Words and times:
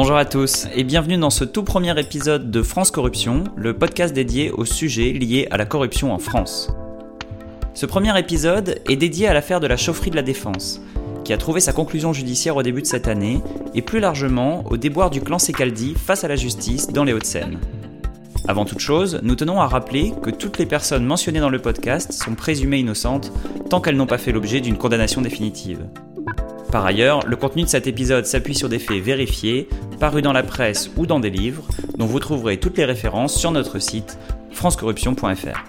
Bonjour 0.00 0.16
à 0.16 0.24
tous 0.24 0.68
et 0.76 0.84
bienvenue 0.84 1.16
dans 1.16 1.28
ce 1.28 1.42
tout 1.42 1.64
premier 1.64 1.98
épisode 1.98 2.52
de 2.52 2.62
France 2.62 2.92
Corruption, 2.92 3.42
le 3.56 3.76
podcast 3.76 4.14
dédié 4.14 4.52
aux 4.52 4.64
sujets 4.64 5.10
liés 5.10 5.48
à 5.50 5.56
la 5.56 5.66
corruption 5.66 6.12
en 6.12 6.20
France. 6.20 6.70
Ce 7.74 7.84
premier 7.84 8.16
épisode 8.16 8.80
est 8.88 8.94
dédié 8.94 9.26
à 9.26 9.34
l'affaire 9.34 9.58
de 9.58 9.66
la 9.66 9.76
chaufferie 9.76 10.10
de 10.10 10.14
la 10.14 10.22
Défense, 10.22 10.80
qui 11.24 11.32
a 11.32 11.36
trouvé 11.36 11.58
sa 11.58 11.72
conclusion 11.72 12.12
judiciaire 12.12 12.54
au 12.54 12.62
début 12.62 12.82
de 12.82 12.86
cette 12.86 13.08
année, 13.08 13.42
et 13.74 13.82
plus 13.82 13.98
largement 13.98 14.62
au 14.70 14.76
déboire 14.76 15.10
du 15.10 15.20
clan 15.20 15.40
Secaldi 15.40 15.94
face 15.96 16.22
à 16.22 16.28
la 16.28 16.36
justice 16.36 16.86
dans 16.92 17.02
les 17.02 17.12
Hauts-de-Seine. 17.12 17.58
Avant 18.46 18.66
toute 18.66 18.78
chose, 18.78 19.18
nous 19.24 19.34
tenons 19.34 19.60
à 19.60 19.66
rappeler 19.66 20.14
que 20.22 20.30
toutes 20.30 20.58
les 20.58 20.66
personnes 20.66 21.04
mentionnées 21.04 21.40
dans 21.40 21.50
le 21.50 21.58
podcast 21.58 22.12
sont 22.12 22.36
présumées 22.36 22.78
innocentes 22.78 23.32
tant 23.68 23.80
qu'elles 23.80 23.96
n'ont 23.96 24.06
pas 24.06 24.16
fait 24.16 24.30
l'objet 24.30 24.60
d'une 24.60 24.78
condamnation 24.78 25.22
définitive. 25.22 25.88
Par 26.70 26.84
ailleurs, 26.84 27.26
le 27.26 27.36
contenu 27.36 27.62
de 27.62 27.68
cet 27.68 27.86
épisode 27.86 28.26
s'appuie 28.26 28.54
sur 28.54 28.68
des 28.68 28.78
faits 28.78 29.02
vérifiés, 29.02 29.68
parus 30.00 30.22
dans 30.22 30.34
la 30.34 30.42
presse 30.42 30.90
ou 30.96 31.06
dans 31.06 31.20
des 31.20 31.30
livres, 31.30 31.66
dont 31.96 32.06
vous 32.06 32.20
trouverez 32.20 32.58
toutes 32.58 32.76
les 32.76 32.84
références 32.84 33.34
sur 33.34 33.50
notre 33.50 33.78
site 33.78 34.18
francecorruption.fr. 34.52 35.64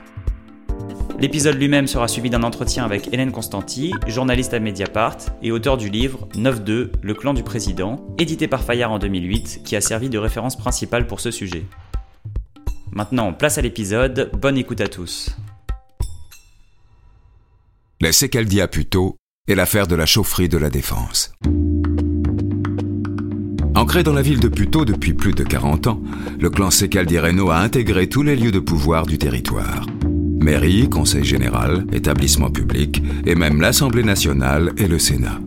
L'épisode 1.19 1.55
lui-même 1.55 1.87
sera 1.87 2.07
suivi 2.07 2.29
d'un 2.29 2.43
entretien 2.43 2.85
avec 2.85 3.13
Hélène 3.13 3.33
Constanti, 3.33 3.93
journaliste 4.07 4.53
à 4.53 4.59
Mediapart 4.59 5.17
et 5.41 5.51
auteur 5.51 5.75
du 5.75 5.89
livre 5.89 6.29
9-2, 6.35 6.91
Le 7.01 7.13
clan 7.13 7.33
du 7.33 7.43
président, 7.43 8.05
édité 8.17 8.47
par 8.47 8.63
Fayard 8.63 8.91
en 8.91 8.99
2008, 8.99 9.61
qui 9.65 9.75
a 9.75 9.81
servi 9.81 10.09
de 10.09 10.17
référence 10.17 10.57
principale 10.57 11.07
pour 11.07 11.19
ce 11.19 11.31
sujet. 11.31 11.65
Maintenant, 12.91 13.33
place 13.33 13.57
à 13.57 13.61
l'épisode, 13.61 14.31
bonne 14.33 14.57
écoute 14.57 14.81
à 14.81 14.87
tous. 14.87 15.35
À 18.01 19.18
Est 19.49 19.55
l'affaire 19.55 19.87
de 19.87 19.95
la 19.95 20.05
chaufferie 20.05 20.47
de 20.47 20.59
la 20.59 20.69
Défense. 20.69 21.33
Ancré 23.73 24.03
dans 24.03 24.13
la 24.13 24.21
ville 24.21 24.39
de 24.39 24.47
Puteaux 24.47 24.85
depuis 24.85 25.13
plus 25.13 25.33
de 25.33 25.43
40 25.43 25.87
ans, 25.87 26.03
le 26.39 26.51
clan 26.51 26.69
Secaldi 26.69 27.17
Reno 27.17 27.49
a 27.49 27.57
intégré 27.57 28.07
tous 28.07 28.21
les 28.21 28.35
lieux 28.35 28.51
de 28.51 28.59
pouvoir 28.59 29.07
du 29.07 29.17
territoire. 29.17 29.87
Mairie, 30.39 30.87
Conseil 30.87 31.23
général, 31.23 31.87
établissement 31.91 32.51
public 32.51 33.01
et 33.25 33.33
même 33.33 33.59
l'Assemblée 33.59 34.03
nationale 34.03 34.71
et 34.77 34.87
le 34.87 34.99
Sénat. 34.99 35.39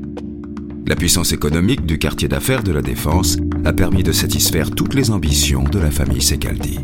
La 0.89 0.97
puissance 0.97 1.33
économique 1.33 1.87
du 1.87 1.99
quartier 1.99 2.27
d'affaires 2.27 2.65
de 2.65 2.73
la 2.73 2.83
Défense 2.83 3.37
a 3.65 3.73
permis 3.73 4.03
de 4.03 4.11
satisfaire 4.11 4.73
toutes 4.73 4.95
les 4.95 5.13
ambitions 5.13 5.63
de 5.63 5.79
la 5.79 5.93
famille 5.93 6.23
Secaldi. 6.23 6.81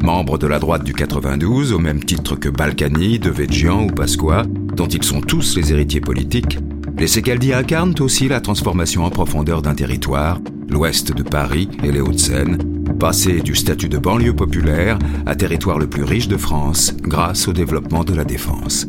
Membre 0.00 0.38
de 0.38 0.46
la 0.46 0.60
droite 0.60 0.84
du 0.84 0.92
92, 0.92 1.72
au 1.72 1.80
même 1.80 2.04
titre 2.04 2.36
que 2.36 2.48
Balkany, 2.48 3.18
Devedjian 3.18 3.84
ou 3.84 3.86
Pasqua, 3.88 4.44
dont 4.74 4.86
ils 4.86 5.04
sont 5.04 5.20
tous 5.20 5.56
les 5.56 5.72
héritiers 5.72 6.00
politiques, 6.00 6.58
les 6.98 7.06
Secaldi 7.06 7.52
incarnent 7.52 7.94
aussi 8.00 8.28
la 8.28 8.40
transformation 8.40 9.04
en 9.04 9.10
profondeur 9.10 9.62
d'un 9.62 9.74
territoire, 9.74 10.40
l'ouest 10.68 11.12
de 11.12 11.22
Paris 11.22 11.68
et 11.82 11.92
les 11.92 12.00
Hauts-de-Seine, 12.00 12.58
passé 12.98 13.40
du 13.40 13.54
statut 13.54 13.88
de 13.88 13.98
banlieue 13.98 14.34
populaire 14.34 14.98
à 15.26 15.34
territoire 15.34 15.78
le 15.78 15.88
plus 15.88 16.04
riche 16.04 16.28
de 16.28 16.36
France 16.36 16.94
grâce 17.02 17.48
au 17.48 17.52
développement 17.52 18.04
de 18.04 18.14
la 18.14 18.24
défense. 18.24 18.86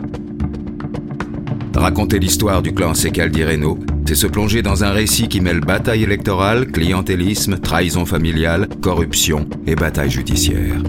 Raconter 1.75 2.19
l'histoire 2.19 2.61
du 2.61 2.73
clan 2.73 2.93
Secaldi 2.93 3.43
Reno, 3.43 3.79
c'est 4.05 4.15
se 4.15 4.27
plonger 4.27 4.61
dans 4.61 4.83
un 4.83 4.91
récit 4.91 5.27
qui 5.27 5.41
mêle 5.41 5.61
bataille 5.61 6.03
électorale, 6.03 6.67
clientélisme, 6.67 7.57
trahison 7.57 8.05
familiale, 8.05 8.67
corruption 8.81 9.47
et 9.65 9.75
bataille 9.75 10.11
judiciaire. 10.11 10.81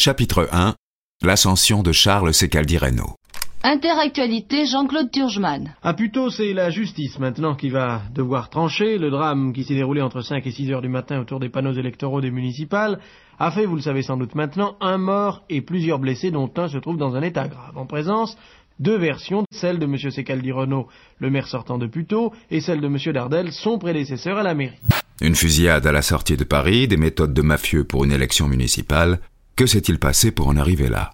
Chapitre 0.00 0.48
1 0.50 0.76
L'ascension 1.20 1.82
de 1.82 1.92
Charles 1.92 2.32
Secaldi 2.32 2.78
Reno. 2.78 3.16
Interactualité 3.62 4.64
Jean-Claude 4.64 5.10
Turgeman. 5.10 5.74
Ah 5.82 5.92
plutôt 5.92 6.30
c'est 6.30 6.54
la 6.54 6.70
justice 6.70 7.18
maintenant 7.18 7.54
qui 7.54 7.68
va 7.68 8.00
devoir 8.14 8.48
trancher. 8.48 8.96
Le 8.96 9.10
drame 9.10 9.52
qui 9.52 9.62
s'est 9.62 9.74
déroulé 9.74 10.00
entre 10.00 10.22
5 10.22 10.46
et 10.46 10.52
6 10.52 10.72
heures 10.72 10.80
du 10.80 10.88
matin 10.88 11.20
autour 11.20 11.38
des 11.38 11.50
panneaux 11.50 11.74
électoraux 11.74 12.22
des 12.22 12.30
municipales 12.30 12.98
a 13.38 13.50
fait, 13.50 13.66
vous 13.66 13.76
le 13.76 13.82
savez 13.82 14.00
sans 14.00 14.16
doute 14.16 14.34
maintenant, 14.34 14.76
un 14.80 14.96
mort 14.96 15.44
et 15.50 15.60
plusieurs 15.60 15.98
blessés 15.98 16.30
dont 16.30 16.50
un 16.56 16.68
se 16.68 16.78
trouve 16.78 16.96
dans 16.96 17.14
un 17.14 17.20
état 17.20 17.46
grave. 17.46 17.76
En 17.76 17.84
présence, 17.84 18.38
deux 18.78 18.96
versions, 18.96 19.44
celle 19.50 19.78
de 19.78 19.84
M. 19.84 19.98
Secaldi 19.98 20.50
Renault, 20.50 20.88
le 21.18 21.28
maire 21.28 21.46
sortant 21.46 21.76
de 21.76 21.86
Puteaux, 21.86 22.32
et 22.50 22.62
celle 22.62 22.80
de 22.80 22.86
M. 22.86 22.96
Dardel, 23.12 23.52
son 23.52 23.78
prédécesseur 23.78 24.38
à 24.38 24.42
la 24.44 24.54
mairie. 24.54 24.80
Une 25.20 25.34
fusillade 25.34 25.86
à 25.86 25.92
la 25.92 26.00
sortie 26.00 26.38
de 26.38 26.44
Paris, 26.44 26.88
des 26.88 26.96
méthodes 26.96 27.34
de 27.34 27.42
mafieux 27.42 27.84
pour 27.84 28.06
une 28.06 28.12
élection 28.12 28.48
municipale, 28.48 29.20
que 29.60 29.66
s'est-il 29.66 29.98
passé 29.98 30.30
pour 30.30 30.48
en 30.48 30.56
arriver 30.56 30.88
là? 30.88 31.10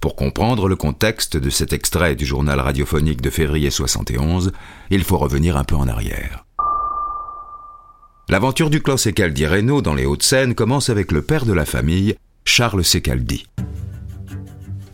Pour 0.00 0.16
comprendre 0.16 0.66
le 0.66 0.76
contexte 0.76 1.36
de 1.36 1.50
cet 1.50 1.74
extrait 1.74 2.14
du 2.14 2.24
journal 2.24 2.58
radiophonique 2.58 3.20
de 3.20 3.28
février 3.28 3.70
71, 3.70 4.52
il 4.88 5.04
faut 5.04 5.18
revenir 5.18 5.58
un 5.58 5.64
peu 5.64 5.74
en 5.76 5.86
arrière. 5.86 6.46
L'aventure 8.30 8.70
du 8.70 8.80
clan 8.80 8.96
Secaldi 8.96 9.46
Reno 9.46 9.82
dans 9.82 9.92
les 9.92 10.06
Hauts-de-Seine 10.06 10.54
commence 10.54 10.88
avec 10.88 11.12
le 11.12 11.20
père 11.20 11.44
de 11.44 11.52
la 11.52 11.66
famille, 11.66 12.16
Charles 12.46 12.82
Secaldi. 12.82 13.46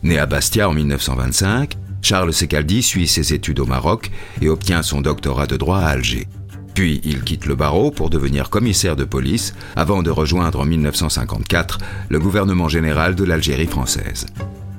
Né 0.03 0.19
à 0.19 0.25
Bastia 0.25 0.67
en 0.67 0.73
1925, 0.73 1.77
Charles 2.01 2.33
Secaldi 2.33 2.83
suit 2.83 3.07
ses 3.07 3.33
études 3.33 3.61
au 3.61 3.65
Maroc 3.65 4.11
et 4.41 4.49
obtient 4.49 4.83
son 4.83 4.99
doctorat 4.99 5.47
de 5.47 5.55
droit 5.55 5.79
à 5.79 5.87
Alger. 5.87 6.27
Puis 6.73 7.01
il 7.03 7.23
quitte 7.23 7.45
le 7.45 7.55
barreau 7.55 7.91
pour 7.91 8.09
devenir 8.09 8.49
commissaire 8.49 8.95
de 8.95 9.03
police 9.03 9.53
avant 9.75 10.01
de 10.01 10.09
rejoindre 10.09 10.59
en 10.61 10.65
1954 10.65 11.77
le 12.09 12.19
gouvernement 12.19 12.67
général 12.67 13.15
de 13.15 13.23
l'Algérie 13.23 13.67
française. 13.67 14.25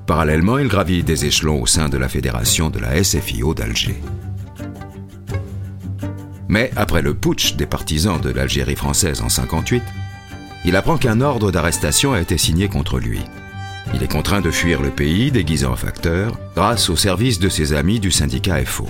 Parallèlement, 0.07 0.59
il 0.59 0.69
gravit 0.69 1.03
des 1.03 1.25
échelons 1.25 1.63
au 1.63 1.67
sein 1.67 1.89
de 1.89 1.97
la 1.97 2.09
fédération 2.09 2.69
de 2.69 2.79
la 2.79 3.03
SFIO 3.03 3.55
d'Alger. 3.55 4.01
Mais 6.49 6.71
après 6.77 7.01
le 7.01 7.15
putsch 7.15 7.55
des 7.55 7.67
partisans 7.67 8.21
de 8.21 8.31
l'Algérie 8.31 8.77
française 8.77 9.23
en 9.23 9.29
58, 9.29 9.83
il 10.67 10.77
apprend 10.77 10.99
qu'un 10.99 11.21
ordre 11.21 11.51
d'arrestation 11.51 12.13
a 12.13 12.21
été 12.21 12.39
signé 12.39 12.69
contre 12.69 12.99
lui. 12.99 13.21
Il 13.95 14.03
est 14.03 14.11
contraint 14.11 14.41
de 14.41 14.51
fuir 14.51 14.83
le 14.83 14.91
pays 14.91 15.31
déguisé 15.31 15.67
en 15.67 15.77
facteur 15.77 16.39
grâce 16.55 16.91
au 16.91 16.97
service 16.97 17.39
de 17.39 17.49
ses 17.49 17.73
amis 17.73 18.01
du 18.01 18.11
syndicat 18.11 18.65
FO. 18.65 18.87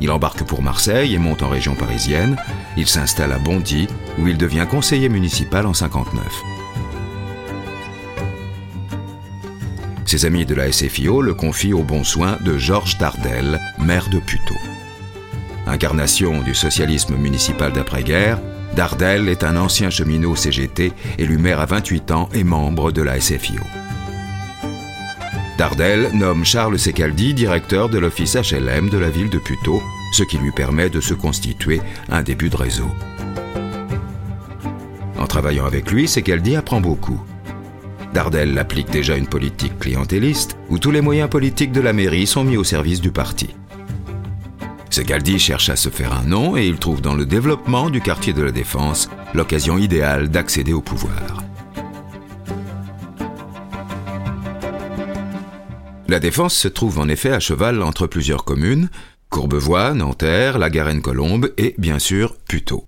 Il 0.00 0.10
embarque 0.10 0.44
pour 0.44 0.62
Marseille 0.62 1.14
et 1.14 1.18
monte 1.18 1.42
en 1.42 1.48
région 1.48 1.74
parisienne. 1.74 2.36
Il 2.76 2.86
s'installe 2.86 3.32
à 3.32 3.38
Bondy, 3.38 3.88
où 4.18 4.28
il 4.28 4.38
devient 4.38 4.66
conseiller 4.70 5.08
municipal 5.08 5.66
en 5.66 5.74
59. 5.74 6.22
Ses 10.06 10.24
amis 10.24 10.46
de 10.46 10.54
la 10.54 10.72
SFIO 10.72 11.20
le 11.20 11.34
confient 11.34 11.74
au 11.74 11.82
bon 11.82 12.02
soin 12.02 12.38
de 12.42 12.56
Georges 12.56 12.96
Dardel, 12.96 13.60
maire 13.78 14.08
de 14.08 14.18
Puteaux. 14.18 14.54
Incarnation 15.66 16.40
du 16.40 16.54
socialisme 16.54 17.16
municipal 17.16 17.72
d'après-guerre, 17.72 18.38
Dardel 18.74 19.28
est 19.28 19.44
un 19.44 19.56
ancien 19.56 19.90
cheminot 19.90 20.34
CGT, 20.34 20.92
élu 21.18 21.36
maire 21.36 21.60
à 21.60 21.66
28 21.66 22.10
ans 22.12 22.28
et 22.32 22.44
membre 22.44 22.90
de 22.90 23.02
la 23.02 23.20
SFIO. 23.20 23.60
Dardel 25.58 26.10
nomme 26.14 26.44
Charles 26.44 26.78
Secaldi 26.78 27.34
directeur 27.34 27.88
de 27.88 27.98
l'office 27.98 28.36
HLM 28.36 28.88
de 28.88 28.96
la 28.96 29.10
ville 29.10 29.28
de 29.28 29.38
Puteaux, 29.38 29.82
ce 30.12 30.22
qui 30.22 30.38
lui 30.38 30.52
permet 30.52 30.88
de 30.88 31.00
se 31.00 31.14
constituer 31.14 31.80
un 32.08 32.22
début 32.22 32.48
de 32.48 32.56
réseau. 32.56 32.86
En 35.18 35.26
travaillant 35.26 35.66
avec 35.66 35.90
lui, 35.90 36.06
Secaldi 36.06 36.54
apprend 36.54 36.80
beaucoup. 36.80 37.20
Dardel 38.14 38.56
applique 38.56 38.90
déjà 38.90 39.16
une 39.16 39.26
politique 39.26 39.80
clientéliste 39.80 40.56
où 40.68 40.78
tous 40.78 40.92
les 40.92 41.00
moyens 41.00 41.28
politiques 41.28 41.72
de 41.72 41.80
la 41.80 41.92
mairie 41.92 42.28
sont 42.28 42.44
mis 42.44 42.56
au 42.56 42.62
service 42.62 43.00
du 43.00 43.10
parti. 43.10 43.56
Secaldi 44.90 45.40
cherche 45.40 45.70
à 45.70 45.76
se 45.76 45.88
faire 45.88 46.12
un 46.12 46.22
nom 46.22 46.56
et 46.56 46.68
il 46.68 46.78
trouve 46.78 47.00
dans 47.00 47.14
le 47.14 47.26
développement 47.26 47.90
du 47.90 48.00
quartier 48.00 48.32
de 48.32 48.42
la 48.42 48.52
Défense 48.52 49.10
l'occasion 49.34 49.76
idéale 49.76 50.28
d'accéder 50.28 50.72
au 50.72 50.82
pouvoir. 50.82 51.47
La 56.10 56.20
Défense 56.20 56.54
se 56.54 56.68
trouve 56.68 56.98
en 56.98 57.06
effet 57.06 57.32
à 57.32 57.38
cheval 57.38 57.82
entre 57.82 58.06
plusieurs 58.06 58.44
communes, 58.44 58.88
Courbevoie, 59.28 59.92
Nanterre, 59.92 60.58
La 60.58 60.70
Garenne-Colombe 60.70 61.52
et, 61.58 61.74
bien 61.76 61.98
sûr, 61.98 62.34
Puteaux. 62.48 62.86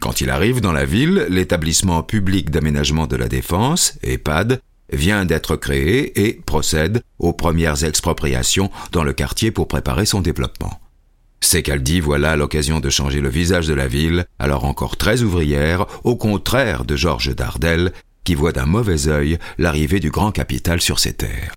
Quand 0.00 0.20
il 0.20 0.30
arrive 0.30 0.60
dans 0.60 0.70
la 0.70 0.84
ville, 0.84 1.26
l'établissement 1.28 2.04
public 2.04 2.50
d'aménagement 2.50 3.08
de 3.08 3.16
la 3.16 3.26
Défense, 3.26 3.98
EHPAD, 4.04 4.60
vient 4.92 5.24
d'être 5.24 5.56
créé 5.56 6.26
et 6.28 6.34
procède 6.34 7.02
aux 7.18 7.32
premières 7.32 7.82
expropriations 7.82 8.70
dans 8.92 9.02
le 9.02 9.12
quartier 9.12 9.50
pour 9.50 9.66
préparer 9.66 10.06
son 10.06 10.20
développement. 10.20 10.80
Secaldi 11.40 11.98
voilà 11.98 12.36
l'occasion 12.36 12.78
de 12.78 12.90
changer 12.90 13.20
le 13.20 13.28
visage 13.28 13.66
de 13.66 13.74
la 13.74 13.88
ville, 13.88 14.24
alors 14.38 14.66
encore 14.66 14.96
très 14.96 15.22
ouvrière, 15.22 15.86
au 16.04 16.14
contraire 16.14 16.84
de 16.84 16.94
Georges 16.94 17.34
Dardel, 17.34 17.92
qui 18.22 18.36
voit 18.36 18.52
d'un 18.52 18.66
mauvais 18.66 19.08
œil 19.08 19.38
l'arrivée 19.58 19.98
du 19.98 20.10
grand 20.12 20.30
capital 20.30 20.80
sur 20.80 21.00
ses 21.00 21.14
terres. 21.14 21.54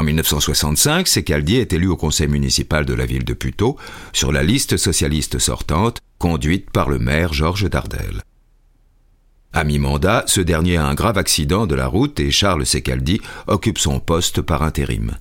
En 0.00 0.02
1965, 0.02 1.06
Secaldi 1.06 1.56
est 1.56 1.74
élu 1.74 1.86
au 1.86 1.96
conseil 1.98 2.26
municipal 2.26 2.86
de 2.86 2.94
la 2.94 3.04
ville 3.04 3.26
de 3.26 3.34
Puteaux 3.34 3.76
sur 4.14 4.32
la 4.32 4.42
liste 4.42 4.78
socialiste 4.78 5.38
sortante 5.38 5.98
conduite 6.16 6.70
par 6.70 6.88
le 6.88 6.98
maire 6.98 7.34
Georges 7.34 7.68
Dardel. 7.68 8.22
À 9.52 9.62
mi-mandat, 9.62 10.24
ce 10.26 10.40
dernier 10.40 10.78
a 10.78 10.86
un 10.86 10.94
grave 10.94 11.18
accident 11.18 11.66
de 11.66 11.74
la 11.74 11.86
route 11.86 12.18
et 12.18 12.30
Charles 12.30 12.64
Secaldi 12.64 13.20
occupe 13.46 13.76
son 13.76 14.00
poste 14.00 14.40
par 14.40 14.62
intérim. 14.62 15.18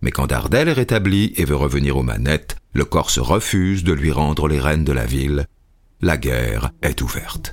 Mais 0.00 0.12
quand 0.12 0.28
Dardel 0.28 0.68
est 0.68 0.74
rétabli 0.74 1.32
et 1.36 1.44
veut 1.44 1.56
revenir 1.56 1.96
aux 1.96 2.04
manettes, 2.04 2.54
le 2.72 2.84
Corse 2.84 3.18
refuse 3.18 3.82
de 3.82 3.92
lui 3.92 4.12
rendre 4.12 4.46
les 4.46 4.60
rênes 4.60 4.84
de 4.84 4.92
la 4.92 5.06
ville. 5.06 5.46
La 6.00 6.18
guerre 6.18 6.70
est 6.82 7.02
ouverte. 7.02 7.50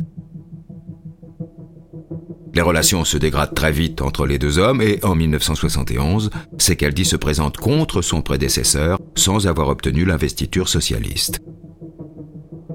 Les 2.54 2.62
relations 2.62 3.06
se 3.06 3.18
dégradent 3.18 3.54
très 3.54 3.72
vite 3.72 4.02
entre 4.02 4.26
les 4.26 4.38
deux 4.38 4.60
hommes 4.60 4.82
et 4.82 5.00
en 5.04 5.16
1971, 5.16 6.30
Secaldi 6.58 7.06
se 7.06 7.16
présente 7.16 7.58
contre 7.58 8.02
son 8.02 8.22
prédécesseur 8.22 9.00
sans 9.16 9.48
avoir 9.48 9.70
obtenu 9.70 10.04
l'investiture 10.04 10.68
socialiste. 10.68 11.40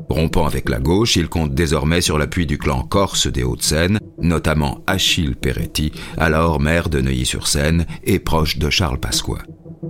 Rompant 0.09 0.47
avec 0.47 0.71
la 0.71 0.79
gauche, 0.79 1.17
il 1.17 1.29
compte 1.29 1.55
désormais 1.55 2.01
sur 2.01 2.17
l'appui 2.17 2.47
du 2.47 2.57
clan 2.57 2.83
corse 2.83 3.27
des 3.27 3.43
Hauts-de-Seine, 3.43 3.99
notamment 4.19 4.83
Achille 4.87 5.37
Peretti, 5.37 5.93
alors 6.17 6.59
maire 6.59 6.89
de 6.89 7.01
Neuilly-sur-Seine 7.01 7.87
et 8.05 8.19
proche 8.19 8.57
de 8.57 8.71
Charles 8.71 9.01
Pasqua. 9.01 9.39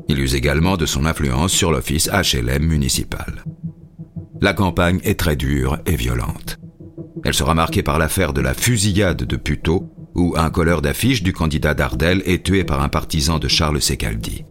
Il 0.09 0.19
use 0.19 0.35
également 0.35 0.77
de 0.77 0.87
son 0.87 1.05
influence 1.05 1.53
sur 1.53 1.71
l'office 1.71 2.11
HLM 2.11 2.65
municipal. 2.65 3.45
La 4.41 4.53
campagne 4.53 5.01
est 5.05 5.19
très 5.19 5.37
dure 5.37 5.79
et 5.87 5.97
violente. 5.97 6.59
Elle 7.25 7.35
sera 7.35 7.55
marquée 7.55 7.83
par 7.83 7.99
l'affaire 7.99 8.33
de 8.33 8.41
la 8.41 8.55
fusillade 8.55 9.25
de 9.25 9.37
Puteaux, 9.37 9.91
où 10.15 10.35
un 10.37 10.51
colleur 10.51 10.83
d'affiche 10.83 11.23
du 11.23 11.33
candidat 11.33 11.75
Dardel 11.75 12.23
est 12.27 12.45
tué 12.45 12.65
par 12.65 12.83
un 12.83 12.89
partisan 12.89 13.39
de 13.39 13.49
Charles 13.49 13.81
Secaldi. 13.81 14.45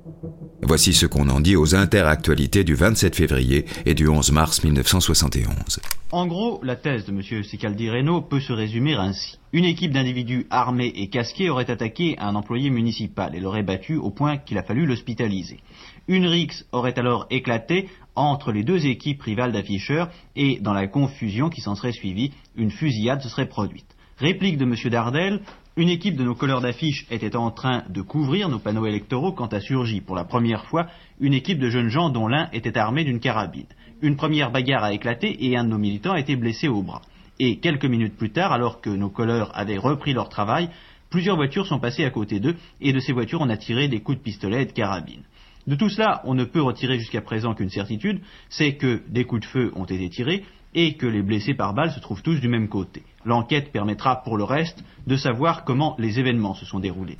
Voici 0.67 0.93
ce 0.93 1.05
qu'on 1.05 1.29
en 1.29 1.41
dit 1.41 1.55
aux 1.55 1.75
interactualités 1.75 2.63
du 2.63 2.73
27 2.73 3.15
février 3.15 3.65
et 3.85 3.93
du 3.93 4.07
11 4.07 4.31
mars 4.31 4.63
1971. 4.63 5.79
En 6.11 6.25
gros, 6.25 6.59
la 6.63 6.75
thèse 6.75 7.05
de 7.05 7.11
M. 7.11 7.43
Sicaldi 7.43 7.89
Reno 7.89 8.21
peut 8.21 8.39
se 8.39 8.51
résumer 8.51 8.95
ainsi. 8.95 9.37
Une 9.53 9.65
équipe 9.65 9.91
d'individus 9.91 10.47
armés 10.49 10.91
et 10.95 11.09
casqués 11.09 11.51
aurait 11.51 11.69
attaqué 11.69 12.15
un 12.19 12.33
employé 12.35 12.71
municipal 12.71 13.35
et 13.35 13.39
l'aurait 13.39 13.63
battu 13.63 13.97
au 13.97 14.09
point 14.09 14.37
qu'il 14.37 14.57
a 14.57 14.63
fallu 14.63 14.87
l'hospitaliser. 14.87 15.59
Une 16.07 16.25
rixe 16.25 16.65
aurait 16.71 16.97
alors 16.97 17.27
éclaté 17.29 17.87
entre 18.15 18.51
les 18.51 18.63
deux 18.63 18.85
équipes 18.85 19.21
rivales 19.21 19.51
d'afficheurs 19.51 20.09
et 20.35 20.59
dans 20.59 20.73
la 20.73 20.87
confusion 20.87 21.49
qui 21.49 21.61
s'en 21.61 21.75
serait 21.75 21.91
suivie, 21.91 22.31
une 22.55 22.71
fusillade 22.71 23.21
se 23.21 23.29
serait 23.29 23.47
produite. 23.47 23.95
Réplique 24.17 24.57
de 24.57 24.63
M. 24.63 24.75
Dardel, 24.89 25.41
une 25.75 25.89
équipe 25.89 26.15
de 26.15 26.23
nos 26.23 26.35
couleurs 26.35 26.61
d'affiches 26.61 27.05
était 27.11 27.35
en 27.35 27.51
train 27.51 27.83
de 27.89 28.01
couvrir 28.01 28.47
nos 28.47 28.59
panneaux 28.59 28.85
électoraux 28.85 29.33
quand 29.33 29.53
a 29.53 29.59
surgi 29.59 29.99
pour 29.99 30.15
la 30.15 30.23
première 30.23 30.65
fois 30.65 30.87
une 31.19 31.33
équipe 31.33 31.59
de 31.59 31.69
jeunes 31.69 31.89
gens 31.89 32.09
dont 32.09 32.29
l'un 32.29 32.49
était 32.53 32.77
armé 32.77 33.03
d'une 33.03 33.19
carabine. 33.19 33.67
Une 34.01 34.15
première 34.15 34.51
bagarre 34.51 34.85
a 34.85 34.93
éclaté 34.93 35.45
et 35.45 35.57
un 35.57 35.65
de 35.65 35.69
nos 35.69 35.77
militants 35.77 36.13
a 36.13 36.19
été 36.19 36.37
blessé 36.37 36.69
au 36.69 36.81
bras. 36.81 37.01
Et 37.39 37.57
quelques 37.59 37.85
minutes 37.85 38.15
plus 38.15 38.31
tard, 38.31 38.53
alors 38.53 38.79
que 38.79 38.89
nos 38.89 39.09
couleurs 39.09 39.51
avaient 39.53 39.77
repris 39.77 40.13
leur 40.13 40.29
travail, 40.29 40.69
plusieurs 41.09 41.35
voitures 41.35 41.67
sont 41.67 41.79
passées 41.79 42.05
à 42.05 42.09
côté 42.09 42.39
d'eux 42.39 42.55
et 42.79 42.93
de 42.93 42.99
ces 42.99 43.11
voitures 43.11 43.41
on 43.41 43.49
a 43.49 43.57
tiré 43.57 43.89
des 43.89 43.99
coups 43.99 44.17
de 44.17 44.23
pistolet 44.23 44.61
et 44.61 44.65
de 44.65 44.71
carabine. 44.71 45.23
De 45.67 45.75
tout 45.75 45.89
cela, 45.89 46.21
on 46.25 46.35
ne 46.35 46.43
peut 46.43 46.61
retirer 46.61 46.99
jusqu'à 46.99 47.21
présent 47.21 47.53
qu'une 47.55 47.69
certitude, 47.69 48.21
c'est 48.49 48.75
que 48.75 49.01
des 49.07 49.25
coups 49.25 49.41
de 49.41 49.47
feu 49.47 49.71
ont 49.75 49.85
été 49.85 50.09
tirés, 50.09 50.43
et 50.75 50.95
que 50.95 51.07
les 51.07 51.23
blessés 51.23 51.53
par 51.53 51.73
balle 51.73 51.91
se 51.91 51.99
trouvent 51.99 52.21
tous 52.21 52.39
du 52.39 52.49
même 52.49 52.67
côté. 52.67 53.01
L'enquête 53.23 53.71
permettra 53.71 54.21
pour 54.23 54.37
le 54.37 54.43
reste 54.43 54.83
de 55.07 55.15
savoir 55.15 55.63
comment 55.63 55.95
les 55.97 56.19
événements 56.19 56.53
se 56.53 56.65
sont 56.65 56.79
déroulés. 56.79 57.17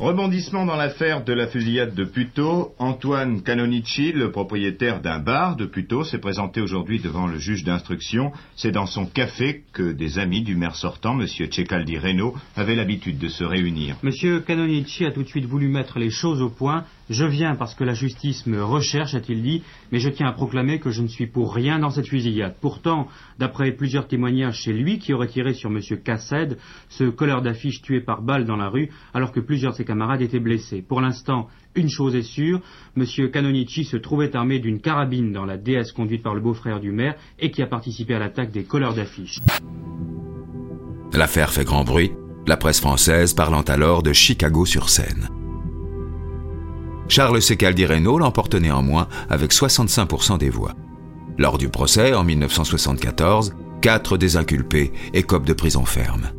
Rebondissement 0.00 0.64
dans 0.64 0.76
l'affaire 0.76 1.24
de 1.24 1.34
la 1.34 1.46
fusillade 1.46 1.94
de 1.94 2.04
Puteaux, 2.04 2.72
Antoine 2.78 3.42
Canonici, 3.42 4.12
le 4.12 4.30
propriétaire 4.30 5.02
d'un 5.02 5.18
bar 5.18 5.56
de 5.56 5.66
Puteaux, 5.66 6.04
s'est 6.04 6.18
présenté 6.18 6.62
aujourd'hui 6.62 7.00
devant 7.00 7.26
le 7.26 7.38
juge 7.38 7.64
d'instruction. 7.64 8.32
C'est 8.56 8.70
dans 8.70 8.86
son 8.86 9.04
café 9.04 9.62
que 9.74 9.92
des 9.92 10.18
amis 10.18 10.40
du 10.40 10.56
maire 10.56 10.74
sortant, 10.74 11.20
M. 11.20 11.26
Cecaldi 11.26 11.98
Reno, 11.98 12.34
avaient 12.56 12.76
l'habitude 12.76 13.18
de 13.18 13.28
se 13.28 13.44
réunir. 13.44 13.96
M. 14.02 14.42
Canonici 14.42 15.04
a 15.04 15.10
tout 15.10 15.22
de 15.22 15.28
suite 15.28 15.44
voulu 15.44 15.68
mettre 15.68 15.98
les 15.98 16.10
choses 16.10 16.40
au 16.40 16.48
point 16.48 16.86
je 17.10 17.24
viens 17.24 17.56
parce 17.56 17.74
que 17.74 17.82
la 17.82 17.92
justice 17.92 18.46
me 18.46 18.64
recherche, 18.64 19.14
a-t-il 19.14 19.42
dit, 19.42 19.62
mais 19.90 19.98
je 19.98 20.08
tiens 20.08 20.28
à 20.28 20.32
proclamer 20.32 20.78
que 20.78 20.90
je 20.90 21.02
ne 21.02 21.08
suis 21.08 21.26
pour 21.26 21.52
rien 21.52 21.80
dans 21.80 21.90
cette 21.90 22.06
fusillade. 22.06 22.54
Pourtant, 22.60 23.08
d'après 23.38 23.72
plusieurs 23.72 24.06
témoignages, 24.06 24.62
c'est 24.64 24.72
lui 24.72 25.00
qui 25.00 25.12
aurait 25.12 25.26
tiré 25.26 25.52
sur 25.52 25.70
M. 25.70 25.80
Cassed, 26.04 26.56
ce 26.88 27.04
colleur 27.04 27.42
d'affiche 27.42 27.82
tué 27.82 28.00
par 28.00 28.22
balle 28.22 28.44
dans 28.44 28.56
la 28.56 28.68
rue, 28.68 28.90
alors 29.12 29.32
que 29.32 29.40
plusieurs 29.40 29.72
de 29.72 29.78
ses 29.78 29.84
camarades 29.84 30.22
étaient 30.22 30.38
blessés. 30.38 30.82
Pour 30.86 31.00
l'instant, 31.00 31.48
une 31.74 31.88
chose 31.88 32.14
est 32.14 32.22
sûre, 32.22 32.60
M. 32.96 33.04
Canonici 33.32 33.84
se 33.84 33.96
trouvait 33.96 34.36
armé 34.36 34.60
d'une 34.60 34.80
carabine 34.80 35.32
dans 35.32 35.44
la 35.44 35.56
DS 35.56 35.92
conduite 35.94 36.22
par 36.22 36.34
le 36.34 36.40
beau-frère 36.40 36.78
du 36.78 36.92
maire 36.92 37.16
et 37.40 37.50
qui 37.50 37.60
a 37.60 37.66
participé 37.66 38.14
à 38.14 38.20
l'attaque 38.20 38.52
des 38.52 38.62
colleurs 38.62 38.94
d'affiches. 38.94 39.40
L'affaire 41.12 41.50
fait 41.50 41.64
grand 41.64 41.82
bruit, 41.82 42.12
la 42.46 42.56
presse 42.56 42.80
française 42.80 43.34
parlant 43.34 43.62
alors 43.62 44.04
de 44.04 44.12
Chicago 44.12 44.64
sur 44.64 44.88
scène. 44.88 45.39
Charles 47.10 47.42
Secaldi 47.42 47.86
Reno 47.86 48.18
l'emporte 48.18 48.54
néanmoins 48.54 49.08
avec 49.28 49.52
65% 49.52 50.38
des 50.38 50.48
voix. 50.48 50.74
Lors 51.38 51.58
du 51.58 51.68
procès, 51.68 52.14
en 52.14 52.22
1974, 52.22 53.52
quatre 53.82 54.16
des 54.16 54.36
inculpés 54.36 54.92
écopent 55.12 55.44
de 55.44 55.52
prison 55.52 55.84
ferme. 55.84 56.30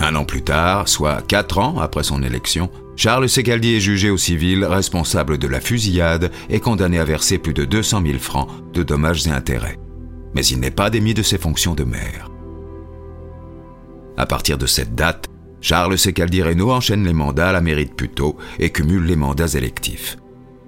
Un 0.00 0.14
an 0.14 0.24
plus 0.24 0.42
tard, 0.42 0.88
soit 0.88 1.20
quatre 1.20 1.58
ans 1.58 1.78
après 1.80 2.02
son 2.02 2.22
élection, 2.22 2.70
Charles 2.96 3.28
Secaldi 3.28 3.74
est 3.74 3.80
jugé 3.80 4.08
au 4.08 4.16
civil 4.16 4.64
responsable 4.64 5.36
de 5.36 5.48
la 5.48 5.60
fusillade 5.60 6.30
et 6.48 6.60
condamné 6.60 6.98
à 6.98 7.04
verser 7.04 7.36
plus 7.36 7.52
de 7.52 7.66
200 7.66 8.02
000 8.06 8.18
francs 8.18 8.48
de 8.72 8.82
dommages 8.82 9.26
et 9.26 9.32
intérêts. 9.32 9.78
Mais 10.34 10.46
il 10.46 10.60
n'est 10.60 10.70
pas 10.70 10.88
démis 10.88 11.14
de 11.14 11.22
ses 11.22 11.38
fonctions 11.38 11.74
de 11.74 11.84
maire. 11.84 12.30
À 14.16 14.24
partir 14.24 14.56
de 14.56 14.66
cette 14.66 14.94
date, 14.94 15.26
Charles 15.64 15.96
Secaldi 15.96 16.42
Reno 16.42 16.70
enchaîne 16.70 17.06
les 17.06 17.14
mandats 17.14 17.48
à 17.48 17.52
la 17.52 17.62
mairie 17.62 17.86
de 17.86 17.92
et 18.58 18.68
cumule 18.68 19.06
les 19.06 19.16
mandats 19.16 19.46
électifs. 19.46 20.18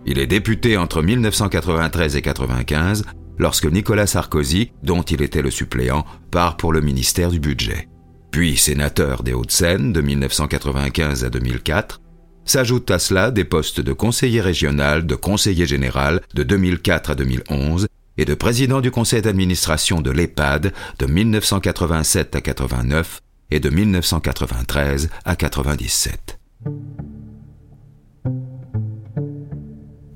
Il 0.06 0.19
est 0.19 0.26
député 0.26 0.78
entre 0.78 1.02
1993 1.02 2.16
et 2.16 2.20
1995 2.20 3.04
lorsque 3.37 3.66
Nicolas 3.66 4.06
Sarkozy, 4.06 4.72
dont 4.82 5.02
il 5.02 5.20
était 5.20 5.43
le 5.43 5.50
suppléant, 5.50 6.06
part 6.31 6.56
pour 6.56 6.72
le 6.72 6.81
ministère 6.81 7.31
du 7.31 7.40
Budget. 7.40 7.90
Puis 8.31 8.56
sénateur 8.56 9.22
des 9.22 9.34
Hauts-de-Seine 9.34 9.93
de 9.93 10.00
1995 10.00 11.25
à 11.25 11.28
2004, 11.28 12.00
s'ajoutent 12.46 12.90
à 12.90 12.99
cela 12.99 13.31
des 13.31 13.44
postes 13.44 13.82
de 13.82 13.92
conseiller 13.92 14.40
régional, 14.40 15.04
de 15.04 15.14
conseiller 15.14 15.66
général 15.66 16.22
de 16.32 16.42
2004 16.42 17.10
à 17.10 17.14
2011 17.16 17.87
et 18.16 18.25
de 18.25 18.34
président 18.34 18.81
du 18.81 18.90
conseil 18.90 19.20
d'administration 19.20 20.00
de 20.00 20.10
l'EHPAD 20.10 20.72
de 20.99 21.06
1987 21.06 22.34
à 22.34 22.40
89 22.40 23.20
et 23.50 23.60
de 23.60 23.70
1993 23.70 25.10
à 25.25 25.37
97. 25.37 26.38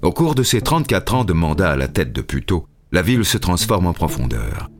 Au 0.03 0.12
cours 0.12 0.35
de 0.35 0.43
ses 0.43 0.61
34 0.61 1.15
ans 1.15 1.25
de 1.25 1.32
mandat 1.32 1.71
à 1.71 1.76
la 1.76 1.88
tête 1.88 2.12
de 2.12 2.23
Puteaux, 2.23 2.66
la 2.90 3.02
ville 3.02 3.25
se 3.25 3.38
transforme 3.38 3.87
en 3.87 3.93
profondeur. 3.93 4.71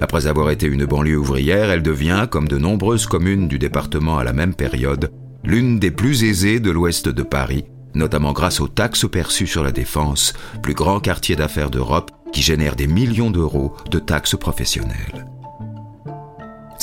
Après 0.00 0.26
avoir 0.26 0.50
été 0.50 0.66
une 0.66 0.84
banlieue 0.84 1.16
ouvrière, 1.16 1.70
elle 1.70 1.82
devient, 1.82 2.26
comme 2.30 2.48
de 2.48 2.58
nombreuses 2.58 3.06
communes 3.06 3.48
du 3.48 3.58
département 3.58 4.18
à 4.18 4.24
la 4.24 4.32
même 4.32 4.54
période, 4.54 5.10
l'une 5.44 5.78
des 5.78 5.90
plus 5.90 6.24
aisées 6.24 6.60
de 6.60 6.70
l'ouest 6.70 7.08
de 7.08 7.22
Paris, 7.22 7.64
notamment 7.94 8.32
grâce 8.32 8.60
aux 8.60 8.68
taxes 8.68 9.08
perçues 9.08 9.46
sur 9.46 9.62
la 9.62 9.72
défense, 9.72 10.34
plus 10.62 10.74
grand 10.74 11.00
quartier 11.00 11.36
d'affaires 11.36 11.70
d'Europe 11.70 12.10
qui 12.32 12.42
génère 12.42 12.76
des 12.76 12.88
millions 12.88 13.30
d'euros 13.30 13.74
de 13.90 13.98
taxes 13.98 14.36
professionnelles. 14.36 15.24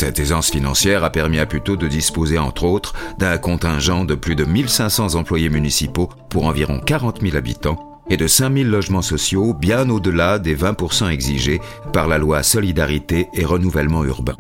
Cette 0.03 0.19
aisance 0.19 0.51
financière 0.51 1.05
a 1.05 1.11
permis 1.11 1.39
à 1.39 1.45
Puteaux 1.45 1.77
de 1.77 1.87
disposer 1.87 2.37
entre 2.37 2.65
autres 2.65 2.93
d'un 3.19 3.37
contingent 3.37 4.03
de 4.03 4.15
plus 4.15 4.35
de 4.35 4.43
1500 4.43 5.15
employés 5.15 5.47
municipaux 5.47 6.09
pour 6.29 6.43
environ 6.43 6.81
40 6.81 7.21
000 7.21 7.37
habitants 7.37 8.01
et 8.09 8.17
de 8.17 8.27
5000 8.27 8.67
logements 8.67 9.01
sociaux 9.01 9.53
bien 9.53 9.89
au-delà 9.89 10.39
des 10.39 10.57
20% 10.57 11.07
exigés 11.09 11.61
par 11.93 12.09
la 12.09 12.17
loi 12.17 12.43
Solidarité 12.43 13.29
et 13.33 13.45
Renouvellement 13.45 14.03
Urbain. 14.03 14.35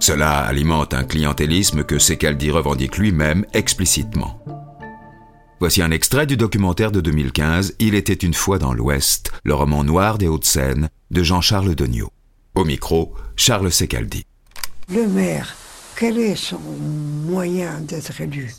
Cela 0.00 0.40
alimente 0.40 0.92
un 0.92 1.04
clientélisme 1.04 1.84
que 1.84 2.00
Secaldi 2.00 2.50
revendique 2.50 2.98
lui-même 2.98 3.46
explicitement. 3.52 4.42
Voici 5.60 5.82
un 5.82 5.92
extrait 5.92 6.26
du 6.26 6.36
documentaire 6.36 6.90
de 6.90 7.00
2015 7.00 7.76
Il 7.78 7.94
était 7.94 8.12
une 8.12 8.34
fois 8.34 8.58
dans 8.58 8.74
l'Ouest, 8.74 9.30
le 9.44 9.54
roman 9.54 9.84
noir 9.84 10.18
des 10.18 10.26
Hauts-de-Seine 10.26 10.88
de 11.12 11.22
Jean-Charles 11.22 11.76
Degnaud. 11.76 12.10
Au 12.56 12.64
micro, 12.64 13.14
Charles 13.36 13.70
Secaldi. 13.70 14.26
Le 14.88 15.08
maire, 15.08 15.56
quel 15.96 16.16
est 16.16 16.36
son 16.36 16.60
moyen 16.60 17.80
d'être 17.80 18.20
élu? 18.20 18.54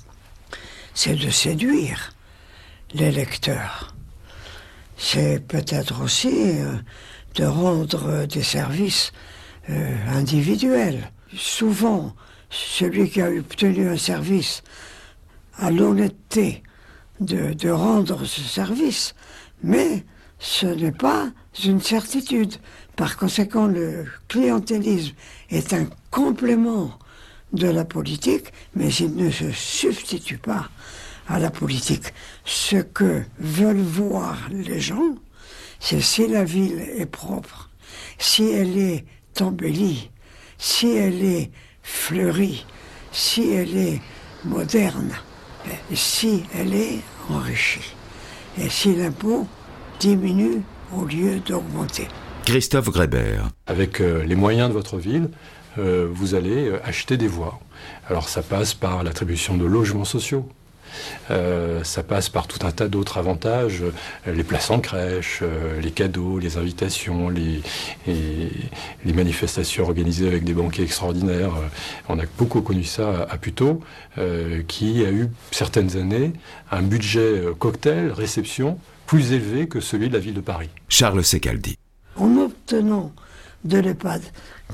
C'est 0.93 1.15
de 1.15 1.29
séduire 1.29 2.13
l'électeur. 2.93 3.95
C'est 4.97 5.39
peut-être 5.39 6.01
aussi 6.03 6.59
euh, 6.59 6.73
de 7.35 7.45
rendre 7.45 8.25
des 8.25 8.43
services 8.43 9.13
euh, 9.69 9.95
individuels. 10.09 11.11
Souvent, 11.33 12.13
celui 12.49 13.09
qui 13.09 13.21
a 13.21 13.29
obtenu 13.29 13.87
un 13.87 13.97
service 13.97 14.63
a 15.57 15.71
l'honnêteté 15.71 16.61
de, 17.21 17.53
de 17.53 17.69
rendre 17.69 18.25
ce 18.25 18.41
service, 18.41 19.15
mais 19.63 20.03
ce 20.39 20.65
n'est 20.65 20.91
pas 20.91 21.31
une 21.63 21.81
certitude. 21.81 22.55
Par 22.97 23.15
conséquent, 23.15 23.67
le 23.67 24.05
clientélisme 24.27 25.15
est 25.49 25.73
un 25.73 25.87
complément 26.11 26.91
de 27.53 27.67
la 27.67 27.85
politique, 27.85 28.51
mais 28.75 28.93
il 28.93 29.15
ne 29.15 29.31
se 29.31 29.51
substitue 29.51 30.37
pas 30.37 30.69
à 31.27 31.39
la 31.39 31.49
politique. 31.49 32.13
Ce 32.45 32.77
que 32.77 33.23
veulent 33.39 33.77
voir 33.77 34.37
les 34.49 34.79
gens, 34.79 35.15
c'est 35.79 36.01
si 36.01 36.27
la 36.27 36.43
ville 36.43 36.79
est 36.79 37.05
propre, 37.05 37.69
si 38.17 38.49
elle 38.49 38.77
est 38.77 39.05
embellie, 39.39 40.09
si 40.57 40.89
elle 40.89 41.23
est 41.23 41.51
fleurie, 41.83 42.65
si 43.11 43.49
elle 43.51 43.77
est 43.77 44.01
moderne, 44.43 45.13
si 45.93 46.43
elle 46.53 46.73
est 46.73 46.99
enrichie, 47.29 47.95
et 48.57 48.69
si 48.69 48.95
l'impôt 48.95 49.47
diminue 49.99 50.61
au 50.95 51.05
lieu 51.05 51.39
d'augmenter. 51.39 52.07
Christophe 52.47 52.91
Grébert. 52.91 53.49
Avec 53.65 53.99
euh, 53.99 54.23
les 54.23 54.35
moyens 54.35 54.69
de 54.69 54.73
votre 54.73 54.95
ville, 54.95 55.27
euh, 55.77 56.07
vous 56.09 56.33
allez 56.33 56.69
euh, 56.69 56.79
acheter 56.85 57.17
des 57.17 57.27
voies. 57.27 57.59
Alors 58.09 58.29
ça 58.29 58.41
passe 58.41 58.73
par 58.73 59.03
l'attribution 59.03 59.57
de 59.57 59.65
logements 59.65 60.05
sociaux. 60.05 60.47
Euh, 61.29 61.83
ça 61.83 62.03
passe 62.03 62.29
par 62.29 62.47
tout 62.47 62.65
un 62.65 62.71
tas 62.71 62.87
d'autres 62.87 63.17
avantages, 63.17 63.83
euh, 63.83 64.33
les 64.33 64.45
places 64.45 64.69
en 64.69 64.79
crèche, 64.79 65.39
euh, 65.41 65.81
les 65.81 65.91
cadeaux, 65.91 66.39
les 66.39 66.55
invitations, 66.55 67.27
les, 67.27 67.61
et 68.07 68.49
les 69.03 69.13
manifestations 69.13 69.83
organisées 69.83 70.27
avec 70.27 70.45
des 70.45 70.53
banquets 70.53 70.83
extraordinaires. 70.83 71.51
On 72.07 72.17
a 72.17 72.23
beaucoup 72.37 72.61
connu 72.61 72.85
ça 72.85 73.23
à, 73.29 73.33
à 73.33 73.37
Puteaux, 73.37 73.81
qui 74.69 75.03
a 75.03 75.11
eu 75.11 75.27
certaines 75.51 75.97
années 75.97 76.31
un 76.71 76.81
budget 76.81 77.41
cocktail, 77.59 78.13
réception, 78.13 78.79
plus 79.05 79.33
élevé 79.33 79.67
que 79.67 79.81
celui 79.81 80.07
de 80.07 80.13
la 80.13 80.19
ville 80.19 80.33
de 80.33 80.39
Paris. 80.39 80.69
Charles 80.87 81.25
Secaldi. 81.25 81.75
En 82.73 82.77
obtenant 82.77 83.11
de 83.63 83.79
l'EHPAD 83.79 84.21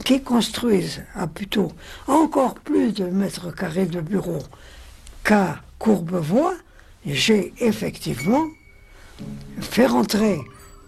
qui 0.06 0.22
construisent 0.22 1.04
à 1.16 1.28
plutôt 1.28 1.72
encore 2.08 2.56
plus 2.56 2.94
de 2.94 3.06
mètres 3.06 3.54
carrés 3.54 3.86
de 3.86 4.02
bureaux 4.02 4.44
qu'à 5.24 5.62
Courbevoie, 5.80 6.54
j'ai 7.06 7.54
effectivement 7.60 8.46
fait 9.60 9.86
rentrer 9.86 10.40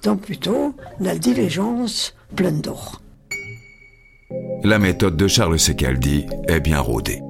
dans 0.03 0.17
plutôt 0.17 0.75
la 0.99 1.17
diligence 1.17 2.15
pleine 2.35 2.61
d'or. 2.61 3.01
La 4.63 4.79
méthode 4.79 5.17
de 5.17 5.27
Charles 5.27 5.59
Secaldi 5.59 6.25
est 6.47 6.59
bien 6.59 6.79
rodée. 6.79 7.21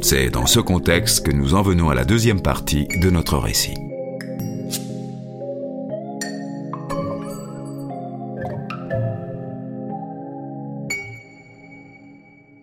C'est 0.00 0.30
dans 0.30 0.46
ce 0.46 0.60
contexte 0.60 1.26
que 1.26 1.32
nous 1.32 1.54
en 1.54 1.62
venons 1.62 1.90
à 1.90 1.94
la 1.94 2.04
deuxième 2.04 2.40
partie 2.40 2.86
de 3.02 3.10
notre 3.10 3.38
récit. 3.38 3.74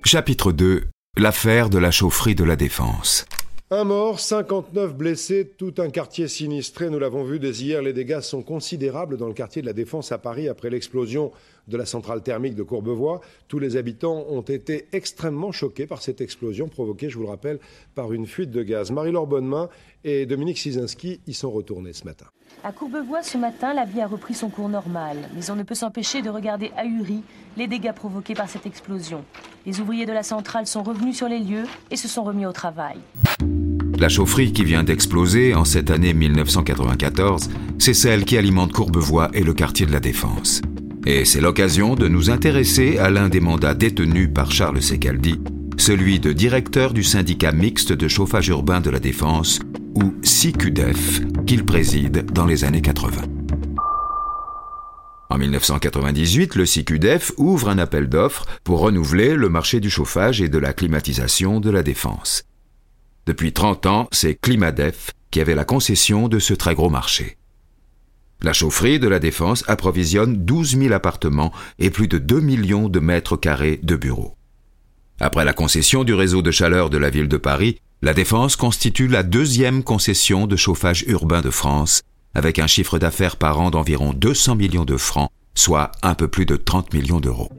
Chapitre 0.03 0.51
2 0.51 0.85
L'affaire 1.17 1.69
de 1.69 1.77
la 1.77 1.91
chaufferie 1.91 2.33
de 2.33 2.43
la 2.43 2.55
Défense. 2.55 3.27
Un 3.69 3.83
mort, 3.83 4.19
59 4.19 4.95
blessés, 4.95 5.51
tout 5.57 5.75
un 5.77 5.89
quartier 5.89 6.27
sinistré. 6.27 6.89
Nous 6.89 6.97
l'avons 6.97 7.23
vu 7.23 7.39
dès 7.39 7.51
hier, 7.51 7.83
les 7.83 7.93
dégâts 7.93 8.19
sont 8.19 8.41
considérables 8.41 9.15
dans 9.15 9.27
le 9.27 9.33
quartier 9.33 9.61
de 9.61 9.67
la 9.67 9.73
Défense 9.73 10.11
à 10.11 10.17
Paris 10.17 10.49
après 10.49 10.71
l'explosion 10.71 11.31
de 11.67 11.77
la 11.77 11.85
centrale 11.85 12.23
thermique 12.23 12.55
de 12.55 12.63
Courbevoie. 12.63 13.21
Tous 13.47 13.59
les 13.59 13.77
habitants 13.77 14.25
ont 14.27 14.41
été 14.41 14.87
extrêmement 14.91 15.51
choqués 15.51 15.85
par 15.85 16.01
cette 16.01 16.19
explosion 16.19 16.67
provoquée, 16.67 17.09
je 17.09 17.17
vous 17.17 17.23
le 17.23 17.29
rappelle, 17.29 17.59
par 17.93 18.11
une 18.11 18.25
fuite 18.25 18.51
de 18.51 18.63
gaz. 18.63 18.91
Marie-Laure 18.91 19.27
Bonnemain 19.27 19.69
et 20.03 20.25
Dominique 20.25 20.57
Sizinski 20.57 21.21
y 21.27 21.33
sont 21.33 21.51
retournés 21.51 21.93
ce 21.93 22.05
matin. 22.05 22.25
À 22.63 22.71
Courbevoie, 22.71 23.23
ce 23.23 23.39
matin, 23.39 23.73
la 23.73 23.85
vie 23.85 24.01
a 24.01 24.07
repris 24.07 24.35
son 24.35 24.49
cours 24.49 24.69
normal, 24.69 25.17
mais 25.35 25.49
on 25.49 25.55
ne 25.55 25.63
peut 25.63 25.73
s'empêcher 25.73 26.21
de 26.21 26.29
regarder 26.29 26.71
ahuri 26.77 27.23
les 27.57 27.65
dégâts 27.65 27.91
provoqués 27.91 28.35
par 28.35 28.47
cette 28.47 28.67
explosion. 28.67 29.25
Les 29.65 29.79
ouvriers 29.79 30.05
de 30.05 30.11
la 30.11 30.21
centrale 30.21 30.67
sont 30.67 30.83
revenus 30.83 31.17
sur 31.17 31.27
les 31.27 31.39
lieux 31.39 31.63
et 31.89 31.95
se 31.95 32.07
sont 32.07 32.23
remis 32.23 32.45
au 32.45 32.51
travail. 32.51 32.97
La 33.97 34.09
chaufferie 34.09 34.53
qui 34.53 34.63
vient 34.63 34.83
d'exploser 34.83 35.55
en 35.55 35.65
cette 35.65 35.89
année 35.89 36.13
1994, 36.13 37.49
c'est 37.79 37.95
celle 37.95 38.25
qui 38.25 38.37
alimente 38.37 38.73
Courbevoie 38.73 39.31
et 39.33 39.43
le 39.43 39.55
quartier 39.55 39.87
de 39.87 39.91
la 39.91 39.99
Défense. 39.99 40.61
Et 41.07 41.25
c'est 41.25 41.41
l'occasion 41.41 41.95
de 41.95 42.07
nous 42.07 42.29
intéresser 42.29 42.99
à 42.99 43.09
l'un 43.09 43.27
des 43.27 43.39
mandats 43.39 43.73
détenus 43.73 44.29
par 44.31 44.51
Charles 44.51 44.83
Secaldi, 44.83 45.41
celui 45.77 46.19
de 46.19 46.31
directeur 46.31 46.93
du 46.93 47.03
syndicat 47.03 47.53
mixte 47.53 47.91
de 47.91 48.07
chauffage 48.07 48.49
urbain 48.49 48.81
de 48.81 48.91
la 48.91 48.99
Défense, 48.99 49.59
ou 49.95 50.13
SICUDEF, 50.23 51.21
qu'il 51.45 51.65
préside 51.65 52.31
dans 52.31 52.45
les 52.45 52.63
années 52.63 52.81
80. 52.81 53.21
En 55.29 55.37
1998, 55.37 56.55
le 56.55 56.65
SICUDEF 56.65 57.31
ouvre 57.37 57.69
un 57.69 57.77
appel 57.77 58.09
d'offres 58.09 58.45
pour 58.63 58.79
renouveler 58.79 59.35
le 59.35 59.47
marché 59.47 59.79
du 59.79 59.89
chauffage 59.89 60.41
et 60.41 60.49
de 60.49 60.57
la 60.57 60.73
climatisation 60.73 61.59
de 61.59 61.69
la 61.69 61.83
Défense. 61.83 62.43
Depuis 63.25 63.53
30 63.53 63.85
ans, 63.85 64.07
c'est 64.11 64.35
Climadef 64.35 65.11
qui 65.29 65.39
avait 65.39 65.55
la 65.55 65.63
concession 65.63 66.27
de 66.27 66.39
ce 66.39 66.53
très 66.53 66.75
gros 66.75 66.89
marché. 66.89 67.37
La 68.41 68.53
chaufferie 68.53 68.99
de 68.99 69.07
la 69.07 69.19
Défense 69.19 69.63
approvisionne 69.67 70.35
12 70.43 70.77
000 70.77 70.93
appartements 70.93 71.53
et 71.79 71.91
plus 71.91 72.07
de 72.07 72.17
2 72.17 72.39
millions 72.39 72.89
de 72.89 72.99
mètres 72.99 73.37
carrés 73.37 73.79
de 73.83 73.95
bureaux. 73.95 74.35
Après 75.19 75.45
la 75.45 75.53
concession 75.53 76.03
du 76.03 76.15
réseau 76.15 76.41
de 76.41 76.49
chaleur 76.49 76.89
de 76.89 76.97
la 76.97 77.11
ville 77.11 77.27
de 77.27 77.37
Paris, 77.37 77.79
la 78.03 78.13
Défense 78.15 78.55
constitue 78.55 79.07
la 79.07 79.21
deuxième 79.21 79.83
concession 79.83 80.47
de 80.47 80.55
chauffage 80.55 81.03
urbain 81.07 81.41
de 81.41 81.51
France, 81.51 82.01
avec 82.33 82.57
un 82.57 82.65
chiffre 82.65 82.97
d'affaires 82.97 83.35
par 83.35 83.59
an 83.59 83.69
d'environ 83.69 84.13
200 84.13 84.55
millions 84.55 84.85
de 84.85 84.97
francs, 84.97 85.29
soit 85.53 85.91
un 86.01 86.15
peu 86.15 86.27
plus 86.27 86.47
de 86.47 86.55
30 86.55 86.93
millions 86.93 87.19
d'euros. 87.19 87.51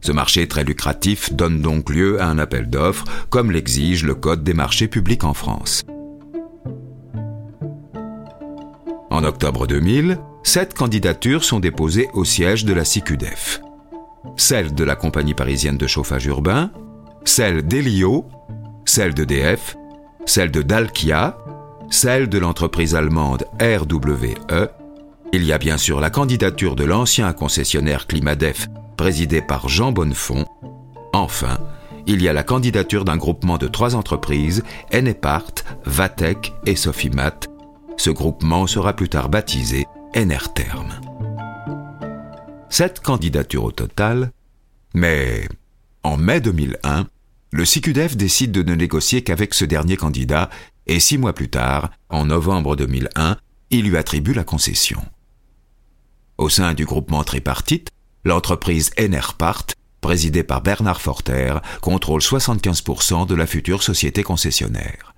Ce 0.00 0.12
marché 0.12 0.48
très 0.48 0.64
lucratif 0.64 1.34
donne 1.34 1.60
donc 1.60 1.90
lieu 1.90 2.22
à 2.22 2.26
un 2.26 2.38
appel 2.38 2.70
d'offres, 2.70 3.04
comme 3.28 3.50
l'exige 3.50 4.02
le 4.02 4.14
Code 4.14 4.42
des 4.44 4.54
marchés 4.54 4.88
publics 4.88 5.24
en 5.24 5.34
France. 5.34 5.82
En 9.10 9.24
octobre 9.24 9.66
2000, 9.66 10.18
sept 10.42 10.72
candidatures 10.72 11.44
sont 11.44 11.60
déposées 11.60 12.08
au 12.14 12.24
siège 12.24 12.64
de 12.64 12.72
la 12.72 12.86
CICUDEF. 12.86 13.60
Celle 14.36 14.74
de 14.74 14.84
la 14.84 14.96
compagnie 14.96 15.34
parisienne 15.34 15.76
de 15.76 15.86
chauffage 15.86 16.24
urbain, 16.24 16.70
celle 17.26 17.62
d'Elio, 17.66 18.26
celle 18.84 19.14
d'EDF, 19.14 19.76
celle 20.26 20.50
de 20.50 20.62
Dalkia, 20.62 21.38
celle 21.90 22.28
de 22.28 22.38
l'entreprise 22.38 22.94
allemande 22.94 23.44
RWE. 23.60 24.68
Il 25.32 25.44
y 25.44 25.52
a 25.52 25.58
bien 25.58 25.76
sûr 25.76 26.00
la 26.00 26.10
candidature 26.10 26.76
de 26.76 26.84
l'ancien 26.84 27.32
concessionnaire 27.32 28.06
Climadef, 28.06 28.68
présidé 28.96 29.42
par 29.42 29.68
Jean 29.68 29.92
Bonnefond. 29.92 30.44
Enfin, 31.12 31.58
il 32.06 32.22
y 32.22 32.28
a 32.28 32.32
la 32.32 32.42
candidature 32.42 33.04
d'un 33.04 33.16
groupement 33.16 33.58
de 33.58 33.68
trois 33.68 33.94
entreprises, 33.94 34.62
Enepart, 34.92 35.54
Vatec 35.84 36.52
et 36.66 36.76
Sofimat. 36.76 37.40
Ce 37.96 38.10
groupement 38.10 38.66
sera 38.66 38.94
plus 38.94 39.08
tard 39.08 39.28
baptisé 39.28 39.86
Enerterm. 40.16 40.88
Sept 42.68 43.00
candidatures 43.00 43.64
au 43.64 43.72
total, 43.72 44.32
mais 44.94 45.48
en 46.02 46.16
mai 46.16 46.40
2001, 46.40 47.06
le 47.52 47.64
CICUDEF 47.64 48.16
décide 48.16 48.52
de 48.52 48.62
ne 48.62 48.74
négocier 48.74 49.22
qu'avec 49.22 49.54
ce 49.54 49.64
dernier 49.64 49.96
candidat 49.96 50.50
et 50.86 51.00
six 51.00 51.18
mois 51.18 51.32
plus 51.32 51.50
tard, 51.50 51.90
en 52.08 52.26
novembre 52.26 52.76
2001, 52.76 53.36
il 53.70 53.88
lui 53.88 53.96
attribue 53.96 54.34
la 54.34 54.44
concession. 54.44 55.02
Au 56.38 56.48
sein 56.48 56.74
du 56.74 56.84
groupement 56.84 57.24
tripartite, 57.24 57.90
l'entreprise 58.24 58.90
Enerpart, 58.98 59.66
présidée 60.00 60.44
par 60.44 60.62
Bernard 60.62 61.00
Forter, 61.00 61.58
contrôle 61.80 62.20
75% 62.20 63.26
de 63.26 63.34
la 63.34 63.46
future 63.46 63.82
société 63.82 64.22
concessionnaire. 64.22 65.14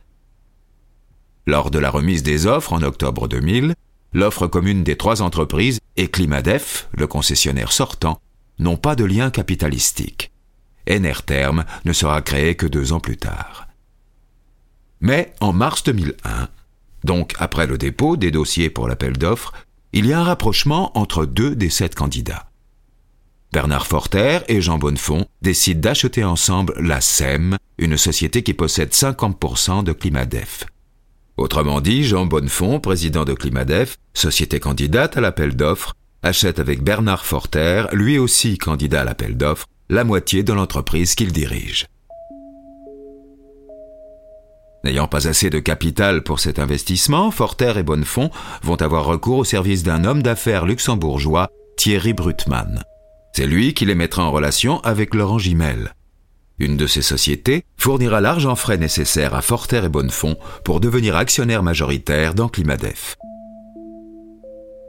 Lors 1.47 1.71
de 1.71 1.79
la 1.79 1.91
remise 1.91 2.23
des 2.23 2.47
offres 2.47 2.73
en 2.73 2.83
octobre 2.83 3.29
2000, 3.29 3.75
l'offre 4.15 4.47
commune 4.47 4.85
des 4.85 4.97
trois 4.97 5.23
entreprises 5.23 5.81
et 5.97 6.09
Climadef, 6.09 6.89
le 6.93 7.07
concessionnaire 7.07 7.73
sortant, 7.73 8.21
n'ont 8.59 8.77
pas 8.77 8.97
de 8.97 9.05
lien 9.05 9.31
capitalistique. 9.31 10.32
Enerterm 10.89 11.65
ne 11.85 11.93
sera 11.93 12.23
créé 12.23 12.55
que 12.55 12.67
deux 12.67 12.93
ans 12.93 13.01
plus 13.01 13.17
tard. 13.17 13.69
Mais 15.01 15.33
en 15.41 15.53
mars 15.53 15.83
2001, 15.85 16.49
donc 17.05 17.35
après 17.39 17.67
le 17.67 17.79
dépôt 17.79 18.17
des 18.17 18.31
dossiers 18.31 18.71
pour 18.71 18.89
l'appel 18.89 19.19
d'offres, 19.19 19.53
il 19.93 20.07
y 20.07 20.13
a 20.13 20.21
un 20.21 20.25
rapprochement 20.25 20.97
entre 20.97 21.27
deux 21.27 21.55
des 21.55 21.71
sept 21.71 21.95
candidats. 21.95 22.49
Bernard 23.53 23.87
Forter 23.87 24.39
et 24.49 24.63
Jean 24.63 24.79
Bonnefond 24.79 25.27
décident 25.43 25.81
d'acheter 25.81 26.25
ensemble 26.25 26.75
la 26.81 27.03
SEM, 27.03 27.59
une 27.77 27.99
société 27.99 28.43
qui 28.43 28.55
possède 28.55 28.93
50% 28.93 29.85
de 29.85 29.93
Climadef. 29.93 30.65
Autrement 31.37 31.81
dit, 31.83 32.05
Jean 32.05 32.25
Bonnefond, 32.25 32.81
président 32.81 33.25
de 33.25 33.35
Climadef, 33.35 33.99
société 34.15 34.59
candidate 34.59 35.17
à 35.17 35.21
l'appel 35.21 35.55
d'offres, 35.55 35.95
achète 36.23 36.61
avec 36.61 36.83
Bernard 36.83 37.27
Forter, 37.27 37.87
lui 37.93 38.19
aussi 38.19 38.57
candidat 38.57 39.03
à 39.03 39.05
l'appel 39.05 39.37
d'offres, 39.37 39.67
la 39.93 40.05
moitié 40.05 40.43
de 40.43 40.55
l'entreprise 40.55 41.15
qu'il 41.15 41.33
dirige. 41.33 41.85
N'ayant 44.85 45.07
pas 45.07 45.29
assez 45.29 45.51
de 45.51 45.59
capital 45.59 46.23
pour 46.23 46.41
cet 46.41 46.59
investissement, 46.59 47.31
Forter 47.31 47.75
et 47.77 47.83
Bonnefond 47.83 48.31
vont 48.63 48.81
avoir 48.81 49.05
recours 49.05 49.39
au 49.39 49.45
service 49.45 49.83
d'un 49.83 50.05
homme 50.05 50.23
d'affaires 50.23 50.65
luxembourgeois, 50.65 51.51
Thierry 51.77 52.15
Brutmann. 52.15 52.83
C'est 53.35 53.47
lui 53.47 53.75
qui 53.75 53.85
les 53.85 53.95
mettra 53.95 54.25
en 54.25 54.33
relation 54.33 54.81
avec 54.81 55.15
Laurent 55.15 55.39
Gimel. 55.39 55.95
Une 56.59 56.79
de 56.79 56.87
ces 56.87 57.03
sociétés 57.03 57.65
fournira 57.77 58.23
l'argent 58.23 58.57
frais 58.57 58.79
nécessaire 58.79 59.35
à 59.35 59.43
Forterre 59.43 59.85
et 59.85 59.91
Bonnefond 59.91 60.39
pour 60.65 60.81
devenir 60.81 61.17
actionnaire 61.17 61.63
majoritaire 61.63 62.33
dans 62.35 62.49
Climadef. 62.49 63.19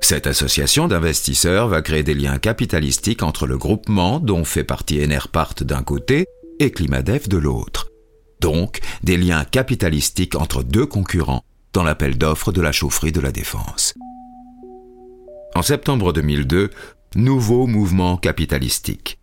Cette 0.03 0.27
association 0.27 0.87
d'investisseurs 0.89 1.69
va 1.69 1.81
créer 1.81 2.03
des 2.03 2.13
liens 2.13 2.37
capitalistiques 2.37 3.23
entre 3.23 3.47
le 3.47 3.57
groupement 3.57 4.19
dont 4.19 4.43
fait 4.43 4.65
partie 4.65 5.01
Enerpart 5.01 5.53
d'un 5.61 5.81
côté 5.81 6.25
et 6.59 6.71
Climadef 6.71 7.29
de 7.29 7.37
l'autre. 7.37 7.87
Donc, 8.41 8.81
des 9.03 9.15
liens 9.15 9.45
capitalistiques 9.45 10.35
entre 10.35 10.61
deux 10.61 10.85
concurrents 10.85 11.45
dans 11.71 11.83
l'appel 11.83 12.17
d'offres 12.17 12.51
de 12.51 12.59
la 12.59 12.73
chaufferie 12.73 13.13
de 13.13 13.21
la 13.21 13.31
Défense. 13.31 13.93
En 15.55 15.61
septembre 15.61 16.11
2002, 16.11 16.69
nouveau 17.15 17.65
mouvement 17.65 18.17
capitalistique. 18.17 19.19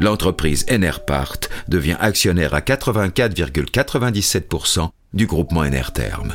L'entreprise 0.00 0.66
Enerpart 0.68 1.38
devient 1.68 1.98
actionnaire 2.00 2.52
à 2.52 2.62
84,97% 2.62 4.88
du 5.14 5.28
groupement 5.28 5.60
Enerterm. 5.60 6.34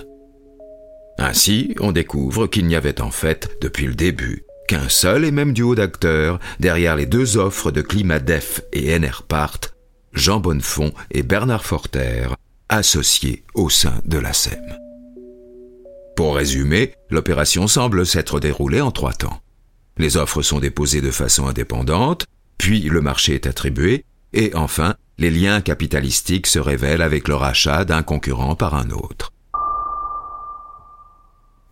Ainsi, 1.22 1.75
on 1.80 1.92
découvre 1.92 2.48
qu'il 2.48 2.66
n'y 2.66 2.75
avait 2.75 3.00
en 3.00 3.12
fait, 3.12 3.58
depuis 3.62 3.86
le 3.86 3.94
début, 3.94 4.44
qu'un 4.68 4.90
seul 4.90 5.24
et 5.24 5.30
même 5.30 5.54
duo 5.54 5.75
d'acteurs 5.75 6.40
derrière 6.60 6.96
les 6.96 7.06
deux 7.06 7.38
offres 7.38 7.70
de 7.70 7.84
Climadef 7.84 8.62
et 8.74 8.96
Enerpart, 8.96 9.60
Jean 10.13 10.40
Bonnefond 10.40 10.92
et 11.12 11.22
Bernard 11.22 11.63
Forter, 11.63 12.30
associés 12.70 13.44
au 13.54 13.70
sein 13.70 13.94
de 14.04 14.18
la 14.18 14.34
SEM. 14.34 14.63
Pour 16.16 16.38
résumer, 16.38 16.94
l'opération 17.12 17.68
semble 17.68 18.08
s'être 18.08 18.40
déroulée 18.40 18.82
en 18.82 18.92
trois 18.92 19.13
temps. 19.13 19.42
Les 19.98 20.18
offres 20.18 20.42
sont 20.42 20.60
déposées 20.60 21.01
de 21.01 21.12
façon 21.12 21.46
indépendante, 21.46 22.25
puis 22.58 22.82
le 22.82 23.01
marché 23.01 23.36
est 23.36 23.46
attribué, 23.46 24.06
et 24.34 24.51
enfin, 24.56 24.96
les 25.20 25.30
liens 25.30 25.62
capitalistiques 25.62 26.48
se 26.48 26.58
révèlent 26.58 27.04
avec 27.04 27.28
le 27.28 27.36
rachat 27.36 27.86
d'un 27.86 28.01
concurrent 28.01 28.56
par 28.56 28.74
un 28.74 28.90
autre. 28.90 29.31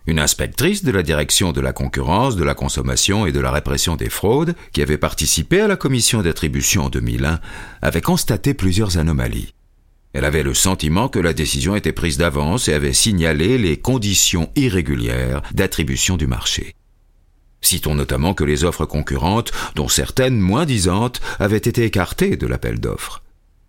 Une 0.09 0.17
inspectrice 0.17 0.83
de 0.83 0.89
la 0.89 1.03
direction 1.03 1.51
de 1.51 1.61
la 1.61 1.71
concurrence, 1.71 2.35
de 2.35 2.43
la 2.43 2.55
consommation 2.55 3.27
et 3.27 3.31
de 3.31 3.39
la 3.39 3.51
répression 3.51 3.95
des 3.95 4.09
fraudes, 4.09 4.55
qui 4.73 4.81
avait 4.81 4.97
participé 4.97 5.61
à 5.61 5.67
la 5.67 5.75
commission 5.75 6.23
d'attribution 6.23 6.85
en 6.85 6.89
2001, 6.89 7.39
avait 7.83 8.01
constaté 8.01 8.55
plusieurs 8.55 8.97
anomalies. 8.97 9.53
Elle 10.13 10.25
avait 10.25 10.41
le 10.41 10.55
sentiment 10.55 11.09
que 11.09 11.19
la 11.19 11.33
décision 11.33 11.75
était 11.75 11.91
prise 11.91 12.17
d'avance 12.17 12.67
et 12.67 12.73
avait 12.73 12.91
signalé 12.91 13.59
les 13.59 13.77
conditions 13.77 14.49
irrégulières 14.55 15.43
d'attribution 15.53 16.17
du 16.17 16.25
marché. 16.25 16.73
Citons 17.61 17.93
notamment 17.93 18.33
que 18.33 18.43
les 18.43 18.63
offres 18.63 18.87
concurrentes, 18.87 19.51
dont 19.75 19.89
certaines 19.89 20.39
moins 20.39 20.65
disantes, 20.65 21.21
avaient 21.37 21.57
été 21.57 21.83
écartées 21.83 22.35
de 22.35 22.47
l'appel 22.47 22.79
d'offres. 22.79 23.21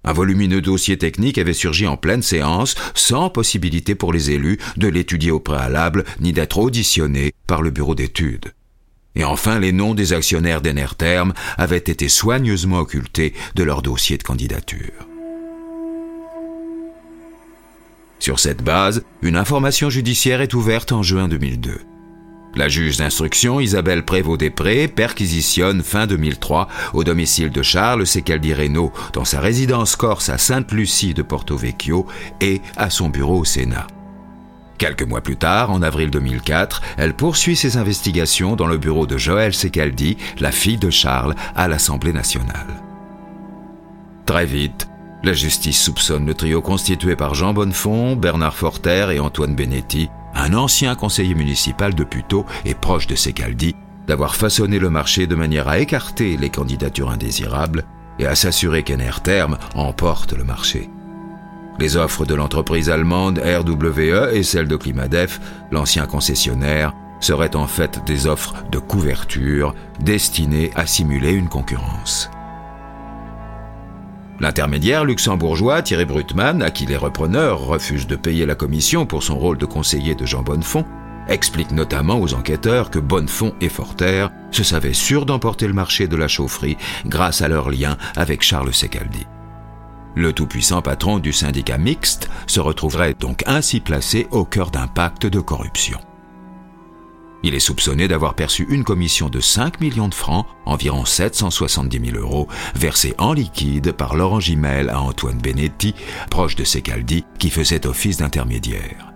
Un 0.04 0.12
volumineux 0.12 0.60
dossier 0.60 0.96
technique 0.96 1.38
avait 1.38 1.52
surgi 1.52 1.86
en 1.86 1.96
pleine 1.96 2.22
séance, 2.22 2.74
sans 2.94 3.28
possibilité 3.28 3.94
pour 3.94 4.12
les 4.12 4.30
élus 4.30 4.58
de 4.76 4.88
l'étudier 4.88 5.30
au 5.30 5.40
préalable, 5.40 6.04
ni 6.20 6.32
d'être 6.32 6.58
auditionnés 6.58 7.32
par 7.46 7.62
le 7.62 7.70
bureau 7.70 7.94
d'études. 7.94 8.52
Et 9.14 9.24
enfin, 9.24 9.58
les 9.58 9.72
noms 9.72 9.94
des 9.94 10.12
actionnaires 10.12 10.62
d'Enerterm 10.62 11.34
avaient 11.58 11.76
été 11.76 12.08
soigneusement 12.08 12.78
occultés 12.78 13.34
de 13.56 13.62
leur 13.62 13.82
dossier 13.82 14.16
de 14.16 14.22
candidature. 14.22 15.06
Sur 18.20 18.38
cette 18.38 18.62
base, 18.62 19.02
une 19.22 19.36
information 19.36 19.90
judiciaire 19.90 20.42
est 20.42 20.54
ouverte 20.54 20.92
en 20.92 21.02
juin 21.02 21.26
2002. 21.26 21.80
La 22.56 22.68
juge 22.68 22.96
d'instruction 22.96 23.60
Isabelle 23.60 24.04
Prévost-Després 24.04 24.88
perquisitionne 24.88 25.82
fin 25.82 26.06
2003 26.08 26.68
au 26.94 27.04
domicile 27.04 27.50
de 27.50 27.62
Charles 27.62 28.06
Secaldi 28.06 28.52
Reynaud 28.52 28.92
dans 29.12 29.24
sa 29.24 29.40
résidence 29.40 29.94
corse 29.94 30.28
à 30.28 30.36
Sainte-Lucie 30.36 31.14
de 31.14 31.22
Porto 31.22 31.56
Vecchio 31.56 32.06
et 32.40 32.60
à 32.76 32.90
son 32.90 33.08
bureau 33.08 33.38
au 33.38 33.44
Sénat. 33.44 33.86
Quelques 34.78 35.06
mois 35.06 35.20
plus 35.20 35.36
tard, 35.36 35.70
en 35.70 35.82
avril 35.82 36.10
2004, 36.10 36.82
elle 36.96 37.14
poursuit 37.14 37.54
ses 37.54 37.76
investigations 37.76 38.56
dans 38.56 38.66
le 38.66 38.78
bureau 38.78 39.06
de 39.06 39.16
Joël 39.16 39.54
Secaldi, 39.54 40.16
la 40.40 40.50
fille 40.50 40.78
de 40.78 40.90
Charles, 40.90 41.36
à 41.54 41.68
l'Assemblée 41.68 42.12
nationale. 42.12 42.82
Très 44.26 44.46
vite, 44.46 44.88
la 45.22 45.34
justice 45.34 45.80
soupçonne 45.80 46.26
le 46.26 46.34
trio 46.34 46.62
constitué 46.62 47.14
par 47.14 47.34
Jean 47.34 47.52
Bonnefond, 47.52 48.16
Bernard 48.16 48.56
Forter 48.56 49.08
et 49.12 49.20
Antoine 49.20 49.54
Benetti 49.54 50.08
un 50.40 50.54
ancien 50.54 50.94
conseiller 50.94 51.34
municipal 51.34 51.94
de 51.94 52.04
Puteaux 52.04 52.46
et 52.64 52.74
proche 52.74 53.06
de 53.06 53.14
Secaldi, 53.14 53.76
d'avoir 54.06 54.34
façonné 54.34 54.78
le 54.78 54.90
marché 54.90 55.26
de 55.26 55.34
manière 55.34 55.68
à 55.68 55.78
écarter 55.78 56.36
les 56.36 56.50
candidatures 56.50 57.10
indésirables 57.10 57.84
et 58.18 58.26
à 58.26 58.34
s'assurer 58.34 58.82
qu'Enerterm 58.82 59.58
emporte 59.74 60.32
le 60.32 60.44
marché. 60.44 60.90
Les 61.78 61.96
offres 61.96 62.24
de 62.24 62.34
l'entreprise 62.34 62.90
allemande 62.90 63.38
RWE 63.38 64.34
et 64.34 64.42
celles 64.42 64.68
de 64.68 64.76
Climadef, 64.76 65.40
l'ancien 65.70 66.06
concessionnaire, 66.06 66.92
seraient 67.20 67.56
en 67.56 67.66
fait 67.66 68.04
des 68.06 68.26
offres 68.26 68.54
de 68.70 68.78
couverture 68.78 69.74
destinées 70.00 70.70
à 70.74 70.86
simuler 70.86 71.32
une 71.32 71.48
concurrence. 71.48 72.30
L'intermédiaire 74.40 75.04
luxembourgeois 75.04 75.82
Thierry 75.82 76.06
Brutmann, 76.06 76.62
à 76.62 76.70
qui 76.70 76.86
les 76.86 76.96
repreneurs 76.96 77.60
refusent 77.60 78.06
de 78.06 78.16
payer 78.16 78.46
la 78.46 78.54
commission 78.54 79.04
pour 79.04 79.22
son 79.22 79.38
rôle 79.38 79.58
de 79.58 79.66
conseiller 79.66 80.14
de 80.14 80.24
Jean 80.24 80.42
Bonnefond, 80.42 80.86
explique 81.28 81.72
notamment 81.72 82.18
aux 82.18 82.32
enquêteurs 82.32 82.90
que 82.90 82.98
Bonnefond 82.98 83.54
et 83.60 83.68
Forter 83.68 84.28
se 84.50 84.64
savaient 84.64 84.94
sûrs 84.94 85.26
d'emporter 85.26 85.66
le 85.66 85.74
marché 85.74 86.08
de 86.08 86.16
la 86.16 86.26
chaufferie 86.26 86.78
grâce 87.04 87.42
à 87.42 87.48
leur 87.48 87.68
lien 87.70 87.98
avec 88.16 88.42
Charles 88.42 88.72
Secaldi. 88.72 89.26
Le 90.16 90.32
tout-puissant 90.32 90.80
patron 90.80 91.18
du 91.18 91.32
syndicat 91.32 91.78
mixte 91.78 92.30
se 92.46 92.60
retrouverait 92.60 93.14
donc 93.14 93.44
ainsi 93.46 93.78
placé 93.80 94.26
au 94.30 94.44
cœur 94.44 94.70
d'un 94.70 94.88
pacte 94.88 95.26
de 95.26 95.38
corruption. 95.38 96.00
Il 97.42 97.54
est 97.54 97.60
soupçonné 97.60 98.06
d'avoir 98.06 98.34
perçu 98.34 98.66
une 98.68 98.84
commission 98.84 99.30
de 99.30 99.40
5 99.40 99.80
millions 99.80 100.08
de 100.08 100.14
francs, 100.14 100.46
environ 100.66 101.04
770 101.04 102.10
000 102.12 102.18
euros, 102.18 102.48
versée 102.74 103.14
en 103.18 103.32
liquide 103.32 103.92
par 103.92 104.14
Laurent 104.14 104.40
Gimel 104.40 104.90
à 104.90 105.00
Antoine 105.00 105.38
Benetti, 105.38 105.94
proche 106.30 106.54
de 106.54 106.64
Secaldi, 106.64 107.24
qui 107.38 107.48
faisait 107.48 107.86
office 107.86 108.18
d'intermédiaire. 108.18 109.10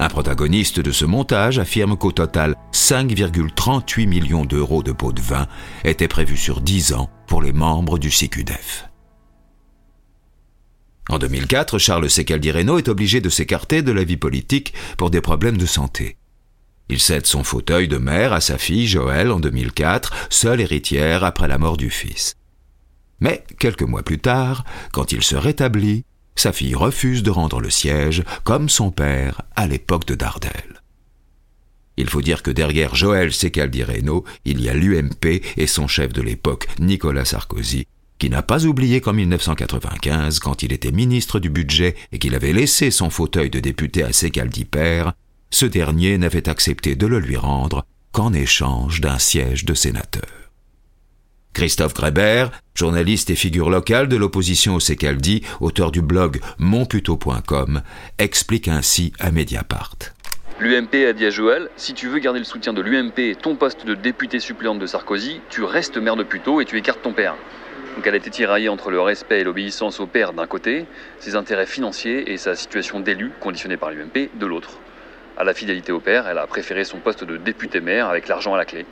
Un 0.00 0.08
protagoniste 0.08 0.80
de 0.80 0.92
ce 0.92 1.04
montage 1.04 1.58
affirme 1.58 1.96
qu'au 1.96 2.10
total, 2.10 2.56
5,38 2.72 4.06
millions 4.08 4.44
d'euros 4.46 4.82
de 4.82 4.92
pots 4.92 5.12
de 5.12 5.20
vin 5.20 5.46
étaient 5.84 6.08
prévus 6.08 6.38
sur 6.38 6.62
10 6.62 6.94
ans 6.94 7.10
pour 7.26 7.42
les 7.42 7.52
membres 7.52 7.98
du 7.98 8.10
CQDF. 8.10 8.88
En 11.10 11.18
2004, 11.18 11.78
Charles 11.78 12.08
Secaldi 12.08 12.50
Reynaud 12.50 12.78
est 12.78 12.88
obligé 12.88 13.20
de 13.20 13.28
s'écarter 13.28 13.82
de 13.82 13.92
la 13.92 14.04
vie 14.04 14.16
politique 14.16 14.72
pour 14.96 15.10
des 15.10 15.20
problèmes 15.20 15.58
de 15.58 15.66
santé. 15.66 16.16
Il 16.90 16.98
cède 16.98 17.24
son 17.24 17.44
fauteuil 17.44 17.86
de 17.86 17.98
mère 17.98 18.32
à 18.32 18.40
sa 18.40 18.58
fille 18.58 18.88
Joëlle 18.88 19.30
en 19.30 19.38
2004, 19.38 20.12
seule 20.28 20.60
héritière 20.60 21.22
après 21.22 21.46
la 21.46 21.56
mort 21.56 21.76
du 21.76 21.88
fils. 21.88 22.34
Mais 23.20 23.44
quelques 23.60 23.84
mois 23.84 24.02
plus 24.02 24.18
tard, 24.18 24.64
quand 24.92 25.12
il 25.12 25.22
se 25.22 25.36
rétablit, 25.36 26.04
sa 26.34 26.50
fille 26.50 26.74
refuse 26.74 27.22
de 27.22 27.30
rendre 27.30 27.60
le 27.60 27.70
siège, 27.70 28.24
comme 28.42 28.68
son 28.68 28.90
père 28.90 29.42
à 29.54 29.68
l'époque 29.68 30.04
de 30.04 30.16
Dardel. 30.16 30.82
Il 31.96 32.10
faut 32.10 32.22
dire 32.22 32.42
que 32.42 32.50
derrière 32.50 32.96
Joël 32.96 33.32
Secaldi 33.32 33.84
Reynaud, 33.84 34.24
il 34.44 34.60
y 34.60 34.68
a 34.68 34.74
l'UMP 34.74 35.42
et 35.56 35.66
son 35.68 35.86
chef 35.86 36.12
de 36.12 36.22
l'époque, 36.22 36.66
Nicolas 36.80 37.24
Sarkozy, 37.24 37.86
qui 38.18 38.30
n'a 38.30 38.42
pas 38.42 38.66
oublié 38.66 39.00
qu'en 39.00 39.12
1995, 39.12 40.40
quand 40.40 40.64
il 40.64 40.72
était 40.72 40.90
ministre 40.90 41.38
du 41.38 41.50
budget 41.50 41.94
et 42.10 42.18
qu'il 42.18 42.34
avait 42.34 42.52
laissé 42.52 42.90
son 42.90 43.10
fauteuil 43.10 43.48
de 43.48 43.60
député 43.60 44.02
à 44.02 44.12
Secaldi 44.12 44.64
père, 44.64 45.12
ce 45.50 45.66
dernier 45.66 46.16
n'avait 46.18 46.48
accepté 46.48 46.94
de 46.94 47.06
le 47.06 47.18
lui 47.18 47.36
rendre 47.36 47.84
qu'en 48.12 48.32
échange 48.32 49.00
d'un 49.00 49.18
siège 49.18 49.64
de 49.64 49.74
sénateur. 49.74 50.40
Christophe 51.52 51.94
Grébert, 51.94 52.52
journaliste 52.74 53.30
et 53.30 53.34
figure 53.34 53.70
locale 53.70 54.08
de 54.08 54.16
l'opposition 54.16 54.76
au 54.76 54.80
Secaldi, 54.80 55.42
auteur 55.60 55.90
du 55.90 56.00
blog 56.00 56.40
monputo.com, 56.58 57.82
explique 58.18 58.68
ainsi 58.68 59.12
à 59.18 59.32
Mediapart. 59.32 59.96
L'UMP 60.60 61.06
a 61.08 61.12
dit 61.12 61.26
à 61.26 61.30
Joël, 61.30 61.68
si 61.76 61.94
tu 61.94 62.08
veux 62.08 62.18
garder 62.18 62.38
le 62.38 62.44
soutien 62.44 62.72
de 62.72 62.82
l'UMP 62.82 63.18
et 63.18 63.34
ton 63.34 63.56
poste 63.56 63.84
de 63.84 63.94
député 63.94 64.38
suppléante 64.38 64.78
de 64.78 64.86
Sarkozy, 64.86 65.40
tu 65.48 65.64
restes 65.64 65.96
maire 65.96 66.16
de 66.16 66.22
Puteaux 66.22 66.60
et 66.60 66.66
tu 66.66 66.78
écartes 66.78 67.02
ton 67.02 67.12
père. 67.12 67.34
Donc 67.96 68.06
elle 68.06 68.14
était 68.14 68.30
tiraillée 68.30 68.68
entre 68.68 68.90
le 68.90 69.00
respect 69.00 69.40
et 69.40 69.44
l'obéissance 69.44 69.98
au 69.98 70.06
père 70.06 70.32
d'un 70.32 70.46
côté, 70.46 70.86
ses 71.18 71.34
intérêts 71.34 71.66
financiers 71.66 72.30
et 72.30 72.36
sa 72.36 72.54
situation 72.54 73.00
d'élu 73.00 73.32
conditionnée 73.40 73.76
par 73.76 73.90
l'UMP 73.90 74.30
de 74.38 74.46
l'autre 74.46 74.78
à 75.40 75.44
la 75.44 75.54
fidélité 75.54 75.90
au 75.90 76.00
père, 76.00 76.28
elle 76.28 76.36
a 76.36 76.46
préféré 76.46 76.84
son 76.84 76.98
poste 76.98 77.24
de 77.24 77.38
député-maire 77.38 78.08
avec 78.08 78.28
l'argent 78.28 78.52
à 78.52 78.58
la 78.58 78.66
clé. 78.66 78.84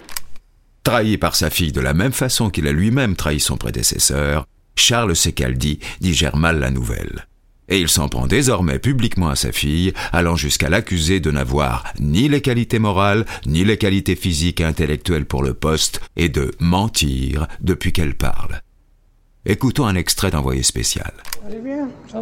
Trahi 0.83 1.19
par 1.19 1.37
sa 1.37 1.51
fille 1.51 1.73
de 1.73 1.81
la 1.83 1.93
même 1.93 2.13
façon 2.13 2.49
qu'il 2.49 2.67
a 2.67 2.73
lui-même 2.73 3.17
trahi 3.17 3.39
son 3.39 3.59
prédécesseur, 3.59 4.47
Charles 4.75 5.15
Secaldi 5.15 5.79
digère 6.01 6.37
mal 6.37 6.59
la 6.59 6.71
nouvelle. 6.71 7.27
Et 7.69 7.79
il 7.79 7.91
s'en 7.91 8.09
prend 8.09 8.27
désormais 8.27 8.79
publiquement 8.79 9.29
à 9.29 9.37
sa 9.37 9.53
fille, 9.53 9.93
allant 10.11 10.37
jusqu'à 10.37 10.71
l'accuser 10.71 11.21
de 11.21 11.31
n'avoir 11.31 11.85
ni 12.01 12.31
les 12.31 12.41
qualités 12.41 12.79
morales, 12.79 13.27
ni 13.45 13.63
les 13.63 13.77
qualités 13.77 14.17
physiques 14.17 14.63
et 14.63 14.65
intellectuelles 14.65 15.27
pour 15.27 15.43
le 15.43 15.53
poste, 15.53 16.01
et 16.17 16.31
de 16.31 16.53
mentir 16.61 17.47
depuis 17.61 17.93
qu'elle 17.93 18.15
parle. 18.15 18.63
Écoutons 19.45 19.85
un 19.85 19.97
extrait 19.97 20.31
d'envoyé 20.31 20.63
spécial. 20.63 21.13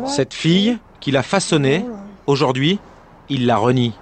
Cette 0.08 0.34
fille 0.34 0.78
qu'il 0.98 1.16
a 1.16 1.22
façonnée, 1.22 1.84
aujourd'hui, 2.26 2.80
il 3.28 3.46
la 3.46 3.56
renie. 3.56 3.94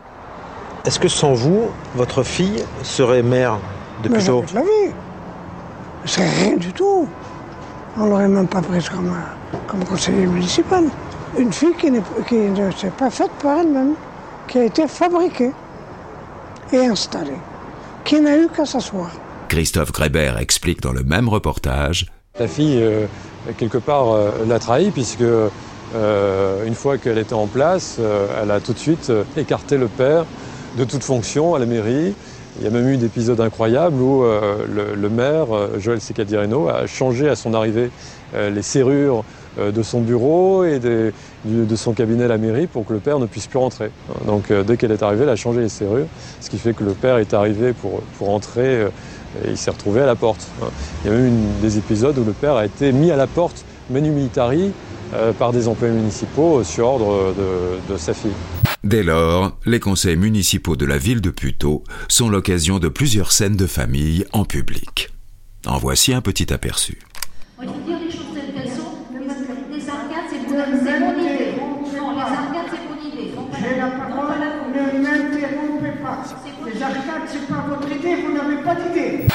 Est-ce 0.86 0.98
que 0.98 1.08
sans 1.08 1.32
vous, 1.32 1.68
votre 1.94 2.22
fille 2.22 2.62
serait 2.82 3.22
mère 3.22 3.58
de 4.02 4.08
Mais 4.10 4.20
jamais 4.20 4.42
de 4.42 4.54
la 4.54 4.60
vie. 4.62 4.92
C'est 6.04 6.28
rien 6.28 6.56
du 6.56 6.72
tout. 6.72 7.08
On 7.98 8.06
l'aurait 8.06 8.28
même 8.28 8.46
pas 8.48 8.60
prise 8.60 8.88
comme, 8.88 9.08
euh, 9.08 9.56
comme 9.66 9.84
conseiller 9.84 10.26
municipal. 10.26 10.84
Une 11.38 11.52
fille 11.52 11.74
qui, 11.80 11.90
n'est- 11.90 12.02
qui 12.28 12.34
ne 12.36 12.70
s'est 12.72 12.90
pas 12.90 13.08
faite 13.10 13.30
par 13.42 13.58
elle-même, 13.60 13.94
qui 14.46 14.58
a 14.58 14.64
été 14.64 14.86
fabriquée 14.86 15.52
et 16.72 16.86
installée, 16.86 17.38
qui 18.04 18.20
n'a 18.20 18.36
eu 18.36 18.48
qu'à 18.54 18.66
s'asseoir. 18.66 19.10
Christophe 19.48 19.92
Grébert 19.92 20.38
explique 20.38 20.82
dans 20.82 20.92
le 20.92 21.02
même 21.02 21.28
reportage 21.28 22.06
Ta 22.36 22.48
fille, 22.48 22.82
euh, 22.82 23.06
quelque 23.56 23.78
part, 23.78 24.10
euh, 24.12 24.30
l'a 24.46 24.58
trahi 24.58 24.90
puisque 24.90 25.20
euh, 25.22 26.64
une 26.66 26.74
fois 26.74 26.98
qu'elle 26.98 27.18
était 27.18 27.34
en 27.34 27.46
place, 27.46 27.96
euh, 28.00 28.26
elle 28.42 28.50
a 28.50 28.60
tout 28.60 28.72
de 28.72 28.78
suite 28.78 29.08
euh, 29.10 29.22
écarté 29.36 29.76
le 29.78 29.86
père 29.86 30.24
de 30.76 30.84
toute 30.84 31.02
fonction 31.02 31.54
à 31.54 31.58
la 31.58 31.66
mairie. 31.66 32.14
Il 32.58 32.64
y 32.64 32.66
a 32.68 32.70
même 32.70 32.88
eu 32.88 32.96
d'épisodes 32.96 33.40
incroyables 33.40 34.00
où 34.00 34.22
euh, 34.22 34.64
le, 34.96 35.08
maire, 35.08 35.46
euh, 35.52 35.80
Joël 35.80 36.00
Secadireno, 36.00 36.68
a 36.68 36.86
changé 36.86 37.28
à 37.28 37.34
son 37.34 37.52
arrivée 37.52 37.90
euh, 38.34 38.50
les 38.50 38.62
serrures 38.62 39.24
de 39.56 39.82
son 39.84 40.00
bureau 40.00 40.64
et 40.64 40.80
des- 40.80 41.12
de 41.44 41.76
son 41.76 41.92
cabinet 41.92 42.24
à 42.24 42.28
la 42.28 42.38
mairie 42.38 42.66
pour 42.66 42.84
que 42.84 42.92
le 42.92 42.98
père 42.98 43.20
ne 43.20 43.26
puisse 43.26 43.46
plus 43.46 43.60
rentrer. 43.60 43.92
Donc 44.26 44.50
dès 44.50 44.76
qu'elle 44.76 44.90
est 44.90 45.00
arrivée, 45.04 45.22
elle 45.22 45.28
a 45.28 45.36
changé 45.36 45.60
les 45.60 45.68
serrures, 45.68 46.06
ce 46.40 46.50
qui 46.50 46.58
fait 46.58 46.72
que 46.72 46.82
le 46.82 46.90
père 46.90 47.18
est 47.18 47.32
arrivé 47.34 47.72
pour, 47.72 48.00
pour 48.18 48.30
entrer 48.30 48.80
et 48.80 49.50
il 49.50 49.56
s'est 49.56 49.70
retrouvé 49.70 50.00
à 50.00 50.06
la 50.06 50.16
porte. 50.16 50.44
Il 51.04 51.10
y 51.12 51.14
a 51.14 51.16
même 51.16 51.26
une, 51.28 51.60
des 51.62 51.78
épisodes 51.78 52.18
où 52.18 52.24
le 52.24 52.32
père 52.32 52.56
a 52.56 52.64
été 52.66 52.90
mis 52.90 53.12
à 53.12 53.16
la 53.16 53.28
porte 53.28 53.64
menu 53.90 54.10
militari 54.10 54.72
par 55.38 55.52
des 55.52 55.68
employés 55.68 55.94
municipaux 55.94 56.64
sur 56.64 56.88
ordre 56.88 57.32
de 57.88 57.96
sa 57.96 58.12
fille. 58.12 58.32
Dès 58.84 59.02
lors, 59.02 59.58
les 59.64 59.80
conseils 59.80 60.16
municipaux 60.16 60.76
de 60.76 60.84
la 60.84 60.98
ville 60.98 61.22
de 61.22 61.30
Puteaux 61.30 61.84
sont 62.06 62.28
l'occasion 62.28 62.78
de 62.78 62.88
plusieurs 62.88 63.32
scènes 63.32 63.56
de 63.56 63.66
famille 63.66 64.26
en 64.32 64.44
public. 64.44 65.08
En 65.64 65.78
voici 65.78 66.12
un 66.12 66.20
petit 66.20 66.52
aperçu. 66.52 66.98
Moi, 67.56 67.64
je 67.66 67.70
veux 67.80 67.86
dire 67.86 67.98
les 68.06 68.12
choses 68.14 68.34
telles 68.34 68.52
qu'elles 68.52 68.70
sont. 68.76 68.92
Les, 69.14 69.78
les 69.78 69.88
arcades, 69.88 70.28
c'est 70.28 70.36
mon, 70.36 70.84
c'est 70.84 71.00
mon 71.00 71.18
idée. 71.18 71.54
Non, 71.96 72.12
les 72.12 72.20
arcades, 72.20 72.66
c'est 72.70 72.86
mon 72.86 73.10
idée. 73.10 73.32
Non, 73.34 73.46
pas 73.46 73.56
J'ai 73.58 73.76
la 73.78 73.86
non, 73.86 73.98
parole, 73.98 74.28
pas 74.28 74.38
la 74.38 74.50
vôtre. 74.58 74.94
ne 74.94 75.02
m'interrompez 75.02 76.02
pas. 76.02 76.24
Les 76.66 76.82
arcades, 76.82 77.28
c'est 77.32 77.48
pas 77.48 77.66
votre 77.66 77.90
idée, 77.90 78.16
vous 78.22 78.32
n'avez 78.34 78.62
pas 78.62 78.74
d'idée. 78.74 79.28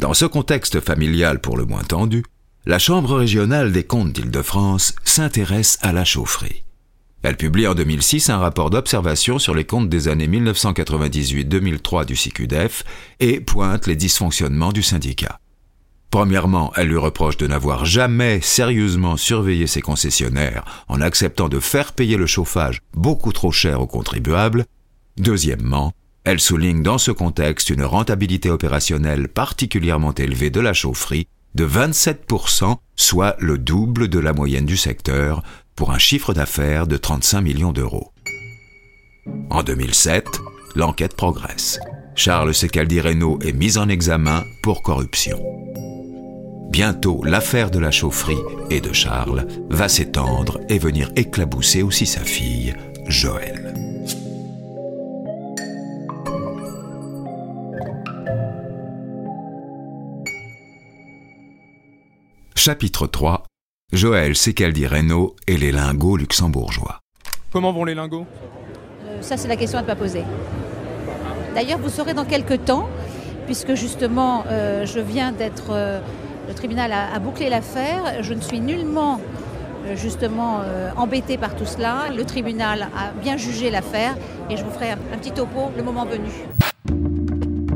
Dans 0.00 0.14
ce 0.14 0.24
contexte 0.24 0.80
familial 0.80 1.40
pour 1.40 1.56
le 1.56 1.66
moins 1.66 1.84
tendu, 1.84 2.24
la 2.66 2.80
Chambre 2.80 3.14
régionale 3.16 3.70
des 3.70 3.84
comptes 3.84 4.12
d'Île-de-France 4.12 4.96
s'intéresse 5.04 5.78
à 5.82 5.92
la 5.92 6.04
chaufferie. 6.04 6.64
Elle 7.22 7.36
publie 7.36 7.66
en 7.66 7.74
2006 7.74 8.30
un 8.30 8.38
rapport 8.38 8.70
d'observation 8.70 9.38
sur 9.38 9.54
les 9.54 9.64
comptes 9.64 9.88
des 9.88 10.06
années 10.06 10.28
1998-2003 10.28 12.04
du 12.04 12.14
CICUDEF 12.14 12.84
et 13.18 13.40
pointe 13.40 13.86
les 13.86 13.96
dysfonctionnements 13.96 14.72
du 14.72 14.82
syndicat. 14.82 15.40
Premièrement, 16.10 16.72
elle 16.76 16.88
lui 16.88 16.96
reproche 16.96 17.36
de 17.36 17.46
n'avoir 17.46 17.84
jamais 17.84 18.40
sérieusement 18.40 19.16
surveillé 19.16 19.66
ses 19.66 19.82
concessionnaires 19.82 20.64
en 20.88 21.00
acceptant 21.00 21.48
de 21.48 21.60
faire 21.60 21.92
payer 21.92 22.16
le 22.16 22.26
chauffage 22.26 22.80
beaucoup 22.94 23.32
trop 23.32 23.52
cher 23.52 23.80
aux 23.80 23.86
contribuables. 23.86 24.64
Deuxièmement, 25.18 25.92
elle 26.24 26.40
souligne 26.40 26.82
dans 26.82 26.98
ce 26.98 27.10
contexte 27.10 27.68
une 27.68 27.84
rentabilité 27.84 28.48
opérationnelle 28.48 29.28
particulièrement 29.28 30.14
élevée 30.14 30.50
de 30.50 30.60
la 30.60 30.72
chaufferie 30.72 31.26
de 31.54 31.66
27%, 31.66 32.76
soit 32.96 33.36
le 33.38 33.58
double 33.58 34.08
de 34.08 34.18
la 34.18 34.32
moyenne 34.32 34.66
du 34.66 34.76
secteur, 34.76 35.42
pour 35.78 35.92
un 35.92 35.98
chiffre 35.98 36.34
d'affaires 36.34 36.88
de 36.88 36.96
35 36.96 37.40
millions 37.40 37.70
d'euros. 37.70 38.12
En 39.48 39.62
2007, 39.62 40.26
l'enquête 40.74 41.14
progresse. 41.14 41.78
Charles 42.16 42.52
Secaldi-Reynaud 42.52 43.38
est 43.42 43.52
mis 43.52 43.78
en 43.78 43.88
examen 43.88 44.42
pour 44.64 44.82
corruption. 44.82 45.40
Bientôt, 46.68 47.22
l'affaire 47.22 47.70
de 47.70 47.78
la 47.78 47.92
chaufferie 47.92 48.42
et 48.70 48.80
de 48.80 48.92
Charles 48.92 49.46
va 49.70 49.88
s'étendre 49.88 50.58
et 50.68 50.80
venir 50.80 51.12
éclabousser 51.14 51.82
aussi 51.82 52.06
sa 52.06 52.24
fille, 52.24 52.74
Joël. 53.06 53.72
Chapitre 62.56 63.06
3 63.06 63.44
Joël 63.92 64.36
Secaldi-Reynaud 64.36 65.34
et 65.46 65.56
les 65.56 65.72
lingots 65.72 66.18
luxembourgeois. 66.18 67.00
Comment 67.50 67.72
vont 67.72 67.84
les 67.84 67.94
lingots? 67.94 68.26
Euh, 69.06 69.22
Ça, 69.22 69.38
c'est 69.38 69.48
la 69.48 69.56
question 69.56 69.78
à 69.78 69.82
ne 69.82 69.86
pas 69.86 69.96
poser. 69.96 70.24
D'ailleurs, 71.54 71.78
vous 71.78 71.88
saurez 71.88 72.12
dans 72.12 72.26
quelques 72.26 72.66
temps, 72.66 72.86
puisque 73.46 73.74
justement, 73.74 74.44
euh, 74.48 74.84
je 74.84 75.00
viens 75.00 75.32
d'être. 75.32 75.70
euh, 75.70 76.00
le 76.48 76.52
tribunal 76.54 76.92
a, 76.92 77.14
a 77.14 77.18
bouclé 77.18 77.48
l'affaire. 77.48 78.22
Je 78.22 78.34
ne 78.34 78.42
suis 78.42 78.60
nullement, 78.60 79.22
euh, 79.86 79.96
justement, 79.96 80.60
euh, 80.62 80.90
embêtée 80.96 81.38
par 81.38 81.56
tout 81.56 81.64
cela. 81.66 82.10
Le 82.14 82.24
tribunal 82.26 82.82
a 82.94 83.12
bien 83.22 83.38
jugé 83.38 83.70
l'affaire 83.70 84.16
et 84.50 84.58
je 84.58 84.64
vous 84.64 84.70
ferai 84.70 84.90
un, 84.90 84.98
un 85.14 85.16
petit 85.16 85.32
topo 85.32 85.70
le 85.74 85.82
moment 85.82 86.04
venu. 86.04 86.28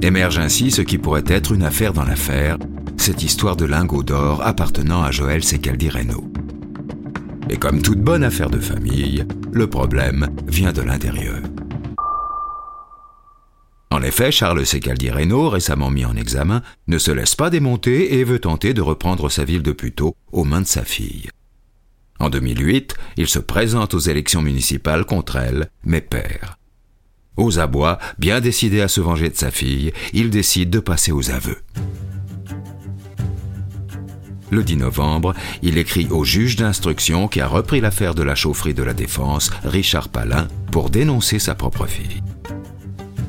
Émerge 0.03 0.39
ainsi 0.39 0.71
ce 0.71 0.83
qui 0.83 0.99
pourrait 0.99 1.25
être 1.27 1.53
une 1.53 1.63
affaire 1.63 1.95
dans 1.95 2.05
l'affaire, 2.05 2.59
cette 3.03 3.25
histoire 3.25 3.57
de 3.57 3.65
lingots 3.65 4.05
d'or 4.05 4.47
appartenant 4.47 5.03
à 5.03 5.11
Joël 5.11 5.43
Secaldi-Reynaud. 5.43 6.33
Et 7.51 7.57
comme 7.57 7.83
toute 7.83 7.99
bonne 7.99 8.23
affaire 8.23 8.49
de 8.49 8.61
famille, 8.61 9.27
le 9.51 9.67
problème 9.67 10.29
vient 10.47 10.73
de 10.73 10.83
l'intérieur. 10.83 11.41
En 13.91 14.03
effet, 14.03 14.31
Charles 14.31 14.65
Secaldi-Reynaud, 14.65 15.49
récemment 15.49 15.91
mis 15.91 16.05
en 16.05 16.15
examen, 16.15 16.63
ne 16.87 16.97
se 16.97 17.11
laisse 17.11 17.35
pas 17.35 17.51
démonter 17.51 18.21
et 18.21 18.23
veut 18.23 18.39
tenter 18.39 18.73
de 18.73 18.83
reprendre 18.83 19.29
sa 19.29 19.43
ville 19.43 19.65
de 19.65 19.73
Puteaux 19.73 20.15
aux 20.31 20.45
mains 20.45 20.63
de 20.63 20.67
sa 20.69 20.85
fille. 20.85 21.29
En 22.21 22.31
2008, 22.31 22.95
il 23.17 23.27
se 23.27 23.41
présente 23.41 23.95
aux 23.95 23.99
élections 23.99 24.43
municipales 24.43 25.07
contre 25.07 25.39
elle, 25.39 25.71
mais 25.83 26.03
perd. 26.03 26.55
Aux 27.37 27.59
abois, 27.59 27.99
bien 28.19 28.41
décidé 28.41 28.81
à 28.81 28.87
se 28.87 29.01
venger 29.01 29.29
de 29.29 29.37
sa 29.37 29.51
fille, 29.51 29.93
il 30.13 30.31
décide 30.31 30.71
de 30.71 30.79
passer 30.79 31.11
aux 31.11 31.33
aveux. 31.33 31.59
Le 34.53 34.63
10 34.63 34.77
novembre, 34.77 35.33
il 35.63 35.79
écrit 35.79 36.09
au 36.11 36.25
juge 36.25 36.57
d'instruction 36.57 37.27
qui 37.27 37.41
a 37.41 37.47
repris 37.47 37.81
l'affaire 37.81 38.15
de 38.15 38.23
la 38.23 38.35
chaufferie 38.35 38.75
de 38.75 38.83
la 38.83 38.93
Défense, 38.93 39.51
Richard 39.65 40.11
Palin, 40.11 40.47
pour 40.71 40.91
dénoncer 40.91 41.39
sa 41.39 41.55
propre 41.55 41.87
fille. 41.87 42.23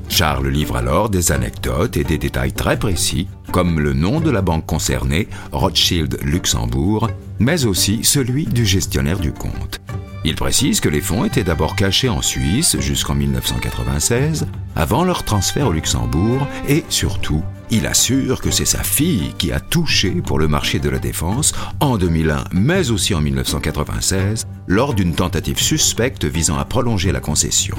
Charles 0.09 0.49
livre 0.49 0.75
alors 0.75 1.09
des 1.09 1.31
anecdotes 1.31 1.95
et 1.95 2.03
des 2.03 2.17
détails 2.17 2.51
très 2.51 2.77
précis, 2.77 3.29
comme 3.53 3.79
le 3.79 3.93
nom 3.93 4.19
de 4.19 4.29
la 4.29 4.41
banque 4.41 4.65
concernée, 4.65 5.29
Rothschild 5.53 6.19
Luxembourg, 6.23 7.09
mais 7.39 7.63
aussi 7.63 8.03
celui 8.03 8.45
du 8.45 8.65
gestionnaire 8.65 9.19
du 9.19 9.31
compte. 9.31 9.79
Il 10.25 10.36
précise 10.36 10.79
que 10.79 10.88
les 10.88 11.01
fonds 11.01 11.25
étaient 11.25 11.43
d'abord 11.43 11.75
cachés 11.75 12.07
en 12.07 12.21
Suisse 12.21 12.77
jusqu'en 12.79 13.13
1996, 13.13 14.47
avant 14.75 15.03
leur 15.03 15.23
transfert 15.23 15.67
au 15.67 15.73
Luxembourg, 15.73 16.47
et 16.67 16.86
surtout, 16.88 17.43
il 17.69 17.86
assure 17.88 18.39
que 18.39 18.51
c'est 18.51 18.63
sa 18.63 18.83
fille 18.83 19.33
qui 19.38 19.51
a 19.51 19.59
touché 19.59 20.12
pour 20.12 20.39
le 20.39 20.47
marché 20.47 20.79
de 20.79 20.89
la 20.89 20.99
défense 20.99 21.53
en 21.81 21.97
2001, 21.97 22.45
mais 22.53 22.89
aussi 22.89 23.13
en 23.13 23.21
1996, 23.21 24.47
lors 24.67 24.93
d'une 24.93 25.13
tentative 25.13 25.59
suspecte 25.59 26.23
visant 26.23 26.57
à 26.57 26.63
prolonger 26.63 27.12
la 27.12 27.19
concession. 27.19 27.75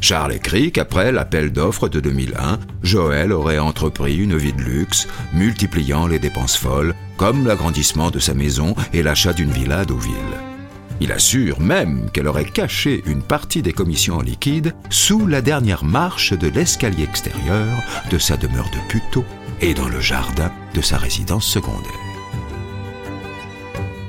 Charles 0.00 0.34
écrit 0.34 0.72
qu'après 0.72 1.12
l'appel 1.12 1.50
d'offres 1.50 1.88
de 1.88 2.00
2001, 2.00 2.58
Joël 2.82 3.32
aurait 3.32 3.58
entrepris 3.58 4.16
une 4.16 4.36
vie 4.36 4.52
de 4.52 4.60
luxe, 4.60 5.08
multipliant 5.32 6.06
les 6.06 6.18
dépenses 6.18 6.58
folles, 6.58 6.94
comme 7.16 7.46
l'agrandissement 7.46 8.10
de 8.10 8.18
sa 8.18 8.34
maison 8.34 8.74
et 8.92 9.02
l'achat 9.02 9.32
d'une 9.32 9.52
villa 9.52 9.78
à 9.78 9.84
Deauville. 9.86 10.53
Il 11.00 11.12
assure 11.12 11.60
même 11.60 12.08
qu'elle 12.12 12.28
aurait 12.28 12.44
caché 12.44 13.02
une 13.06 13.22
partie 13.22 13.62
des 13.62 13.72
commissions 13.72 14.16
en 14.16 14.22
liquide 14.22 14.74
sous 14.90 15.26
la 15.26 15.42
dernière 15.42 15.84
marche 15.84 16.32
de 16.32 16.48
l'escalier 16.48 17.04
extérieur 17.04 17.82
de 18.10 18.18
sa 18.18 18.36
demeure 18.36 18.70
de 18.70 18.78
Puteaux 18.88 19.24
et 19.60 19.74
dans 19.74 19.88
le 19.88 20.00
jardin 20.00 20.52
de 20.74 20.80
sa 20.80 20.96
résidence 20.98 21.46
secondaire. 21.46 21.92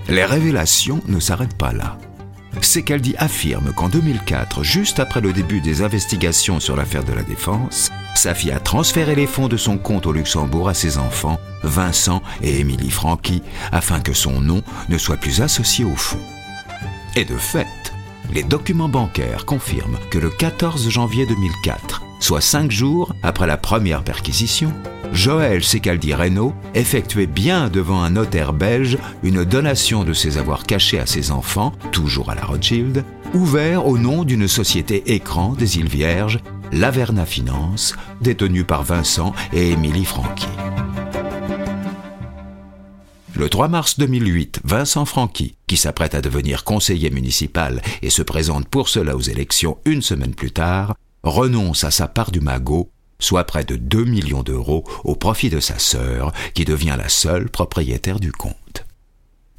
Les 0.08 0.26
révélations 0.26 1.02
ne 1.08 1.20
s'arrêtent 1.20 1.58
pas 1.58 1.74
là. 1.74 1.98
Secaldi 2.62 3.16
affirme 3.18 3.74
qu'en 3.74 3.90
2004, 3.90 4.64
juste 4.64 5.00
après 5.00 5.22
le 5.22 5.34
début 5.34 5.62
des 5.62 5.82
investigations 5.82 6.60
sur 6.60 6.76
l'affaire 6.76 7.04
de 7.04 7.14
la 7.14 7.24
Défense, 7.24 7.92
sa 8.16 8.34
fille 8.34 8.52
a 8.52 8.60
transféré 8.60 9.16
les 9.16 9.28
fonds 9.28 9.48
de 9.48 9.58
son 9.58 9.78
compte 9.78 10.06
au 10.06 10.12
Luxembourg 10.14 10.70
à 10.70 10.74
ses 10.74 10.98
enfants, 10.98 11.40
Vincent 11.64 12.22
et 12.42 12.60
Émilie 12.60 12.92
Franqui, 12.92 13.42
afin 13.72 14.00
que 14.00 14.14
son 14.14 14.42
nom 14.42 14.62
ne 14.90 14.98
soit 14.98 15.18
plus 15.18 15.42
associé 15.42 15.84
au 15.86 15.96
fonds. 15.96 16.22
Et 17.18 17.24
de 17.24 17.38
fait, 17.38 17.94
les 18.34 18.44
documents 18.44 18.90
bancaires 18.90 19.46
confirment 19.46 19.98
que 20.10 20.20
le 20.20 20.30
14 20.30 20.90
janvier 20.90 21.26
2004, 21.26 22.02
soit 22.20 22.42
cinq 22.42 22.72
jours 22.72 23.16
après 23.24 23.48
la 23.48 23.56
première 23.56 24.04
perquisition, 24.04 24.74
Joël 25.14 25.64
Secaldi 25.64 26.14
Reynaud 26.14 26.54
effectuait 26.74 27.26
bien 27.26 27.70
devant 27.70 28.04
un 28.04 28.10
notaire 28.10 28.52
belge 28.52 28.98
une 29.24 29.46
donation 29.46 30.04
de 30.04 30.12
ses 30.12 30.38
avoirs 30.38 30.66
cachés 30.66 31.00
à 31.00 31.06
ses 31.06 31.32
enfants, 31.32 31.72
toujours 31.94 32.32
à 32.32 32.36
la 32.36 32.44
Rothschild, 32.44 33.06
ouvert 33.34 33.88
au 33.88 33.98
nom 33.98 34.26
d'une 34.26 34.50
société 34.50 35.14
écran 35.14 35.54
des 35.54 35.78
îles 35.78 35.88
Vierges, 35.88 36.40
Laverna 36.74 37.26
Finance, 37.26 37.96
détenue 38.20 38.66
par 38.66 38.84
Vincent 38.84 39.34
et 39.54 39.72
Émilie 39.72 40.04
Franqui. 40.04 40.48
Le 43.38 43.50
3 43.50 43.68
mars 43.68 44.00
2008, 44.00 44.62
Vincent 44.64 45.04
Franqui, 45.04 45.58
qui 45.68 45.76
s'apprête 45.76 46.16
à 46.16 46.22
devenir 46.22 46.64
conseiller 46.64 47.10
municipal 47.10 47.82
et 48.02 48.10
se 48.10 48.22
présente 48.22 48.66
pour 48.70 48.88
cela 48.88 49.18
aux 49.18 49.22
élections 49.22 49.78
une 49.84 50.02
semaine 50.02 50.34
plus 50.34 50.52
tard, 50.52 50.96
renonce 51.22 51.84
à 51.84 51.92
sa 51.92 52.08
part 52.08 52.32
du 52.32 52.40
magot, 52.40 52.90
soit 53.20 53.44
près 53.44 53.66
de 53.66 53.76
2 53.76 54.06
millions 54.06 54.42
d'euros 54.42 54.86
au 55.04 55.16
profit 55.16 55.50
de 55.50 55.60
sa 55.60 55.80
sœur, 55.80 56.32
qui 56.54 56.64
devient 56.64 56.96
la 56.98 57.10
seule 57.10 57.50
propriétaire 57.50 58.22
du 58.22 58.32
compte. 58.32 58.86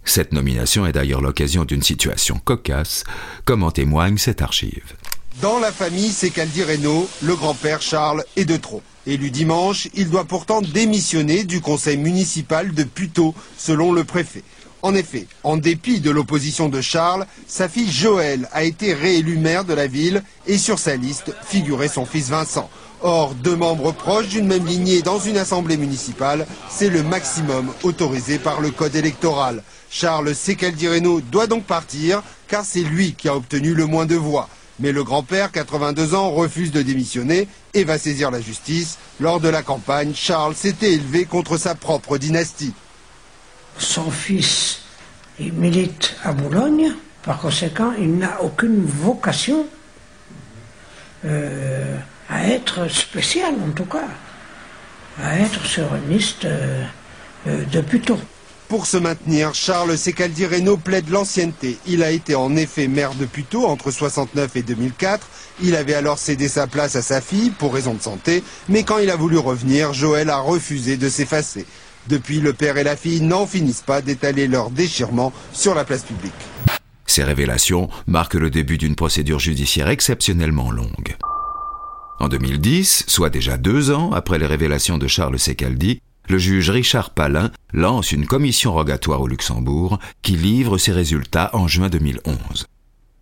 Cette 0.04 0.32
nomination 0.32 0.86
est 0.86 0.92
d'ailleurs 0.92 1.20
l'occasion 1.20 1.66
d'une 1.66 1.82
situation 1.82 2.40
cocasse, 2.42 3.04
comme 3.44 3.62
en 3.62 3.72
témoigne 3.72 4.16
cette 4.16 4.40
archive. 4.40 4.94
Dans 5.42 5.58
la 5.58 5.70
famille, 5.70 6.12
c'est 6.12 6.30
Caldi 6.30 6.62
Reynaud, 6.62 7.10
le 7.22 7.36
grand-père 7.36 7.82
Charles 7.82 8.24
est 8.36 8.46
de 8.46 8.56
trop. 8.56 8.82
Élu 9.06 9.30
dimanche, 9.30 9.88
il 9.94 10.10
doit 10.10 10.24
pourtant 10.24 10.60
démissionner 10.60 11.44
du 11.44 11.60
conseil 11.60 11.96
municipal 11.96 12.74
de 12.74 12.82
Puteaux, 12.82 13.36
selon 13.56 13.92
le 13.92 14.02
préfet. 14.02 14.42
En 14.82 14.94
effet, 14.94 15.28
en 15.44 15.56
dépit 15.56 16.00
de 16.00 16.10
l'opposition 16.10 16.68
de 16.68 16.80
Charles, 16.80 17.24
sa 17.46 17.68
fille 17.68 17.90
Joëlle 17.90 18.48
a 18.52 18.64
été 18.64 18.94
réélue 18.94 19.38
maire 19.38 19.64
de 19.64 19.74
la 19.74 19.86
ville 19.86 20.24
et 20.48 20.58
sur 20.58 20.80
sa 20.80 20.96
liste 20.96 21.32
figurait 21.44 21.86
son 21.86 22.04
fils 22.04 22.30
Vincent. 22.30 22.68
Or, 23.00 23.34
deux 23.34 23.54
membres 23.54 23.92
proches 23.92 24.28
d'une 24.28 24.48
même 24.48 24.66
lignée 24.66 25.02
dans 25.02 25.20
une 25.20 25.38
assemblée 25.38 25.76
municipale, 25.76 26.44
c'est 26.68 26.88
le 26.88 27.04
maximum 27.04 27.72
autorisé 27.84 28.38
par 28.38 28.60
le 28.60 28.72
code 28.72 28.96
électoral. 28.96 29.62
Charles 29.88 30.34
Secaldireno 30.34 31.20
doit 31.20 31.46
donc 31.46 31.64
partir, 31.64 32.22
car 32.48 32.64
c'est 32.64 32.80
lui 32.80 33.14
qui 33.14 33.28
a 33.28 33.36
obtenu 33.36 33.72
le 33.72 33.86
moins 33.86 34.06
de 34.06 34.16
voix. 34.16 34.48
Mais 34.78 34.92
le 34.92 35.04
grand-père, 35.04 35.52
82 35.52 36.14
ans, 36.14 36.30
refuse 36.30 36.70
de 36.70 36.82
démissionner 36.82 37.48
et 37.72 37.84
va 37.84 37.98
saisir 37.98 38.30
la 38.30 38.40
justice. 38.40 38.98
Lors 39.20 39.40
de 39.40 39.48
la 39.48 39.62
campagne, 39.62 40.12
Charles 40.14 40.54
s'était 40.54 40.92
élevé 40.92 41.24
contre 41.24 41.56
sa 41.56 41.74
propre 41.74 42.18
dynastie. 42.18 42.74
Son 43.78 44.10
fils, 44.10 44.80
il 45.38 45.52
milite 45.52 46.16
à 46.24 46.32
Boulogne. 46.32 46.92
Par 47.22 47.38
conséquent, 47.38 47.92
il 47.98 48.18
n'a 48.18 48.42
aucune 48.42 48.84
vocation 48.84 49.66
euh, 51.24 51.96
à 52.28 52.46
être 52.48 52.88
spécial, 52.88 53.54
en 53.66 53.70
tout 53.72 53.86
cas, 53.86 54.08
à 55.22 55.38
être 55.38 55.64
sur 55.64 55.94
une 55.94 56.10
liste 56.10 56.44
euh, 56.44 56.84
euh, 57.46 57.64
de 57.64 57.80
Puteaux. 57.80 58.20
Pour 58.68 58.86
se 58.86 58.96
maintenir, 58.96 59.54
Charles 59.54 59.96
Secaldi 59.96 60.44
Reynaud 60.44 60.76
plaide 60.76 61.08
l'ancienneté. 61.08 61.78
Il 61.86 62.02
a 62.02 62.10
été 62.10 62.34
en 62.34 62.56
effet 62.56 62.88
maire 62.88 63.14
de 63.14 63.24
Puteaux 63.24 63.64
entre 63.66 63.92
69 63.92 64.56
et 64.56 64.62
2004. 64.62 65.24
Il 65.62 65.76
avait 65.76 65.94
alors 65.94 66.18
cédé 66.18 66.48
sa 66.48 66.66
place 66.66 66.96
à 66.96 67.02
sa 67.02 67.20
fille 67.20 67.50
pour 67.50 67.72
raison 67.72 67.94
de 67.94 68.02
santé, 68.02 68.42
mais 68.68 68.82
quand 68.82 68.98
il 68.98 69.10
a 69.10 69.16
voulu 69.16 69.38
revenir, 69.38 69.92
Joël 69.92 70.30
a 70.30 70.38
refusé 70.38 70.96
de 70.96 71.08
s'effacer. 71.08 71.64
Depuis, 72.08 72.40
le 72.40 72.52
père 72.52 72.76
et 72.76 72.84
la 72.84 72.96
fille 72.96 73.20
n'en 73.20 73.46
finissent 73.46 73.82
pas 73.86 74.02
d'étaler 74.02 74.48
leur 74.48 74.70
déchirement 74.70 75.32
sur 75.52 75.74
la 75.74 75.84
place 75.84 76.02
publique. 76.02 76.32
Ces 77.06 77.22
révélations 77.22 77.88
marquent 78.08 78.34
le 78.34 78.50
début 78.50 78.78
d'une 78.78 78.96
procédure 78.96 79.38
judiciaire 79.38 79.88
exceptionnellement 79.88 80.72
longue. 80.72 81.16
En 82.18 82.28
2010, 82.28 83.04
soit 83.06 83.30
déjà 83.30 83.58
deux 83.58 83.90
ans 83.90 84.12
après 84.12 84.38
les 84.38 84.46
révélations 84.46 84.98
de 84.98 85.06
Charles 85.06 85.38
Secaldi, 85.38 86.00
le 86.28 86.38
juge 86.38 86.70
Richard 86.70 87.10
Palin 87.10 87.50
lance 87.72 88.12
une 88.12 88.26
commission 88.26 88.72
rogatoire 88.72 89.20
au 89.20 89.28
Luxembourg 89.28 89.98
qui 90.22 90.36
livre 90.36 90.78
ses 90.78 90.92
résultats 90.92 91.50
en 91.52 91.68
juin 91.68 91.88
2011. 91.88 92.66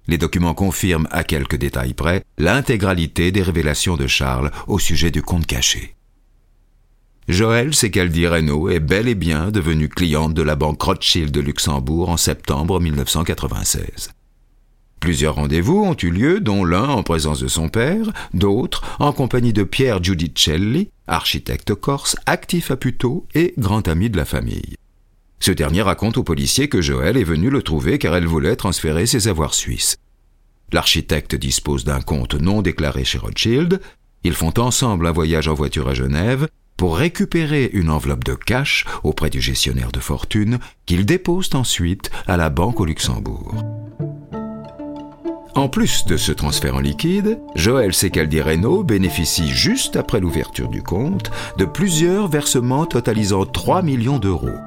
Les 0.06 0.18
documents 0.18 0.54
confirment 0.54 1.08
à 1.10 1.24
quelques 1.24 1.56
détails 1.56 1.94
près 1.94 2.24
l'intégralité 2.38 3.32
des 3.32 3.42
révélations 3.42 3.96
de 3.96 4.06
Charles 4.06 4.50
au 4.66 4.78
sujet 4.78 5.10
du 5.10 5.22
compte 5.22 5.46
caché. 5.46 5.94
Joël 7.26 7.74
Secaldi 7.74 8.26
Reynaud 8.26 8.68
est 8.68 8.80
bel 8.80 9.08
et 9.08 9.14
bien 9.14 9.50
devenue 9.50 9.88
cliente 9.88 10.34
de 10.34 10.42
la 10.42 10.56
banque 10.56 10.82
Rothschild 10.82 11.30
de 11.30 11.40
Luxembourg 11.40 12.10
en 12.10 12.18
septembre 12.18 12.80
1996. 12.80 14.10
Plusieurs 15.04 15.34
rendez-vous 15.34 15.84
ont 15.84 15.96
eu 16.02 16.08
lieu, 16.08 16.40
dont 16.40 16.64
l'un 16.64 16.88
en 16.88 17.02
présence 17.02 17.38
de 17.38 17.46
son 17.46 17.68
père, 17.68 18.10
d'autres 18.32 18.82
en 18.98 19.12
compagnie 19.12 19.52
de 19.52 19.62
Pierre 19.62 20.02
Giudicelli, 20.02 20.88
architecte 21.06 21.74
corse, 21.74 22.16
actif 22.24 22.70
à 22.70 22.78
Puteaux 22.78 23.26
et 23.34 23.52
grand 23.58 23.86
ami 23.86 24.08
de 24.08 24.16
la 24.16 24.24
famille. 24.24 24.76
Ce 25.40 25.50
dernier 25.50 25.82
raconte 25.82 26.16
aux 26.16 26.22
policiers 26.22 26.70
que 26.70 26.80
Joël 26.80 27.18
est 27.18 27.22
venu 27.22 27.50
le 27.50 27.60
trouver 27.60 27.98
car 27.98 28.16
elle 28.16 28.26
voulait 28.26 28.56
transférer 28.56 29.04
ses 29.04 29.28
avoirs 29.28 29.52
suisses. 29.52 29.98
L'architecte 30.72 31.34
dispose 31.34 31.84
d'un 31.84 32.00
compte 32.00 32.32
non 32.32 32.62
déclaré 32.62 33.04
chez 33.04 33.18
Rothschild. 33.18 33.82
Ils 34.22 34.32
font 34.32 34.58
ensemble 34.58 35.06
un 35.06 35.12
voyage 35.12 35.48
en 35.48 35.54
voiture 35.54 35.88
à 35.88 35.92
Genève 35.92 36.48
pour 36.78 36.96
récupérer 36.96 37.68
une 37.74 37.90
enveloppe 37.90 38.24
de 38.24 38.34
cash 38.34 38.86
auprès 39.02 39.28
du 39.28 39.42
gestionnaire 39.42 39.92
de 39.92 40.00
fortune 40.00 40.60
qu'ils 40.86 41.04
déposent 41.04 41.54
ensuite 41.54 42.10
à 42.26 42.38
la 42.38 42.48
banque 42.48 42.80
au 42.80 42.86
Luxembourg. 42.86 43.83
En 45.54 45.68
plus 45.68 46.04
de 46.06 46.16
ce 46.16 46.32
transfert 46.32 46.74
en 46.74 46.80
liquide, 46.80 47.38
Joël 47.54 47.94
Secaldi 47.94 48.40
Reynaud 48.40 48.82
bénéficie 48.82 49.48
juste 49.48 49.94
après 49.94 50.18
l'ouverture 50.18 50.68
du 50.68 50.82
compte 50.82 51.30
de 51.58 51.64
plusieurs 51.64 52.26
versements 52.26 52.86
totalisant 52.86 53.46
3 53.46 53.82
millions 53.82 54.18
d'euros. 54.18 54.58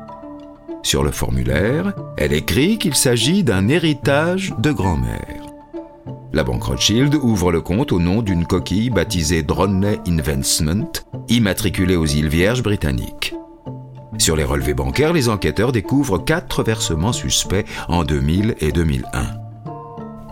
Sur 0.83 1.03
le 1.03 1.11
formulaire, 1.11 1.93
elle 2.15 2.31
écrit 2.31 2.77
qu'il 2.77 2.95
s'agit 2.95 3.43
d'un 3.43 3.67
héritage 3.67 4.53
de 4.59 4.71
grand-mère. 4.71 5.45
La 6.31 6.45
banque 6.45 6.63
Rothschild 6.63 7.15
ouvre 7.15 7.51
le 7.51 7.59
compte 7.59 7.91
au 7.91 7.99
nom 7.99 8.21
d'une 8.21 8.45
coquille 8.45 8.89
baptisée 8.89 9.43
Dronley 9.43 9.99
Investment, 10.07 10.91
immatriculée 11.27 11.97
aux 11.97 12.05
îles 12.05 12.29
Vierges 12.29 12.63
britanniques. 12.63 13.35
Sur 14.19 14.37
les 14.37 14.45
relevés 14.45 14.73
bancaires, 14.73 15.13
les 15.13 15.27
enquêteurs 15.27 15.73
découvrent 15.73 16.23
quatre 16.23 16.63
versements 16.63 17.13
suspects 17.13 17.65
en 17.89 18.05
2000 18.05 18.55
et 18.61 18.71
2001. 18.71 19.46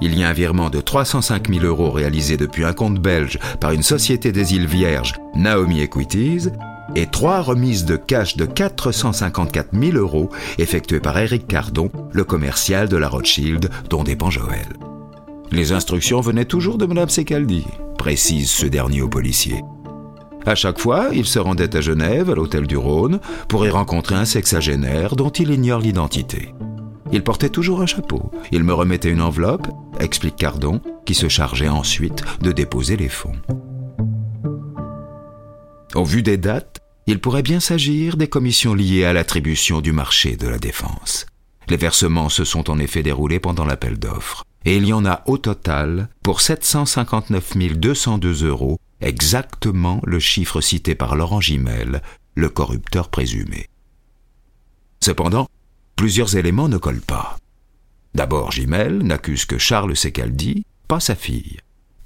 Il 0.02 0.18
y 0.18 0.24
a 0.24 0.30
un 0.30 0.34
virement 0.34 0.70
de 0.70 0.82
305 0.82 1.50
000 1.50 1.66
euros 1.66 1.92
réalisé 1.92 2.38
depuis 2.38 2.66
un 2.66 2.74
compte 2.74 3.00
belge 3.00 3.40
par 3.60 3.72
une 3.72 3.84
société 3.84 4.32
des 4.32 4.54
îles 4.54 4.68
Vierges, 4.68 5.14
Naomi 5.36 5.82
Equities, 5.82 6.50
et 6.96 7.08
trois 7.08 7.42
remises 7.42 7.86
de 7.86 7.96
cash 7.96 8.38
de 8.38 8.46
454 8.46 9.70
000 9.74 9.98
euros 9.98 10.30
effectuées 10.58 11.00
par 11.00 11.18
Eric 11.18 11.48
Cardon, 11.48 11.90
le 12.12 12.24
commercial 12.24 12.88
de 12.88 12.98
la 12.98 13.08
Rothschild 13.08 13.70
dont 13.90 14.04
dépend 14.04 14.30
Joël. 14.30 14.68
Les 15.52 15.72
instructions 15.72 16.22
venaient 16.22 16.46
toujours 16.46 16.78
de 16.78 16.86
Mme 16.86 17.10
Secaldi, 17.10 17.66
précise 17.98 18.50
ce 18.50 18.66
dernier 18.66 19.02
au 19.02 19.08
policier. 19.08 19.64
À 20.46 20.54
chaque 20.54 20.80
fois, 20.80 21.08
il 21.12 21.26
se 21.26 21.40
rendait 21.40 21.76
à 21.76 21.82
Genève, 21.82 22.30
à 22.30 22.36
l'hôtel 22.36 22.68
du 22.68 22.78
Rhône, 22.78 23.20
pour 23.48 23.66
y 23.66 23.70
rencontrer 23.70 24.16
un 24.16 24.26
sexagénaire 24.26 25.16
dont 25.16 25.30
il 25.30 25.50
ignore 25.50 25.80
l'identité. 25.80 26.54
Il 27.12 27.24
portait 27.24 27.50
toujours 27.50 27.82
un 27.82 27.86
chapeau. 27.86 28.32
Il 28.52 28.64
me 28.64 28.74
remettait 28.74 29.12
une 29.12 29.22
enveloppe, 29.22 29.68
explique 30.00 30.36
Cardon, 30.36 30.82
qui 31.06 31.14
se 31.14 31.30
chargeait 31.30 31.70
ensuite 31.70 32.24
de 32.42 32.52
déposer 32.52 32.98
les 32.98 33.10
fonds. 33.10 33.40
Au 35.94 36.04
vu 36.04 36.24
des 36.24 36.38
dates, 36.38 36.80
il 37.08 37.20
pourrait 37.22 37.44
bien 37.44 37.60
s'agir 37.60 38.18
des 38.18 38.28
commissions 38.28 38.74
liées 38.74 39.06
à 39.06 39.14
l'attribution 39.14 39.80
du 39.80 39.92
marché 39.92 40.36
de 40.36 40.48
la 40.48 40.58
défense. 40.58 41.26
Les 41.70 41.78
versements 41.78 42.30
se 42.30 42.44
sont 42.44 42.70
en 42.70 42.80
effet 42.80 43.04
déroulés 43.04 43.40
pendant 43.40 43.66
l'appel 43.66 43.98
d'offres, 43.98 44.44
et 44.66 44.76
il 44.76 44.86
y 44.86 44.94
en 44.94 45.06
a 45.06 45.24
au 45.28 45.38
total 45.38 46.10
pour 46.24 46.42
759 46.42 47.78
202 47.78 48.46
euros, 48.46 48.80
exactement 49.02 50.02
le 50.06 50.20
chiffre 50.20 50.62
cité 50.62 50.96
par 50.96 51.16
Laurent 51.16 51.42
Gimel, 51.42 52.02
le 52.34 52.50
corrupteur 52.50 53.10
présumé. 53.10 53.68
Cependant, 55.00 55.48
plusieurs 55.96 56.36
éléments 56.36 56.70
ne 56.70 56.78
collent 56.78 57.02
pas. 57.02 57.38
D'abord, 58.14 58.52
Gimel 58.52 59.00
n'accuse 59.00 59.46
que 59.46 59.58
Charles 59.58 59.96
Secaldi, 59.96 60.66
pas 60.88 61.00
sa 61.00 61.16
fille. 61.16 61.58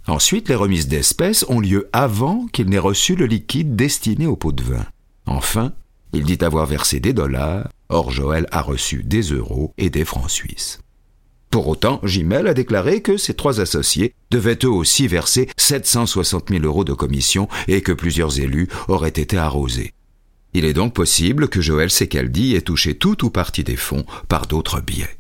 Ensuite, 0.07 0.49
les 0.49 0.55
remises 0.55 0.87
d'espèces 0.87 1.45
ont 1.49 1.59
lieu 1.59 1.89
avant 1.93 2.47
qu'il 2.47 2.69
n'ait 2.69 2.79
reçu 2.79 3.15
le 3.15 3.25
liquide 3.25 3.75
destiné 3.75 4.25
au 4.25 4.35
pot 4.35 4.51
de 4.51 4.63
vin. 4.63 4.85
Enfin, 5.25 5.73
il 6.13 6.23
dit 6.23 6.43
avoir 6.43 6.65
versé 6.65 6.99
des 6.99 7.13
dollars, 7.13 7.69
or 7.89 8.09
Joël 8.09 8.47
a 8.51 8.61
reçu 8.61 9.03
des 9.03 9.21
euros 9.21 9.73
et 9.77 9.89
des 9.89 10.05
francs 10.05 10.31
suisses. 10.31 10.79
Pour 11.51 11.67
autant, 11.67 11.99
Gimel 12.03 12.47
a 12.47 12.53
déclaré 12.53 13.01
que 13.01 13.17
ses 13.17 13.33
trois 13.33 13.59
associés 13.59 14.13
devaient 14.31 14.59
eux 14.63 14.69
aussi 14.69 15.07
verser 15.07 15.49
760 15.57 16.49
000 16.49 16.63
euros 16.63 16.83
de 16.83 16.93
commission 16.93 17.47
et 17.67 17.81
que 17.81 17.91
plusieurs 17.91 18.39
élus 18.39 18.67
auraient 18.87 19.09
été 19.09 19.37
arrosés. 19.37 19.93
Il 20.53 20.65
est 20.65 20.73
donc 20.73 20.93
possible 20.93 21.47
que 21.47 21.61
Joël 21.61 21.89
Secaldi 21.89 22.55
ait 22.55 22.61
touché 22.61 22.95
tout 22.95 23.25
ou 23.25 23.29
partie 23.29 23.63
des 23.63 23.75
fonds 23.75 24.05
par 24.27 24.47
d'autres 24.47 24.81
biais. 24.81 25.19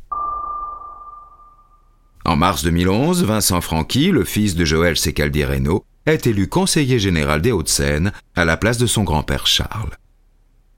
En 2.25 2.35
mars 2.35 2.63
2011, 2.63 3.23
Vincent 3.23 3.61
Franqui, 3.61 4.11
le 4.11 4.23
fils 4.23 4.55
de 4.55 4.65
Joël 4.65 4.97
Secaldi 4.97 5.43
Reynaud, 5.43 5.83
est 6.05 6.27
élu 6.27 6.47
conseiller 6.47 6.99
général 6.99 7.41
des 7.41 7.51
Hauts-de-Seine 7.51 8.11
à 8.35 8.45
la 8.45 8.57
place 8.57 8.77
de 8.77 8.87
son 8.87 9.03
grand-père 9.03 9.47
Charles. 9.47 9.97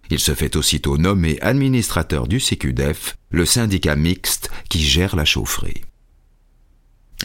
Il 0.10 0.20
se 0.20 0.36
fait 0.36 0.58
aussitôt 0.58 0.98
nommer 0.98 1.40
administrateur 1.42 2.28
du 2.28 2.40
CQDF, 2.40 3.16
le 3.30 3.46
syndicat 3.46 3.96
mixte 3.96 4.52
qui 4.70 4.82
gère 4.82 5.16
la 5.16 5.26
chaufferie. 5.26 5.82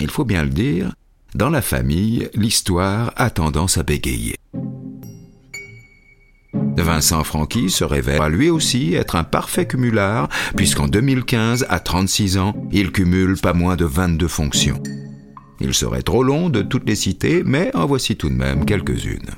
Il 0.01 0.11
faut 0.11 0.25
bien 0.25 0.45
le 0.45 0.51
dire, 0.51 0.93
dans 1.35 1.51
la 1.51 1.63
famille, 1.63 2.31
l'histoire 2.35 3.13
a 3.17 3.31
tendance 3.31 3.77
à 3.77 3.83
bégayer. 3.83 4.37
Vincent 6.83 7.25
Franqui 7.25 7.71
se 7.71 7.85
révèle 7.85 8.21
à 8.21 8.29
lui 8.29 8.51
aussi 8.51 8.95
être 8.95 9.17
un 9.17 9.25
parfait 9.25 9.67
cumulard, 9.67 10.29
puisqu'en 10.57 10.89
2015, 10.89 11.67
à 11.69 11.81
36 11.81 12.39
ans, 12.39 12.55
il 12.73 12.93
cumule 12.93 13.37
pas 13.37 13.53
moins 13.53 13.77
de 13.77 13.85
22 13.85 14.29
fonctions. 14.29 14.83
Il 15.61 15.75
serait 15.75 16.03
trop 16.03 16.23
long 16.23 16.51
de 16.51 16.63
toutes 16.63 16.89
les 16.89 16.97
citer, 16.97 17.43
mais 17.45 17.71
en 17.75 17.87
voici 17.87 18.17
tout 18.17 18.29
de 18.29 18.35
même 18.35 18.65
quelques-unes. 18.65 19.31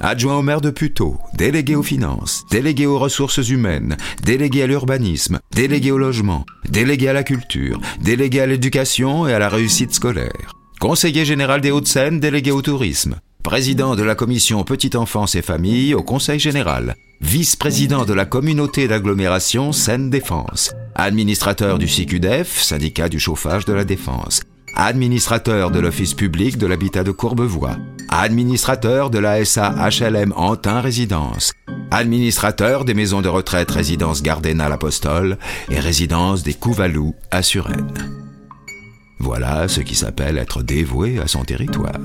Adjoint 0.00 0.38
au 0.38 0.42
maire 0.42 0.60
de 0.60 0.70
Puteaux, 0.70 1.18
délégué 1.34 1.76
aux 1.76 1.82
finances, 1.82 2.44
délégué 2.50 2.86
aux 2.86 2.98
ressources 2.98 3.48
humaines, 3.48 3.96
délégué 4.24 4.62
à 4.62 4.66
l'urbanisme, 4.66 5.38
délégué 5.54 5.90
au 5.90 5.98
logement, 5.98 6.46
délégué 6.68 7.08
à 7.08 7.12
la 7.12 7.22
culture, 7.22 7.80
délégué 8.00 8.40
à 8.40 8.46
l'éducation 8.46 9.28
et 9.28 9.34
à 9.34 9.38
la 9.38 9.48
réussite 9.48 9.92
scolaire, 9.92 10.54
conseiller 10.80 11.24
général 11.24 11.60
des 11.60 11.70
Hauts-de-Seine, 11.70 12.18
délégué 12.18 12.50
au 12.50 12.62
tourisme, 12.62 13.16
président 13.42 13.96
de 13.96 14.02
la 14.02 14.14
commission 14.14 14.64
Petite 14.64 14.96
Enfance 14.96 15.34
et 15.34 15.42
Famille 15.42 15.94
au 15.94 16.02
Conseil 16.02 16.38
général, 16.38 16.96
vice-président 17.20 18.04
de 18.04 18.12
la 18.12 18.24
communauté 18.24 18.88
d'agglomération 18.88 19.72
Seine-Défense, 19.72 20.72
administrateur 20.94 21.78
du 21.78 21.86
CQDF, 21.86 22.60
syndicat 22.60 23.08
du 23.08 23.18
chauffage 23.18 23.64
de 23.64 23.72
la 23.72 23.84
défense, 23.84 24.42
administrateur 24.76 25.70
de 25.70 25.80
l'Office 25.80 26.14
public 26.14 26.58
de 26.58 26.66
l'habitat 26.66 27.02
de 27.02 27.10
Courbevoie, 27.10 27.76
administrateur 28.08 29.10
de 29.10 29.18
la 29.18 29.44
SA 29.44 29.74
HLM 29.88 30.32
Antin 30.36 30.80
Résidence, 30.80 31.52
administrateur 31.90 32.84
des 32.84 32.94
maisons 32.94 33.22
de 33.22 33.28
retraite 33.28 33.70
Résidence 33.70 34.22
Gardena 34.22 34.68
l'Apostole 34.68 35.38
et 35.70 35.80
Résidence 35.80 36.42
des 36.42 36.54
Couvalous 36.54 37.14
à 37.30 37.42
Suresnes. 37.42 37.94
Voilà 39.18 39.68
ce 39.68 39.80
qui 39.80 39.94
s'appelle 39.94 40.38
être 40.38 40.62
dévoué 40.62 41.18
à 41.18 41.26
son 41.26 41.44
territoire. 41.44 41.98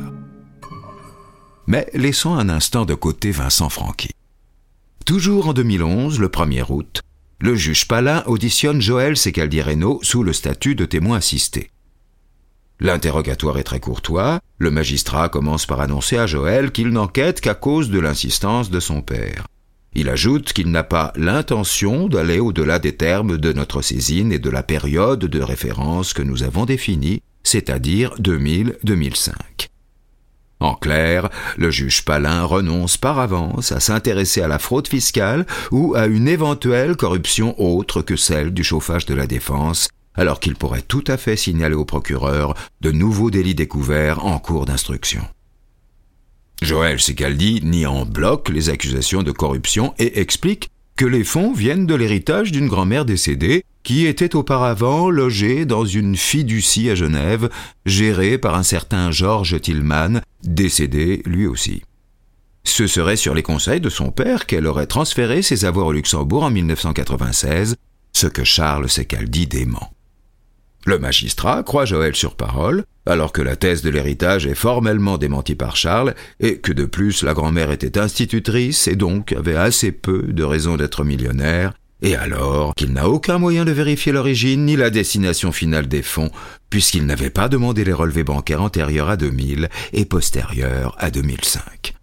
Mais 1.67 1.88
laissons 1.93 2.36
un 2.36 2.49
instant 2.49 2.86
de 2.86 2.93
côté 2.93 3.32
Vincent 3.32 3.69
Franqui. 3.69 4.10
Toujours 5.06 5.47
en 5.47 5.54
2011, 5.54 6.19
le 6.19 6.28
1er 6.28 6.65
août, 6.69 7.01
le 7.39 7.56
juge 7.56 7.88
Palin 7.88 8.23
auditionne 8.28 8.82
Joël 8.82 9.17
Secaldi-Reynaud 9.17 9.99
sous 10.04 10.23
le 10.23 10.32
statut 10.32 10.75
de 10.75 10.86
témoin 10.86 11.17
assisté. 11.17 11.71
L'interrogatoire 12.80 13.58
est 13.58 13.63
très 13.63 13.80
courtois, 13.80 14.39
le 14.58 14.71
magistrat 14.71 15.30
commence 15.30 15.65
par 15.65 15.82
annoncer 15.82 16.17
à 16.17 16.28
Joël 16.28 16.71
qu'il 16.71 16.89
n'enquête 16.89 17.41
qu'à 17.41 17.56
cause 17.56 17.89
de 17.89 17.99
l'insistance 17.99 18.69
de 18.69 18.80
son 18.80 19.01
père. 19.01 19.47
Il 19.93 20.10
ajoute 20.10 20.54
qu'il 20.54 20.71
n'a 20.71 20.84
pas 20.84 21.13
l'intention 21.15 22.10
d'aller 22.10 22.39
au-delà 22.39 22.80
des 22.80 22.95
termes 22.95 23.38
de 23.38 23.54
notre 23.54 23.82
saisine 23.82 24.32
et 24.32 24.39
de 24.39 24.49
la 24.49 24.62
période 24.62 25.19
de 25.19 25.41
référence 25.41 26.13
que 26.13 26.21
nous 26.21 26.43
avons 26.43 26.65
définie, 26.65 27.21
c'est-à-dire 27.43 28.13
2000-2005. 28.19 29.34
En 30.65 30.73
clair, 30.73 31.30
le 31.58 31.69
juge 31.69 32.04
Palin 32.04 32.43
renonce 32.43 32.97
par 32.97 33.19
avance 33.19 33.71
à 33.71 33.80
s'intéresser 33.80 34.41
à 34.41 34.47
la 34.47 34.58
fraude 34.58 34.88
fiscale 34.88 35.45
ou 35.69 35.93
à 35.93 36.08
une 36.08 36.28
éventuelle 36.28 36.95
corruption 36.95 37.54
autre 37.62 38.01
que 38.01 38.15
celle 38.15 38.51
du 38.51 38.63
chauffage 38.63 39.06
de 39.06 39.13
la 39.13 39.28
défense, 39.28 39.89
alors 40.15 40.39
qu'il 40.39 40.56
pourrait 40.56 40.82
tout 40.82 41.04
à 41.06 41.17
fait 41.17 41.36
signaler 41.36 41.75
au 41.75 41.86
procureur 41.86 42.56
de 42.82 42.91
nouveaux 42.91 43.30
délits 43.30 43.54
découverts 43.54 44.25
en 44.25 44.39
cours 44.39 44.65
d'instruction. 44.65 45.21
Joël 46.63 46.99
Secaldi 46.99 47.62
nie 47.63 47.86
en 47.86 48.04
bloc 48.04 48.49
les 48.49 48.69
accusations 48.69 49.21
de 49.21 49.32
corruption 49.32 49.93
et 49.99 50.19
explique 50.19 50.69
que 50.95 51.06
les 51.06 51.23
fonds 51.23 51.54
viennent 51.54 51.86
de 51.86 51.93
l'héritage 51.93 52.51
d'une 52.51 52.69
grand-mère 52.69 53.06
décédée 53.06 53.65
qui 53.86 54.08
était 54.08 54.36
auparavant 54.36 55.12
logée 55.12 55.65
dans 55.65 55.86
une 55.86 56.17
fiducie 56.17 56.89
à 56.89 56.95
Genève, 56.95 57.50
gérée 57.86 58.39
par 58.39 58.56
un 58.56 58.63
certain 58.63 59.12
Georges 59.12 59.62
Tillman, 59.62 60.21
décédé 60.43 61.21
lui 61.26 61.45
aussi. 61.45 61.84
Ce 62.63 62.88
serait 62.88 63.15
sur 63.15 63.36
les 63.36 63.43
conseils 63.43 63.80
de 63.80 63.91
son 63.91 64.10
père 64.10 64.48
qu'elle 64.48 64.65
aurait 64.65 64.88
transféré 64.88 65.43
ses 65.43 65.65
avoirs 65.65 65.86
au 65.86 65.91
Luxembourg 65.93 66.43
en 66.43 66.50
1996, 66.50 67.76
ce 68.12 68.26
que 68.26 68.43
Charles 68.43 68.89
Secaldi 68.89 69.45
dément. 69.45 69.93
Le 70.88 70.98
magistrat 70.98 71.62
croit 71.62 71.86
Joël 71.86 72.15
sur 72.15 72.36
parole, 72.36 72.86
alors 73.06 73.32
que 73.32 73.43
la 73.43 73.56
thèse 73.56 73.84
de 73.84 73.91
l'héritage 73.91 74.48
est 74.48 74.56
formellement 74.56 75.19
démentie 75.19 75.56
par 75.56 75.76
Charles, 75.76 76.15
et 76.39 76.58
que 76.58 76.74
de 76.74 76.86
plus 76.86 77.21
la 77.21 77.36
grand-mère 77.36 77.69
était 77.69 78.00
institutrice 78.00 78.88
et 78.88 78.95
donc 78.95 79.32
avait 79.32 79.56
assez 79.56 79.91
peu 79.91 80.24
de 80.24 80.43
raisons 80.43 80.76
d'être 80.76 81.04
millionnaire, 81.04 81.74
et 82.06 82.15
alors 82.15 82.76
qu'il 82.76 82.94
n'a 82.94 83.10
aucun 83.10 83.39
moyen 83.39 83.65
de 83.65 83.72
vérifier 83.72 84.12
l'origine 84.12 84.65
ni 84.65 84.76
la 84.76 84.91
destination 84.91 85.52
finale 85.52 85.88
des 85.88 86.04
fonds, 86.04 86.30
puisqu'il 86.70 87.08
n'avait 87.08 87.32
pas 87.32 87.50
demandé 87.50 87.84
les 87.84 87.94
relevés 87.94 88.24
bancaires 88.24 88.62
antérieurs 88.62 89.10
à 89.10 89.18
2000 89.18 89.70
et 89.91 90.06
postérieurs 90.06 90.96
à 91.00 91.10
2005. 91.10 91.96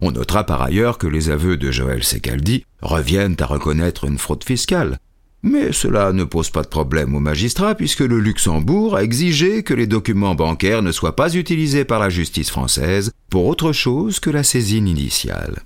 On 0.00 0.12
notera 0.12 0.44
par 0.44 0.62
ailleurs 0.62 0.98
que 0.98 1.08
les 1.08 1.30
aveux 1.30 1.56
de 1.56 1.72
Joël 1.72 2.04
Secaldi 2.04 2.64
reviennent 2.80 3.34
à 3.40 3.46
reconnaître 3.46 4.04
une 4.04 4.18
fraude 4.18 4.44
fiscale, 4.44 4.98
mais 5.42 5.72
cela 5.72 6.12
ne 6.12 6.22
pose 6.22 6.50
pas 6.50 6.62
de 6.62 6.68
problème 6.68 7.16
au 7.16 7.20
magistrat 7.20 7.74
puisque 7.74 8.00
le 8.00 8.20
Luxembourg 8.20 8.94
a 8.94 9.02
exigé 9.02 9.64
que 9.64 9.74
les 9.74 9.88
documents 9.88 10.36
bancaires 10.36 10.82
ne 10.82 10.92
soient 10.92 11.16
pas 11.16 11.34
utilisés 11.34 11.84
par 11.84 11.98
la 11.98 12.08
justice 12.08 12.50
française 12.50 13.10
pour 13.30 13.46
autre 13.46 13.72
chose 13.72 14.20
que 14.20 14.30
la 14.30 14.44
saisine 14.44 14.86
initiale. 14.86 15.56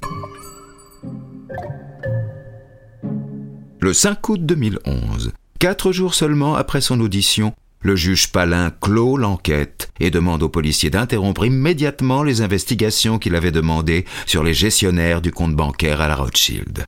Le 3.83 3.95
5 3.95 4.29
août 4.29 4.45
2011, 4.45 5.33
quatre 5.59 5.91
jours 5.91 6.13
seulement 6.13 6.55
après 6.55 6.83
son 6.83 7.01
audition, 7.01 7.55
le 7.81 7.97
juge 7.97 8.31
Palin 8.31 8.71
clôt 8.71 9.17
l'enquête 9.17 9.91
et 10.01 10.11
demande 10.11 10.43
aux 10.43 10.51
policiers 10.51 10.91
d'interrompre 10.91 11.47
immédiatement 11.47 12.23
les 12.23 12.43
investigations 12.43 13.19
qu'il 13.19 13.35
avait 13.35 13.53
demandées 13.53 14.05
sur 14.27 14.43
les 14.43 14.53
gestionnaires 14.53 15.23
du 15.23 15.33
compte 15.33 15.57
bancaire 15.57 16.03
à 16.03 16.09
la 16.09 16.17
Rothschild. 16.17 16.85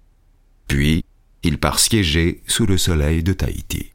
Puis, 0.68 1.06
il 1.42 1.56
part 1.56 1.78
siéger 1.78 2.42
sous 2.46 2.66
le 2.66 2.76
soleil 2.76 3.22
de 3.22 3.32
Tahiti. 3.32 3.92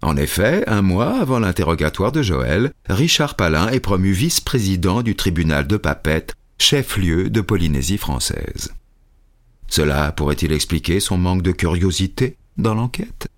En 0.00 0.16
effet, 0.16 0.62
un 0.68 0.82
mois 0.82 1.20
avant 1.20 1.40
l'interrogatoire 1.40 2.12
de 2.12 2.22
Joël, 2.22 2.70
Richard 2.88 3.34
Palin 3.34 3.66
est 3.70 3.80
promu 3.80 4.12
vice-président 4.12 5.02
du 5.02 5.16
tribunal 5.16 5.66
de 5.66 5.76
Papette, 5.76 6.34
chef-lieu 6.58 7.30
de 7.30 7.40
Polynésie 7.40 7.98
française. 7.98 8.70
Cela 9.68 10.12
pourrait-il 10.12 10.52
expliquer 10.52 11.00
son 11.00 11.18
manque 11.18 11.42
de 11.42 11.52
curiosité 11.52 12.36
dans 12.56 12.74
l'enquête? 12.74 13.28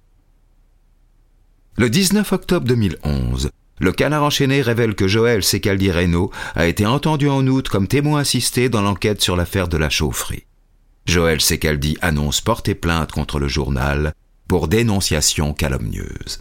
Le 1.77 1.89
19 1.91 2.33
octobre 2.33 2.67
2011, 2.67 3.51
le 3.81 3.93
canard 3.93 4.25
enchaîné 4.25 4.63
révèle 4.63 4.95
que 4.95 5.07
Joël 5.07 5.45
Secaldi 5.45 5.91
Reynaud 5.91 6.33
a 6.57 6.67
été 6.67 6.87
entendu 6.87 7.29
en 7.29 7.47
août 7.47 7.69
comme 7.69 7.87
témoin 7.87 8.21
assisté 8.21 8.69
dans 8.69 8.83
l'enquête 8.83 9.23
sur 9.23 9.37
l'affaire 9.37 9.69
de 9.69 9.77
la 9.77 9.89
chaufferie. 9.89 10.45
Joël 11.07 11.41
Secaldi 11.41 11.97
annonce 12.03 12.41
porter 12.41 12.75
plainte 12.75 13.13
contre 13.13 13.39
le 13.39 13.49
journal 13.49 14.13
pour 14.49 14.69
dénonciation 14.69 15.55
calomnieuse. 15.55 16.41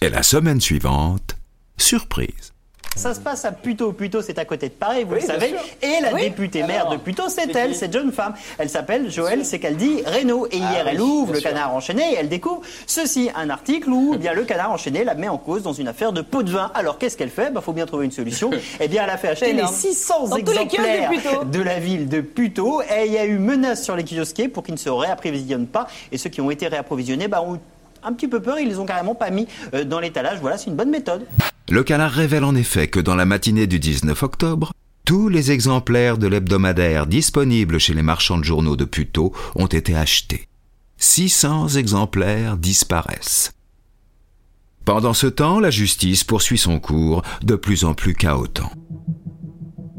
Et 0.00 0.08
la 0.08 0.22
semaine 0.22 0.60
suivante, 0.60 1.36
surprise. 1.76 2.51
Ça 2.96 3.14
se 3.14 3.20
passe 3.20 3.44
à 3.44 3.52
Puteaux. 3.52 3.92
Puteaux, 3.92 4.20
c'est 4.20 4.38
à 4.38 4.44
côté 4.44 4.68
de 4.68 4.74
Paris, 4.74 5.04
vous 5.04 5.14
le 5.14 5.20
savez. 5.20 5.54
Et 5.80 6.00
la 6.02 6.12
députée 6.12 6.62
maire 6.62 6.88
de 6.90 6.96
Puteaux, 6.96 7.28
c'est 7.28 7.54
elle, 7.56 7.74
cette 7.74 7.92
jeune 7.92 8.12
femme. 8.12 8.34
Elle 8.58 8.68
s'appelle 8.68 9.10
Joëlle 9.10 9.46
Secaldi 9.46 10.02
Reynaud. 10.04 10.46
Et 10.50 10.58
hier, 10.58 10.86
elle 10.86 11.00
ouvre 11.00 11.32
le 11.32 11.40
canard 11.40 11.74
enchaîné 11.74 12.12
et 12.12 12.16
elle 12.16 12.28
découvre 12.28 12.60
ceci, 12.86 13.30
un 13.34 13.48
article 13.50 13.88
où 13.88 14.12
eh 14.14 14.18
bien, 14.18 14.34
le 14.34 14.44
canard 14.44 14.72
enchaîné 14.72 15.04
la 15.04 15.14
met 15.14 15.28
en 15.28 15.38
cause 15.38 15.62
dans 15.62 15.72
une 15.72 15.88
affaire 15.88 16.12
de 16.12 16.20
pot 16.20 16.42
de 16.42 16.50
vin. 16.50 16.70
Alors, 16.74 16.98
qu'est-ce 16.98 17.16
qu'elle 17.16 17.30
fait? 17.30 17.46
Il 17.46 17.54
bah, 17.54 17.62
faut 17.62 17.72
bien 17.72 17.86
trouver 17.86 18.04
une 18.04 18.12
solution. 18.12 18.50
eh 18.80 18.88
bien, 18.88 19.04
elle 19.04 19.10
a 19.10 19.16
fait 19.16 19.28
acheter 19.28 19.52
les 19.54 19.66
600 19.66 20.36
exemplaires 20.36 21.10
de, 21.46 21.62
la 21.62 21.78
ville 21.78 22.08
de 22.08 22.20
Puteaux. 22.20 22.82
Et 22.82 23.06
il 23.06 23.12
y 23.12 23.18
a 23.18 23.24
eu 23.24 23.38
menace 23.38 23.82
sur 23.82 23.96
les 23.96 24.04
kiosquiers 24.04 24.48
pour 24.48 24.62
qu'ils 24.62 24.74
ne 24.74 24.78
se 24.78 24.90
réapprovisionnent 24.90 25.66
pas. 25.66 25.86
Et 26.12 26.18
ceux 26.18 26.30
qui 26.30 26.42
ont 26.42 26.50
été 26.50 26.68
réapprovisionnés 26.68 27.28
bah, 27.28 27.42
ont 27.42 27.58
un 28.04 28.12
petit 28.12 28.28
peu 28.28 28.40
peur, 28.40 28.58
ils 28.58 28.68
les 28.68 28.78
ont 28.78 28.86
carrément 28.86 29.14
pas 29.14 29.30
mis 29.30 29.48
euh, 29.74 29.84
dans 29.84 30.00
l'étalage. 30.00 30.38
Voilà, 30.40 30.58
c'est 30.58 30.68
une 30.68 30.76
bonne 30.76 30.90
méthode. 30.90 31.24
Le 31.72 31.82
canard 31.82 32.12
révèle 32.12 32.44
en 32.44 32.54
effet 32.54 32.86
que 32.86 33.00
dans 33.00 33.14
la 33.14 33.24
matinée 33.24 33.66
du 33.66 33.78
19 33.78 34.22
octobre, 34.24 34.74
tous 35.06 35.30
les 35.30 35.52
exemplaires 35.52 36.18
de 36.18 36.26
l'hebdomadaire 36.26 37.06
disponibles 37.06 37.80
chez 37.80 37.94
les 37.94 38.02
marchands 38.02 38.36
de 38.36 38.44
journaux 38.44 38.76
de 38.76 38.84
Puteaux 38.84 39.32
ont 39.54 39.68
été 39.68 39.96
achetés. 39.96 40.48
600 40.98 41.68
exemplaires 41.68 42.58
disparaissent. 42.58 43.54
Pendant 44.84 45.14
ce 45.14 45.26
temps, 45.26 45.60
la 45.60 45.70
justice 45.70 46.24
poursuit 46.24 46.58
son 46.58 46.78
cours 46.78 47.22
de 47.42 47.54
plus 47.54 47.84
en 47.84 47.94
plus 47.94 48.12
chaotant. 48.12 48.70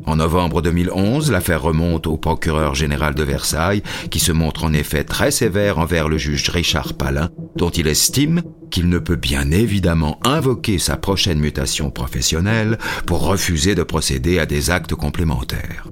En 0.06 0.18
novembre 0.18 0.62
2011, 0.62 1.32
l'affaire 1.32 1.64
remonte 1.64 2.06
au 2.06 2.18
procureur 2.18 2.76
général 2.76 3.16
de 3.16 3.24
Versailles, 3.24 3.82
qui 4.12 4.20
se 4.20 4.32
montre 4.32 4.66
en 4.66 4.74
effet 4.74 5.06
très 5.06 5.32
sévère 5.32 5.80
envers 5.80 6.08
le 6.08 6.20
juge 6.20 6.50
Richard 6.50 6.94
Palin, 6.94 7.32
dont 7.56 7.72
il 7.72 7.88
estime 7.88 8.44
qu'il 8.74 8.90
ne 8.90 8.98
peut 8.98 9.16
bien 9.16 9.52
évidemment 9.52 10.20
invoquer 10.26 10.80
sa 10.80 10.98
prochaine 10.98 11.38
mutation 11.38 11.92
professionnelle 11.92 12.80
pour 13.06 13.24
refuser 13.24 13.76
de 13.76 13.84
procéder 13.84 14.40
à 14.40 14.48
des 14.48 14.72
actes 14.72 14.96
complémentaires. 14.96 15.88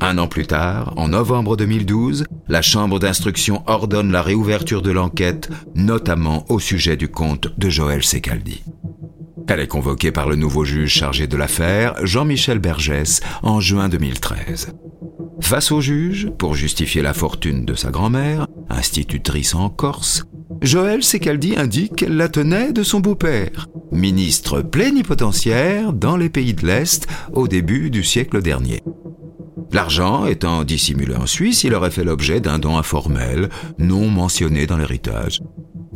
Un 0.00 0.18
an 0.18 0.28
plus 0.28 0.46
tard, 0.46 0.94
en 0.96 1.08
novembre 1.08 1.56
2012, 1.56 2.24
la 2.46 2.62
Chambre 2.62 3.00
d'instruction 3.00 3.64
ordonne 3.66 4.12
la 4.12 4.22
réouverture 4.22 4.80
de 4.80 4.92
l'enquête, 4.92 5.50
notamment 5.74 6.44
au 6.50 6.60
sujet 6.60 6.96
du 6.96 7.08
compte 7.08 7.48
de 7.58 7.68
Joël 7.68 8.04
Secaldi. 8.04 8.62
Elle 9.48 9.58
est 9.58 9.66
convoquée 9.66 10.12
par 10.12 10.28
le 10.28 10.36
nouveau 10.36 10.64
juge 10.64 10.92
chargé 10.92 11.26
de 11.26 11.36
l'affaire, 11.36 11.94
Jean-Michel 12.04 12.60
Bergès, 12.60 13.20
en 13.42 13.58
juin 13.58 13.88
2013. 13.88 14.72
Face 15.40 15.72
au 15.72 15.80
juge, 15.80 16.30
pour 16.38 16.54
justifier 16.54 17.02
la 17.02 17.12
fortune 17.12 17.64
de 17.64 17.74
sa 17.74 17.90
grand-mère, 17.90 18.46
institutrice 18.70 19.54
en 19.54 19.68
Corse, 19.68 20.24
Joël 20.62 21.02
Secaldi 21.02 21.56
indique 21.56 21.96
qu'elle 21.96 22.16
la 22.16 22.28
tenait 22.28 22.72
de 22.72 22.82
son 22.82 23.00
beau-père, 23.00 23.68
ministre 23.92 24.62
plénipotentiaire 24.62 25.92
dans 25.92 26.16
les 26.16 26.30
pays 26.30 26.54
de 26.54 26.66
l'Est 26.66 27.06
au 27.32 27.48
début 27.48 27.90
du 27.90 28.02
siècle 28.02 28.42
dernier. 28.42 28.82
L'argent 29.72 30.26
étant 30.26 30.64
dissimulé 30.64 31.14
en 31.14 31.26
Suisse, 31.26 31.64
il 31.64 31.74
aurait 31.74 31.90
fait 31.90 32.04
l'objet 32.04 32.40
d'un 32.40 32.58
don 32.58 32.78
informel, 32.78 33.50
non 33.78 34.08
mentionné 34.08 34.66
dans 34.66 34.78
l'héritage. 34.78 35.42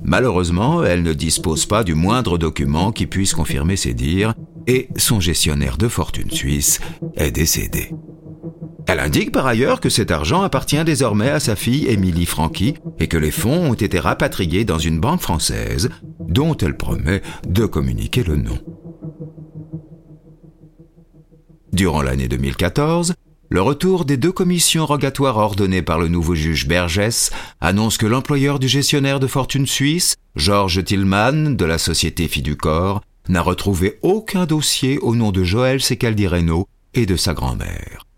Malheureusement, 0.03 0.85
elle 0.85 1.03
ne 1.03 1.13
dispose 1.13 1.67
pas 1.67 1.85
du 1.85 1.95
moindre 1.95 2.37
document 2.37 2.93
qui 2.93 3.07
puisse 3.07 3.35
confirmer 3.35 3.77
ses 3.77 3.95
dires, 3.95 4.35
et 4.67 4.89
son 4.97 5.21
gestionnaire 5.21 5.79
de 5.79 5.89
fortune 5.89 6.31
suisse 6.31 6.81
est 7.17 7.31
décédé. 7.31 7.91
Elle 8.93 8.99
indique 8.99 9.31
par 9.31 9.47
ailleurs 9.47 9.79
que 9.79 9.89
cet 9.89 10.11
argent 10.11 10.43
appartient 10.43 10.83
désormais 10.83 11.29
à 11.29 11.39
sa 11.39 11.55
fille 11.55 11.87
Émilie 11.87 12.27
Franqui 12.27 12.75
et 12.99 13.07
que 13.07 13.17
les 13.17 13.31
fonds 13.31 13.71
ont 13.71 13.75
été 13.75 14.01
rapatriés 14.01 14.65
dans 14.65 14.81
une 14.81 14.99
banque 14.99 15.21
française 15.21 15.91
dont 16.19 16.57
elle 16.57 16.77
promet 16.77 17.23
de 17.47 17.67
communiquer 17.67 18.25
le 18.25 18.35
nom. 18.35 18.59
Durant 21.73 22.03
l'année 22.03 22.27
2014, 22.27 23.15
le 23.49 23.63
retour 23.63 24.05
des 24.05 24.17
deux 24.17 24.33
commissions 24.33 24.87
rogatoires 24.87 25.37
ordonnées 25.37 25.83
par 25.83 26.01
le 26.01 26.09
nouveau 26.09 26.35
juge 26.35 26.67
Bergès 26.67 27.31
annonce 27.61 27.97
que 27.97 28.07
l'employeur 28.07 28.59
du 28.59 28.67
gestionnaire 28.67 29.21
de 29.21 29.29
fortune 29.29 29.69
suisse, 29.69 30.17
Georges 30.35 30.83
Tillman, 30.83 31.55
de 31.55 31.65
la 31.65 31.79
société 31.79 32.27
Fiducor, 32.27 33.03
n'a 33.29 33.41
retrouvé 33.41 34.01
aucun 34.03 34.47
dossier 34.47 34.99
au 34.99 35.15
nom 35.15 35.31
de 35.31 35.45
Joël 35.45 35.81
Secaldi 35.81 36.27
Reynaud 36.27 36.67
et 36.95 37.07
de 37.07 37.15
sa 37.15 37.35
grand-mère. 37.35 38.10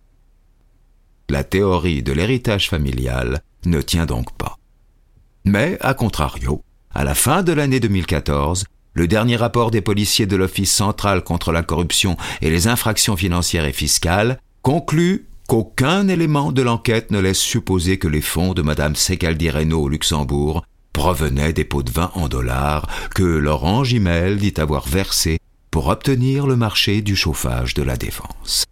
La 1.32 1.44
théorie 1.44 2.02
de 2.02 2.12
l'héritage 2.12 2.68
familial 2.68 3.40
ne 3.64 3.80
tient 3.80 4.04
donc 4.04 4.36
pas. 4.36 4.58
Mais, 5.46 5.78
à 5.80 5.94
contrario, 5.94 6.60
à 6.94 7.04
la 7.04 7.14
fin 7.14 7.42
de 7.42 7.54
l'année 7.54 7.80
2014, 7.80 8.66
le 8.92 9.08
dernier 9.08 9.36
rapport 9.36 9.70
des 9.70 9.80
policiers 9.80 10.26
de 10.26 10.36
l'Office 10.36 10.70
central 10.70 11.24
contre 11.24 11.50
la 11.50 11.62
corruption 11.62 12.18
et 12.42 12.50
les 12.50 12.68
infractions 12.68 13.16
financières 13.16 13.64
et 13.64 13.72
fiscales 13.72 14.40
conclut 14.60 15.26
qu'aucun 15.48 16.06
élément 16.06 16.52
de 16.52 16.60
l'enquête 16.60 17.10
ne 17.10 17.18
laisse 17.18 17.40
supposer 17.40 17.96
que 17.96 18.08
les 18.08 18.20
fonds 18.20 18.52
de 18.52 18.60
Madame 18.60 18.94
Secaldi 18.94 19.48
Reynaud 19.48 19.84
au 19.84 19.88
Luxembourg 19.88 20.66
provenaient 20.92 21.54
des 21.54 21.64
pots 21.64 21.82
de 21.82 21.90
vin 21.90 22.10
en 22.14 22.28
dollars 22.28 22.86
que 23.14 23.22
Laurent 23.22 23.84
Gimel 23.84 24.36
dit 24.36 24.52
avoir 24.58 24.86
versés 24.86 25.38
pour 25.70 25.88
obtenir 25.88 26.46
le 26.46 26.56
marché 26.56 27.00
du 27.00 27.16
chauffage 27.16 27.72
de 27.72 27.82
la 27.82 27.96
défense. 27.96 28.66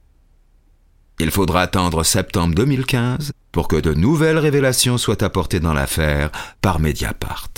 Il 1.22 1.30
faudra 1.30 1.60
attendre 1.60 2.02
septembre 2.02 2.54
2015 2.54 3.32
pour 3.52 3.68
que 3.68 3.76
de 3.76 3.92
nouvelles 3.92 4.38
révélations 4.38 4.96
soient 4.96 5.22
apportées 5.22 5.60
dans 5.60 5.74
l'affaire 5.74 6.30
par 6.62 6.80
Mediapart. 6.80 7.50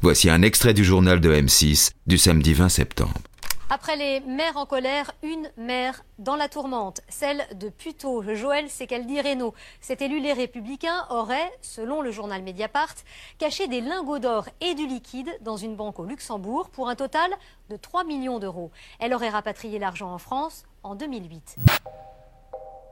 Voici 0.00 0.28
un 0.28 0.42
extrait 0.42 0.74
du 0.74 0.82
journal 0.82 1.20
de 1.20 1.32
M6 1.32 1.92
du 2.08 2.18
samedi 2.18 2.54
20 2.54 2.68
septembre. 2.68 3.20
Après 3.70 3.94
les 3.94 4.18
mères 4.22 4.56
en 4.56 4.66
colère, 4.66 5.12
une 5.22 5.48
mère 5.56 6.02
dans 6.18 6.34
la 6.34 6.48
tourmente, 6.48 7.02
celle 7.08 7.46
de 7.54 7.68
Puteaux. 7.68 8.24
Joël 8.34 8.68
Secaldi 8.68 9.20
Reynaud, 9.20 9.54
cet 9.80 10.02
élu 10.02 10.18
Les 10.18 10.32
Républicains 10.32 11.06
aurait, 11.08 11.52
selon 11.60 12.02
le 12.02 12.10
journal 12.10 12.42
Mediapart, 12.42 12.96
caché 13.38 13.68
des 13.68 13.80
lingots 13.80 14.18
d'or 14.18 14.48
et 14.60 14.74
du 14.74 14.88
liquide 14.88 15.30
dans 15.42 15.56
une 15.56 15.76
banque 15.76 16.00
au 16.00 16.04
Luxembourg 16.04 16.68
pour 16.70 16.88
un 16.88 16.96
total 16.96 17.30
de 17.70 17.76
3 17.76 18.02
millions 18.02 18.40
d'euros. 18.40 18.72
Elle 18.98 19.14
aurait 19.14 19.30
rapatrié 19.30 19.78
l'argent 19.78 20.12
en 20.12 20.18
France 20.18 20.64
en 20.82 20.96
2008. 20.96 21.58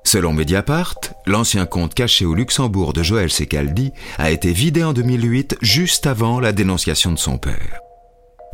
Selon 0.05 0.33
Mediapart, 0.33 0.97
l'ancien 1.27 1.67
compte 1.67 1.95
caché 1.95 2.25
au 2.25 2.35
Luxembourg 2.35 2.93
de 2.93 3.03
Joël 3.03 3.31
Secaldi 3.31 3.93
a 4.19 4.31
été 4.31 4.53
vidé 4.53 4.83
en 4.83 4.93
2008 4.93 5.59
juste 5.61 6.07
avant 6.07 6.41
la 6.41 6.53
dénonciation 6.53 7.13
de 7.13 7.19
son 7.19 7.39
père. 7.39 7.81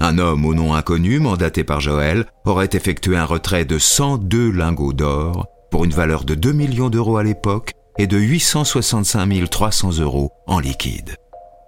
Un 0.01 0.18
homme 0.18 0.44
au 0.44 0.55
nom 0.55 0.74
inconnu, 0.74 1.18
mandaté 1.18 1.64
par 1.64 1.80
Joël, 1.80 2.26
aurait 2.44 2.68
effectué 2.72 3.16
un 3.16 3.24
retrait 3.24 3.64
de 3.64 3.78
102 3.78 4.51
lingots 4.51 4.92
d'or 4.92 5.47
pour 5.70 5.84
une 5.84 5.92
valeur 5.92 6.24
de 6.24 6.34
2 6.34 6.53
millions 6.53 6.90
d'euros 6.90 7.16
à 7.16 7.22
l'époque 7.22 7.72
et 7.99 8.07
de 8.07 8.18
865 8.18 9.49
300 9.49 9.99
euros 10.01 10.32
en 10.47 10.61
liquide. 10.61 11.16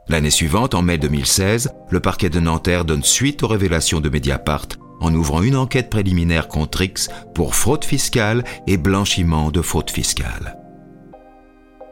L'année 0.08 0.30
suivante, 0.30 0.74
en 0.74 0.82
mai 0.82 0.98
2016, 0.98 1.70
le 1.90 2.00
parquet 2.00 2.30
de 2.30 2.40
Nanterre 2.40 2.84
donne 2.84 3.02
suite 3.02 3.42
aux 3.42 3.48
révélations 3.48 4.00
de 4.00 4.08
Mediapart 4.08 4.68
en 5.00 5.14
ouvrant 5.14 5.42
une 5.42 5.56
enquête 5.56 5.90
préliminaire 5.90 6.48
contre 6.48 6.82
X 6.82 7.08
pour 7.34 7.54
fraude 7.54 7.84
fiscale 7.84 8.44
et 8.66 8.76
blanchiment 8.76 9.50
de 9.50 9.62
fraude 9.62 9.90
fiscale. 9.90 10.58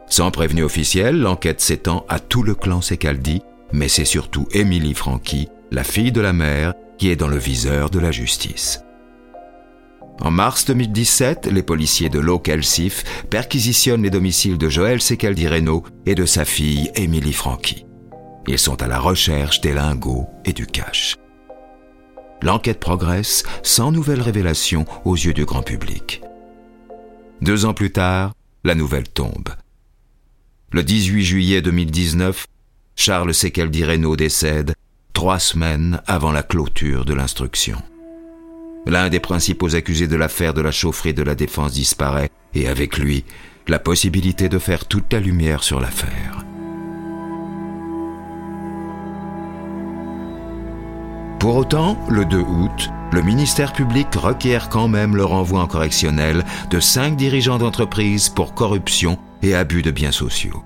Sans 0.08 0.30
prévenu 0.30 0.62
officiel, 0.62 1.20
l'enquête 1.20 1.60
s'étend 1.60 2.04
à 2.08 2.20
tout 2.20 2.42
le 2.42 2.54
clan 2.54 2.80
Secaldi, 2.80 3.42
mais 3.72 3.88
c'est 3.88 4.04
surtout 4.04 4.46
Émilie 4.52 4.94
Franqui 4.94 5.48
la 5.70 5.84
fille 5.84 6.12
de 6.12 6.20
la 6.20 6.32
mère, 6.32 6.74
qui 6.98 7.10
est 7.10 7.16
dans 7.16 7.28
le 7.28 7.38
viseur 7.38 7.90
de 7.90 7.98
la 7.98 8.10
justice. 8.10 8.82
En 10.20 10.30
mars 10.30 10.64
2017, 10.66 11.46
les 11.52 11.62
policiers 11.62 12.08
de 12.08 12.18
l'Ocalcif 12.18 13.04
perquisitionnent 13.28 14.02
les 14.02 14.10
domiciles 14.10 14.56
de 14.56 14.68
Joël 14.68 15.02
Secaldi 15.02 15.46
Reynaud 15.46 15.84
et 16.06 16.14
de 16.14 16.24
sa 16.24 16.44
fille 16.44 16.90
Émilie 16.94 17.34
Franqui. 17.34 17.84
Ils 18.46 18.58
sont 18.58 18.80
à 18.80 18.86
la 18.86 18.98
recherche 18.98 19.60
des 19.60 19.74
lingots 19.74 20.26
et 20.44 20.52
du 20.52 20.66
cash. 20.66 21.16
L'enquête 22.42 22.80
progresse 22.80 23.44
sans 23.62 23.92
nouvelles 23.92 24.20
révélations 24.20 24.84
aux 25.04 25.14
yeux 25.14 25.34
du 25.34 25.44
grand 25.44 25.62
public. 25.62 26.22
Deux 27.42 27.64
ans 27.64 27.74
plus 27.74 27.92
tard, 27.92 28.32
la 28.64 28.74
nouvelle 28.74 29.08
tombe. 29.08 29.48
Le 30.72 30.82
18 30.82 31.24
juillet 31.24 31.62
2019, 31.62 32.46
Charles 32.96 33.34
Secaldi 33.34 33.84
Reynaud 33.84 34.16
décède 34.16 34.74
trois 35.12 35.38
semaines 35.38 36.02
avant 36.06 36.32
la 36.32 36.42
clôture 36.42 37.04
de 37.04 37.14
l'instruction. 37.14 37.80
L'un 38.86 39.08
des 39.08 39.20
principaux 39.20 39.74
accusés 39.74 40.08
de 40.08 40.16
l'affaire 40.16 40.54
de 40.54 40.60
la 40.60 40.70
chaufferie 40.70 41.14
de 41.14 41.22
la 41.22 41.34
défense 41.34 41.72
disparaît, 41.72 42.30
et 42.54 42.68
avec 42.68 42.98
lui, 42.98 43.24
la 43.68 43.78
possibilité 43.78 44.48
de 44.48 44.58
faire 44.58 44.86
toute 44.86 45.12
la 45.12 45.20
lumière 45.20 45.62
sur 45.62 45.80
l'affaire. 45.80 46.44
Pour 51.46 51.58
autant, 51.58 51.96
le 52.08 52.24
2 52.24 52.40
août, 52.40 52.90
le 53.12 53.22
ministère 53.22 53.72
public 53.72 54.08
requiert 54.16 54.68
quand 54.68 54.88
même 54.88 55.14
le 55.14 55.24
renvoi 55.24 55.60
en 55.60 55.68
correctionnel 55.68 56.44
de 56.70 56.80
cinq 56.80 57.14
dirigeants 57.14 57.58
d'entreprise 57.58 58.28
pour 58.28 58.52
corruption 58.52 59.16
et 59.42 59.54
abus 59.54 59.82
de 59.82 59.92
biens 59.92 60.10
sociaux. 60.10 60.64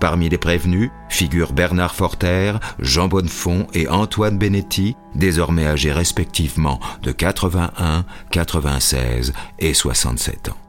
Parmi 0.00 0.28
les 0.28 0.36
prévenus 0.36 0.90
figurent 1.08 1.54
Bernard 1.54 1.94
Forter, 1.94 2.58
Jean 2.78 3.08
Bonnefond 3.08 3.66
et 3.72 3.88
Antoine 3.88 4.36
Benetti, 4.36 4.94
désormais 5.14 5.64
âgés 5.64 5.92
respectivement 5.92 6.80
de 7.02 7.10
81, 7.10 8.04
96 8.30 9.32
et 9.58 9.72
67 9.72 10.50
ans. 10.50 10.63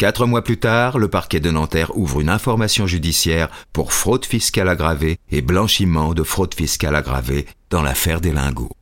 Quatre 0.00 0.24
mois 0.24 0.42
plus 0.42 0.56
tard, 0.56 0.98
le 0.98 1.08
parquet 1.08 1.40
de 1.40 1.50
Nanterre 1.50 1.94
ouvre 1.94 2.22
une 2.22 2.30
information 2.30 2.86
judiciaire 2.86 3.50
pour 3.74 3.92
fraude 3.92 4.24
fiscale 4.24 4.70
aggravée 4.70 5.18
et 5.30 5.42
blanchiment 5.42 6.14
de 6.14 6.22
fraude 6.22 6.54
fiscale 6.54 6.96
aggravée 6.96 7.44
dans 7.68 7.82
l'affaire 7.82 8.22
des 8.22 8.32
lingots. 8.32 8.72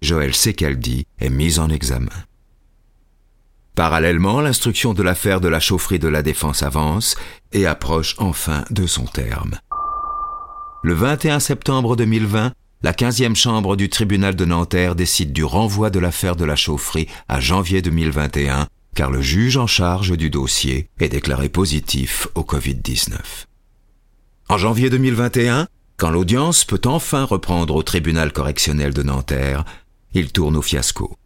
Joël 0.00 0.34
Secaldi 0.34 1.04
est 1.20 1.28
mis 1.28 1.58
en 1.58 1.68
examen. 1.68 2.16
Parallèlement, 3.74 4.40
l'instruction 4.40 4.94
de 4.94 5.02
l'affaire 5.02 5.42
de 5.42 5.48
la 5.48 5.60
chaufferie 5.60 5.98
de 5.98 6.08
la 6.08 6.22
défense 6.22 6.62
avance 6.62 7.14
et 7.52 7.66
approche 7.66 8.14
enfin 8.16 8.64
de 8.70 8.86
son 8.86 9.04
terme. 9.04 9.58
Le 10.82 10.94
21 10.94 11.40
septembre 11.40 11.94
2020, 11.94 12.54
la 12.84 12.92
15e 12.92 13.34
chambre 13.34 13.76
du 13.76 13.90
tribunal 13.90 14.34
de 14.34 14.46
Nanterre 14.46 14.94
décide 14.94 15.34
du 15.34 15.44
renvoi 15.44 15.90
de 15.90 15.98
l'affaire 15.98 16.36
de 16.36 16.46
la 16.46 16.56
chaufferie 16.56 17.08
à 17.28 17.38
janvier 17.40 17.82
2021, 17.82 18.66
car 18.94 19.10
le 19.10 19.20
juge 19.20 19.56
en 19.56 19.66
charge 19.66 20.16
du 20.16 20.30
dossier 20.30 20.88
est 21.00 21.08
déclaré 21.08 21.48
positif 21.48 22.28
au 22.34 22.42
Covid-19. 22.42 23.18
En 24.48 24.58
janvier 24.58 24.90
2021, 24.90 25.68
quand 25.96 26.10
l'audience 26.10 26.64
peut 26.64 26.80
enfin 26.84 27.24
reprendre 27.24 27.74
au 27.74 27.82
tribunal 27.82 28.32
correctionnel 28.32 28.92
de 28.94 29.02
Nanterre, 29.02 29.64
il 30.12 30.32
tourne 30.32 30.56
au 30.56 30.62
fiasco. 30.62 31.16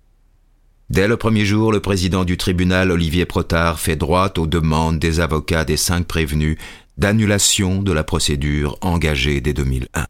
Dès 0.90 1.08
le 1.08 1.16
premier 1.18 1.44
jour, 1.44 1.70
le 1.72 1.80
président 1.80 2.24
du 2.24 2.38
tribunal, 2.38 2.90
Olivier 2.90 3.26
Protard, 3.26 3.78
fait 3.78 3.96
droit 3.96 4.32
aux 4.38 4.46
demandes 4.46 4.98
des 4.98 5.20
avocats 5.20 5.66
des 5.66 5.76
cinq 5.76 6.06
prévenus 6.06 6.56
d'annulation 6.96 7.82
de 7.82 7.92
la 7.92 8.04
procédure 8.04 8.78
engagée 8.80 9.40
dès 9.40 9.52
2001. 9.52 10.06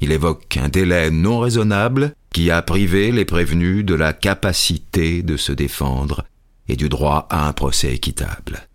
Il 0.00 0.12
évoque 0.12 0.56
un 0.56 0.68
délai 0.68 1.10
non 1.10 1.40
raisonnable 1.40 2.14
qui 2.32 2.50
a 2.50 2.62
privé 2.62 3.10
les 3.12 3.24
prévenus 3.24 3.84
de 3.84 3.94
la 3.94 4.12
capacité 4.12 5.22
de 5.22 5.36
se 5.36 5.52
défendre 5.52 6.24
et 6.68 6.76
du 6.76 6.88
droit 6.88 7.26
à 7.30 7.46
un 7.46 7.52
procès 7.52 7.94
équitable. 7.94 8.68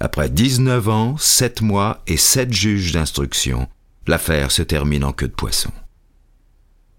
Après 0.00 0.30
19 0.30 0.88
ans, 0.88 1.16
7 1.18 1.60
mois 1.60 2.02
et 2.06 2.16
7 2.16 2.52
juges 2.52 2.92
d'instruction, 2.92 3.68
l'affaire 4.06 4.50
se 4.50 4.62
termine 4.62 5.04
en 5.04 5.12
queue 5.12 5.28
de 5.28 5.34
poisson. 5.34 5.72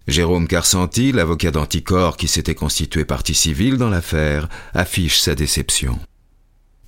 Jérôme 0.08 0.48
Carsanti, 0.48 1.12
l'avocat 1.12 1.50
d'Anticor 1.50 2.16
qui 2.16 2.28
s'était 2.28 2.54
constitué 2.54 3.04
partie 3.04 3.34
civile 3.34 3.76
dans 3.76 3.90
l'affaire, 3.90 4.48
affiche 4.74 5.20
sa 5.20 5.34
déception. 5.34 5.98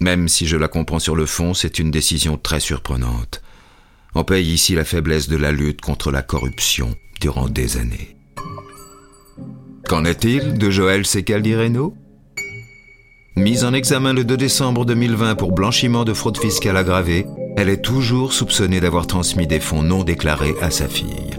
Même 0.01 0.29
si 0.29 0.47
je 0.47 0.57
la 0.57 0.69
comprends 0.69 0.99
sur 0.99 1.15
le 1.15 1.27
fond, 1.27 1.55
c'est 1.55 1.79
une 1.79 1.91
décision 1.91 2.37
très 2.37 2.61
surprenante. 2.61 3.43
On 4.15 4.25
paye 4.25 4.53
ici 4.53 4.75
la 4.75 4.85
faiblesse 4.85 5.29
de 5.29 5.37
la 5.37 5.53
lutte 5.53 5.81
contre 5.81 6.11
la 6.11 6.23
corruption 6.23 6.95
durant 7.21 7.49
des 7.49 7.77
années. 7.77 8.17
Qu'en 9.89 10.05
est-il 10.05 10.59
de 10.59 10.71
Joël 10.71 11.05
Secaldi-Reno 11.05 11.97
Mise 13.37 13.65
en 13.65 13.75
examen 13.75 14.13
le 14.13 14.25
2 14.25 14.37
décembre 14.37 14.85
2020 14.85 15.35
pour 15.35 15.51
blanchiment 15.51 16.05
de 16.05 16.15
fraude 16.15 16.39
fiscale 16.39 16.77
aggravée, 16.77 17.27
elle 17.57 17.69
est 17.69 17.83
toujours 17.83 18.33
soupçonnée 18.33 18.79
d'avoir 18.79 19.09
transmis 19.09 19.49
des 19.49 19.59
fonds 19.59 19.83
non 19.83 20.05
déclarés 20.05 20.55
à 20.63 20.71
sa 20.71 20.87
fille. 20.87 21.33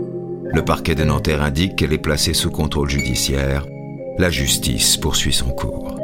Le 0.43 0.61
parquet 0.65 0.93
de 0.93 1.05
Nanterre 1.05 1.41
indique 1.41 1.77
qu'elle 1.77 1.93
est 1.93 1.97
placée 1.97 2.33
sous 2.33 2.51
contrôle 2.51 2.89
judiciaire. 2.89 3.65
La 4.17 4.29
justice 4.29 4.97
poursuit 4.97 5.31
son 5.31 5.51
cours. 5.51 5.97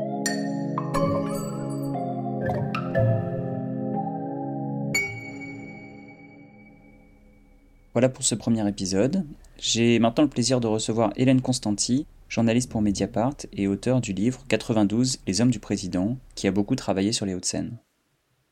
Voilà 7.92 8.08
pour 8.08 8.24
ce 8.24 8.36
premier 8.36 8.66
épisode. 8.66 9.26
J'ai 9.60 10.00
maintenant 10.00 10.24
le 10.24 10.30
plaisir 10.30 10.62
de 10.62 10.68
recevoir 10.68 11.12
Hélène 11.18 11.42
Constanti, 11.42 12.06
journaliste 12.32 12.72
pour 12.72 12.82
Mediapart 12.82 13.36
et 13.52 13.68
auteur 13.68 14.00
du 14.00 14.14
livre 14.14 14.46
92 14.48 15.20
Les 15.28 15.42
hommes 15.42 15.52
du 15.52 15.60
président, 15.60 16.16
qui 16.34 16.48
a 16.48 16.52
beaucoup 16.52 16.78
travaillé 16.78 17.12
sur 17.12 17.26
les 17.26 17.36
Hauts-de-Seine. 17.36 17.78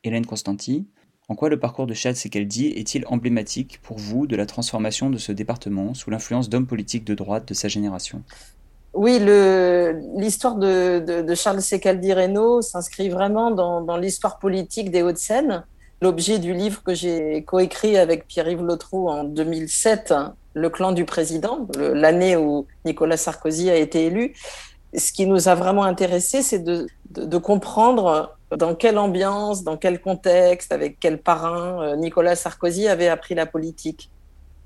Hélène 0.04 0.26
Constanti, 0.26 0.86
en 1.30 1.34
quoi 1.34 1.48
le 1.48 1.58
parcours 1.58 1.86
de 1.86 1.94
Chad 1.94 2.14
Sekeldi 2.14 2.66
est-il 2.66 3.06
emblématique 3.06 3.80
pour 3.82 3.96
vous 3.96 4.26
de 4.26 4.36
la 4.36 4.44
transformation 4.44 5.08
de 5.08 5.16
ce 5.16 5.32
département 5.32 5.94
sous 5.94 6.10
l'influence 6.10 6.50
d'hommes 6.50 6.66
politiques 6.66 7.06
de 7.06 7.14
droite 7.14 7.48
de 7.48 7.54
sa 7.54 7.68
génération? 7.68 8.22
Oui, 8.92 9.18
l'histoire 9.18 10.56
de, 10.56 11.34
Charles 11.34 11.62
Secaldi 11.62 12.12
Reynaud 12.12 12.60
s'inscrit 12.60 13.08
vraiment 13.08 13.50
dans, 13.50 13.96
l'histoire 13.96 14.38
politique 14.38 14.90
des 14.90 15.00
Hauts-de-Seine. 15.00 15.64
L'objet 16.02 16.38
du 16.38 16.52
livre 16.52 16.82
que 16.82 16.92
j'ai 16.92 17.44
coécrit 17.44 17.96
avec 17.96 18.26
Pierre-Yves 18.26 18.62
Lotrou 18.62 19.08
en 19.08 19.24
2007, 19.24 20.12
Le 20.54 20.68
clan 20.68 20.92
du 20.92 21.04
président, 21.04 21.68
l'année 21.78 22.36
où 22.36 22.66
Nicolas 22.84 23.16
Sarkozy 23.16 23.70
a 23.70 23.76
été 23.76 24.06
élu, 24.06 24.34
ce 24.96 25.12
qui 25.12 25.26
nous 25.26 25.48
a 25.48 25.54
vraiment 25.54 25.84
intéressé, 25.84 26.42
c'est 26.42 26.58
de, 26.64 26.86
comprendre 27.38 28.36
dans 28.56 28.74
quelle 28.74 28.98
ambiance, 28.98 29.62
dans 29.62 29.76
quel 29.76 30.00
contexte, 30.00 30.72
avec 30.72 30.98
quel 30.98 31.18
parrain 31.18 31.82
euh, 31.82 31.96
Nicolas 31.96 32.34
Sarkozy 32.34 32.88
avait 32.88 33.08
appris 33.08 33.34
la 33.34 33.46
politique. 33.46 34.10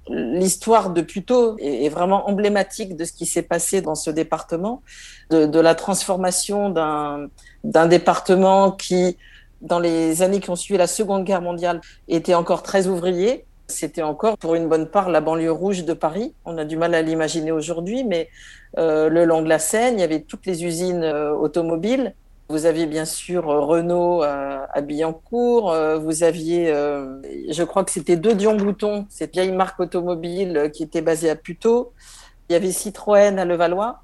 L'histoire 0.09 0.91
de 0.91 1.01
Puteaux 1.01 1.57
est 1.59 1.89
vraiment 1.89 2.29
emblématique 2.29 2.95
de 2.95 3.05
ce 3.05 3.13
qui 3.13 3.25
s'est 3.25 3.43
passé 3.43 3.81
dans 3.81 3.95
ce 3.95 4.11
département, 4.11 4.83
de 5.31 5.59
la 5.59 5.75
transformation 5.75 6.69
d'un 6.69 7.87
département 7.87 8.71
qui, 8.71 9.17
dans 9.63 9.79
les 9.79 10.21
années 10.21 10.41
qui 10.41 10.51
ont 10.51 10.57
suivi 10.57 10.77
la 10.77 10.87
Seconde 10.87 11.25
Guerre 11.25 11.41
mondiale, 11.41 11.81
était 12.07 12.35
encore 12.35 12.63
très 12.63 12.87
ouvrier. 12.87 13.47
C'était 13.75 14.03
encore, 14.03 14.39
pour 14.39 14.55
une 14.55 14.69
bonne 14.69 14.87
part, 14.87 15.11
la 15.11 15.21
banlieue 15.21 15.51
rouge 15.51 15.85
de 15.85 15.93
Paris. 15.95 16.33
On 16.45 16.57
a 16.59 16.65
du 16.65 16.77
mal 16.77 16.95
à 16.95 17.03
l'imaginer 17.03 17.51
aujourd'hui, 17.51 18.05
mais 18.05 18.29
euh, 18.79 19.09
le 19.09 19.25
long 19.25 19.43
de 19.43 19.49
la 19.49 19.59
Seine, 19.59 19.95
il 19.95 20.01
y 20.01 20.05
avait 20.05 20.21
toutes 20.21 20.47
les 20.47 20.65
usines 20.65 21.03
euh, 21.03 21.33
automobiles 21.33 22.15
vous 22.51 22.67
aviez 22.67 22.85
bien 22.85 23.07
sûr 23.07 23.49
euh, 23.49 23.61
Renault 23.61 24.23
à, 24.23 24.81
Billancourt. 24.83 25.75
Vous 25.99 26.25
aviez, 26.25 26.67
je 26.67 27.63
crois 27.65 27.85
que 27.85 27.91
c'était 27.91 28.17
deux 28.17 28.35
Dion 28.35 28.55
Bouton, 28.55 29.07
cette 29.09 29.33
vieille 29.33 29.51
marque 29.51 29.81
automobile 29.81 30.71
qui 30.75 30.83
était 30.83 31.01
basée 31.01 31.31
à 31.31 31.37
Puteaux. 31.37 31.93
Il 32.49 32.53
y 32.53 32.57
avait 32.57 32.71
Citroën 32.71 33.39
à 33.39 33.45
Levallois 33.47 34.03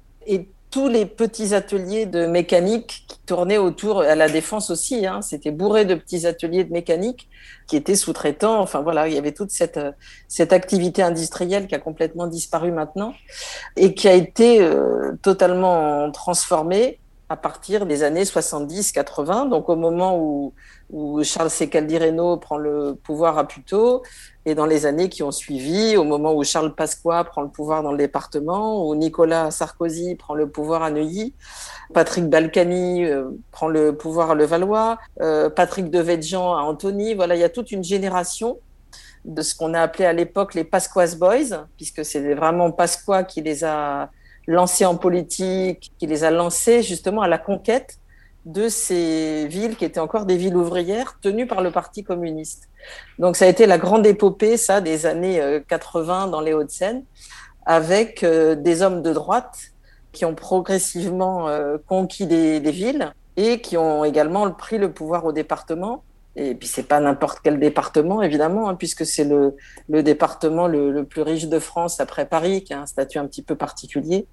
tous 0.71 0.87
les 0.87 1.05
petits 1.05 1.53
ateliers 1.53 2.05
de 2.05 2.25
mécanique 2.25 3.05
qui 3.07 3.19
tournaient 3.25 3.57
autour, 3.57 3.99
à 4.01 4.15
la 4.15 4.29
Défense 4.29 4.71
aussi, 4.71 5.05
hein, 5.05 5.21
c'était 5.21 5.51
bourré 5.51 5.85
de 5.85 5.95
petits 5.95 6.25
ateliers 6.25 6.63
de 6.63 6.71
mécanique 6.71 7.29
qui 7.67 7.75
étaient 7.75 7.95
sous-traitants. 7.95 8.59
Enfin 8.61 8.81
voilà, 8.81 9.07
il 9.07 9.13
y 9.13 9.17
avait 9.17 9.33
toute 9.33 9.51
cette, 9.51 9.79
cette 10.27 10.53
activité 10.53 11.03
industrielle 11.03 11.67
qui 11.67 11.75
a 11.75 11.79
complètement 11.79 12.27
disparu 12.27 12.71
maintenant 12.71 13.13
et 13.75 13.93
qui 13.93 14.07
a 14.07 14.13
été 14.13 14.67
totalement 15.21 16.09
transformée 16.11 16.99
à 17.31 17.37
partir 17.37 17.85
des 17.85 18.03
années 18.03 18.25
70-80, 18.25 19.47
donc 19.47 19.69
au 19.69 19.77
moment 19.77 20.19
où, 20.19 20.53
Charles 21.23 21.49
Reynaud 21.49 22.35
prend 22.35 22.57
le 22.57 22.95
pouvoir 23.01 23.37
à 23.37 23.47
Puteaux, 23.47 24.03
et 24.45 24.53
dans 24.53 24.65
les 24.65 24.85
années 24.85 25.07
qui 25.07 25.23
ont 25.23 25.31
suivi, 25.31 25.95
au 25.95 26.03
moment 26.03 26.33
où 26.33 26.43
Charles 26.43 26.75
Pasqua 26.75 27.23
prend 27.23 27.41
le 27.41 27.47
pouvoir 27.47 27.83
dans 27.83 27.93
le 27.93 27.97
département, 27.97 28.85
où 28.85 28.93
Nicolas 28.95 29.49
Sarkozy 29.49 30.15
prend 30.15 30.33
le 30.33 30.49
pouvoir 30.49 30.83
à 30.83 30.91
Neuilly, 30.91 31.33
Patrick 31.93 32.25
Balkany 32.29 33.05
euh, 33.05 33.29
prend 33.51 33.69
le 33.69 33.95
pouvoir 33.95 34.31
à 34.31 34.35
Levallois, 34.35 34.97
euh, 35.21 35.49
Patrick 35.49 35.89
Devedjian 35.89 36.53
à 36.53 36.63
Antony, 36.63 37.13
voilà, 37.13 37.35
il 37.37 37.39
y 37.39 37.45
a 37.45 37.49
toute 37.49 37.71
une 37.71 37.85
génération 37.85 38.59
de 39.23 39.41
ce 39.41 39.55
qu'on 39.55 39.73
a 39.73 39.79
appelé 39.79 40.03
à 40.03 40.11
l'époque 40.11 40.53
les 40.53 40.65
Pasquas 40.65 41.15
Boys, 41.17 41.67
puisque 41.77 42.03
c'est 42.03 42.33
vraiment 42.33 42.71
Pasqua 42.73 43.23
qui 43.23 43.41
les 43.41 43.63
a 43.63 44.09
lancés 44.47 44.85
en 44.85 44.95
politique, 44.95 45.91
qui 45.97 46.07
les 46.07 46.23
a 46.23 46.31
lancés 46.31 46.81
justement 46.81 47.21
à 47.21 47.27
la 47.27 47.37
conquête 47.37 47.97
de 48.45 48.69
ces 48.69 49.47
villes 49.47 49.75
qui 49.75 49.85
étaient 49.85 49.99
encore 49.99 50.25
des 50.25 50.37
villes 50.37 50.55
ouvrières 50.55 51.19
tenues 51.21 51.45
par 51.45 51.61
le 51.61 51.71
Parti 51.71 52.03
communiste. 52.03 52.69
Donc 53.19 53.35
ça 53.35 53.45
a 53.45 53.47
été 53.47 53.67
la 53.67 53.77
grande 53.77 54.05
épopée, 54.05 54.57
ça, 54.57 54.81
des 54.81 55.05
années 55.05 55.61
80 55.67 56.27
euh, 56.27 56.31
dans 56.31 56.41
les 56.41 56.53
Hauts-de-Seine, 56.53 57.03
avec 57.65 58.23
euh, 58.23 58.55
des 58.55 58.81
hommes 58.81 59.03
de 59.03 59.13
droite 59.13 59.57
qui 60.11 60.25
ont 60.25 60.33
progressivement 60.33 61.47
euh, 61.47 61.77
conquis 61.85 62.25
des, 62.25 62.59
des 62.59 62.71
villes 62.71 63.13
et 63.37 63.61
qui 63.61 63.77
ont 63.77 64.03
également 64.03 64.49
pris 64.51 64.77
le 64.77 64.91
pouvoir 64.91 65.25
au 65.25 65.31
département 65.31 66.03
et 66.35 66.55
puis 66.55 66.67
c'est 66.67 66.83
pas 66.83 66.99
n'importe 66.99 67.39
quel 67.43 67.59
département 67.59 68.21
évidemment, 68.21 68.69
hein, 68.69 68.75
puisque 68.75 69.05
c'est 69.05 69.25
le, 69.25 69.55
département 70.03 70.67
le, 70.67 71.03
plus 71.03 71.21
riche 71.21 71.47
de 71.47 71.59
France 71.59 71.99
après 71.99 72.25
Paris, 72.25 72.63
qui 72.63 72.73
a 72.73 72.81
un 72.81 72.85
statut 72.85 73.17
un 73.17 73.27
petit 73.27 73.41
peu 73.41 73.55
particulier. 73.55 74.27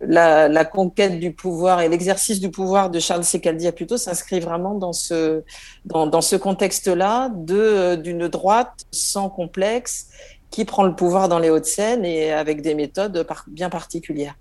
La, 0.00 0.64
conquête 0.64 1.20
du 1.20 1.32
pouvoir 1.32 1.80
et 1.80 1.88
l'exercice 1.88 2.40
du 2.40 2.50
pouvoir 2.50 2.90
de 2.90 2.98
Charles 2.98 3.22
Secaldi 3.22 3.70
plutôt 3.70 3.96
s'inscrit 3.96 4.40
vraiment 4.40 4.74
dans 4.74 4.92
ce 4.92 5.44
dans, 5.84 6.20
ce 6.20 6.34
contexte-là 6.34 7.30
d'une 7.32 8.26
droite 8.26 8.84
sans 8.90 9.30
complexe 9.30 10.08
qui 10.50 10.64
prend 10.64 10.82
le 10.82 10.96
pouvoir 10.96 11.28
dans 11.28 11.38
les 11.38 11.50
Hauts-de-Seine 11.50 12.04
et 12.04 12.32
avec 12.32 12.62
des 12.62 12.74
méthodes 12.74 13.24
bien 13.46 13.70
particulières. 13.70 14.34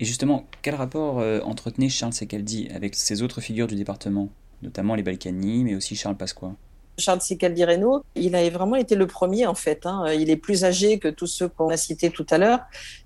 Et 0.00 0.06
justement, 0.06 0.46
quel 0.62 0.74
rapport 0.74 1.20
euh, 1.20 1.40
entretenait 1.42 1.90
Charles 1.90 2.14
Secaldi 2.14 2.68
avec 2.74 2.94
ces 2.94 3.22
autres 3.22 3.40
figures 3.40 3.66
du 3.66 3.76
département? 3.76 4.30
Notamment 4.62 4.94
les 4.94 5.02
Balkany, 5.02 5.64
mais 5.64 5.74
aussi 5.74 5.96
Charles 5.96 6.16
Pasqua. 6.16 6.52
Charles 6.98 7.22
Sicaldi 7.22 7.64
Reno, 7.64 8.04
il 8.14 8.36
a 8.36 8.48
vraiment 8.50 8.76
été 8.76 8.94
le 8.94 9.06
premier 9.06 9.46
en 9.46 9.54
fait. 9.54 9.86
Hein. 9.86 10.12
Il 10.12 10.30
est 10.30 10.36
plus 10.36 10.64
âgé 10.64 10.98
que 10.98 11.08
tous 11.08 11.26
ceux 11.26 11.48
qu'on 11.48 11.70
a 11.70 11.76
cités 11.76 12.10
tout 12.10 12.26
à 12.30 12.38
l'heure. 12.38 12.60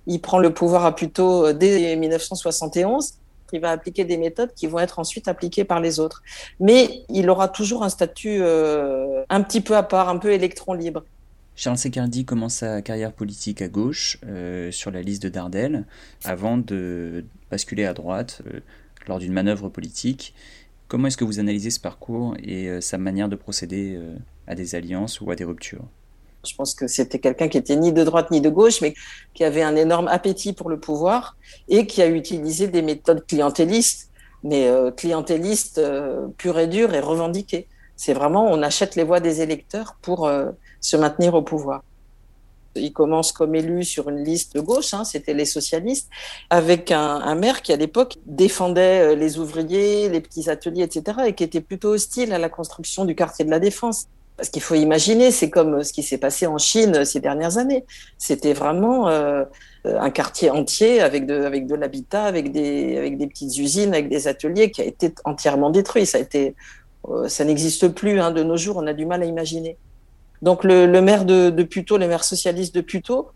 Il 0.07 0.21
prend 0.21 0.39
le 0.39 0.53
pouvoir 0.53 0.85
à 0.85 0.95
plutôt 0.95 1.53
dès 1.53 1.95
1971. 1.97 3.15
Il 3.53 3.61
va 3.61 3.71
appliquer 3.71 4.05
des 4.05 4.17
méthodes 4.17 4.53
qui 4.55 4.67
vont 4.67 4.81
être 4.81 4.99
ensuite 4.99 5.29
appliquées 5.29 5.65
par 5.65 5.81
les 5.81 6.01
autres. 6.01 6.23
Mais 6.59 7.05
il 7.09 7.31
aura 7.31 7.49
toujours 7.49 7.85
un 7.85 7.89
statut 7.89 8.39
euh, 8.41 9.23
un 9.29 9.43
petit 9.43 9.61
peu 9.61 9.77
à 9.77 9.85
part, 9.85 10.09
un 10.09 10.19
peu 10.19 10.33
électron 10.33 10.75
libre. 10.75 11.05
Charles 11.55 11.79
Secardi 11.79 12.25
commence 12.27 12.57
sa 12.57 12.83
carrière 12.83 13.13
politique 13.13 13.63
à 13.63 13.69
gauche, 13.69 14.19
euh, 14.27 14.71
sur 14.71 14.91
la 14.91 15.01
liste 15.01 15.23
de 15.23 15.31
Dardel, 15.31 15.87
avant 16.25 16.59
de 16.59 17.25
basculer 17.51 17.87
à 17.87 17.95
droite 17.95 18.43
euh, 18.47 18.61
lors 19.07 19.19
d'une 19.19 19.33
manœuvre 19.33 19.71
politique. 19.71 20.35
Comment 20.89 21.09
est-ce 21.09 21.17
que 21.17 21.25
vous 21.25 21.41
analysez 21.41 21.71
ce 21.71 21.81
parcours 21.81 22.37
et 22.41 22.69
euh, 22.69 22.81
sa 22.81 22.97
manière 22.97 23.29
de 23.29 23.35
procéder 23.35 23.97
euh, 23.97 24.15
à 24.47 24.55
des 24.55 24.77
alliances 24.77 25.21
ou 25.21 25.31
à 25.33 25.35
des 25.35 25.43
ruptures? 25.43 25.85
Je 26.47 26.55
pense 26.55 26.77
que 26.77 26.87
c'était 26.87 27.19
quelqu'un 27.19 27.49
qui 27.49 27.59
était 27.59 27.75
ni 27.75 27.93
de 27.93 28.05
droite 28.05 28.31
ni 28.31 28.41
de 28.41 28.49
gauche, 28.49 28.81
mais 28.81 28.95
qui 29.35 29.43
avait 29.43 29.63
un 29.63 29.75
énorme 29.75 30.07
appétit 30.07 30.53
pour 30.53 30.71
le 30.71 30.79
pouvoir 30.79 31.37
et 31.69 31.89
qui 31.89 32.03
a 32.03 32.07
utilisé 32.07 32.69
des 32.69 32.83
méthodes 32.83 33.27
clientélistes, 33.27 34.11
mais 34.45 34.69
euh, 34.69 34.93
clientélistes 34.93 35.81
pures 36.39 36.59
et 36.61 36.69
dures 36.69 36.95
et 36.95 37.01
revendiquées. 37.01 37.67
C'est 37.97 38.15
vraiment, 38.15 38.47
on 38.47 38.63
achète 38.63 38.95
les 38.95 39.03
voix 39.03 39.19
des 39.19 39.41
électeurs 39.41 39.97
pour 40.03 40.31
se 40.81 40.97
maintenir 40.97 41.35
au 41.35 41.43
pouvoir. 41.43 41.83
Il 42.77 42.93
commence 42.93 43.33
comme 43.33 43.55
élu 43.55 43.85
sur 43.85 44.09
une 44.09 44.23
liste 44.23 44.55
de 44.55 44.61
gauche, 44.61 44.95
hein, 44.95 45.05
c'était 45.05 45.35
les 45.35 45.45
socialistes, 45.45 46.09
avec 46.51 46.91
un, 46.93 47.35
maire 47.35 47.63
qui 47.63 47.73
à 47.73 47.77
l'époque 47.77 48.17
défendait 48.27 49.13
euh, 49.13 49.15
les 49.15 49.39
ouvriers, 49.39 50.09
les 50.09 50.21
petits 50.21 50.49
ateliers, 50.49 50.83
etc., 50.83 51.19
et 51.27 51.35
qui 51.35 51.45
était 51.45 51.61
plutôt 51.61 51.91
hostile 51.91 52.33
à 52.33 52.39
la 52.39 52.49
construction 52.49 53.05
du 53.05 53.15
quartier 53.15 53.45
de 53.45 53.51
la 53.51 53.59
Défense. 53.59 54.07
Parce 54.37 54.51
qu'il 54.51 54.63
faut 54.63 54.75
imaginer, 54.75 55.31
c'est 55.31 55.49
comme 55.49 55.83
ce 55.83 55.93
qui 55.93 56.03
s'est 56.03 56.19
passé 56.19 56.47
en 56.47 56.59
Chine 56.59 57.07
ces 57.07 57.21
dernières 57.21 57.57
années. 57.57 57.87
C'était 58.19 58.53
vraiment 58.53 59.09
euh, 59.09 59.45
un 59.85 60.11
quartier 60.11 60.51
entier 60.51 61.01
avec 61.01 61.27
de, 61.27 61.43
avec 61.43 61.67
de 61.67 61.75
l'habitat, 61.75 62.25
avec 62.25 62.53
des, 62.53 62.99
avec 62.99 63.17
des 63.17 63.27
petites 63.29 63.57
usines, 63.57 63.95
avec 63.95 64.11
des 64.11 64.29
ateliers 64.29 64.71
qui 64.71 64.83
a 64.83 64.85
été 64.85 65.15
entièrement 65.25 65.71
détruit. 65.71 66.05
Ça, 66.05 66.19
euh, 67.09 67.29
ça 67.29 67.45
n'existe 67.45 67.89
plus 67.89 68.21
hein, 68.21 68.31
de 68.31 68.43
nos 68.43 68.57
jours, 68.57 68.77
on 68.77 68.87
a 68.87 68.93
du 68.93 69.07
mal 69.07 69.23
à 69.23 69.27
imaginer. 69.27 69.79
Donc 70.43 70.65
le, 70.65 70.87
maire 71.01 71.25
de, 71.25 71.51
de 71.51 71.63
Puteaux, 71.63 71.99
le 71.99 72.09
maire 72.09 72.25
socialiste 72.25 72.75
de 72.75 72.81
Puteaux, 72.81 73.31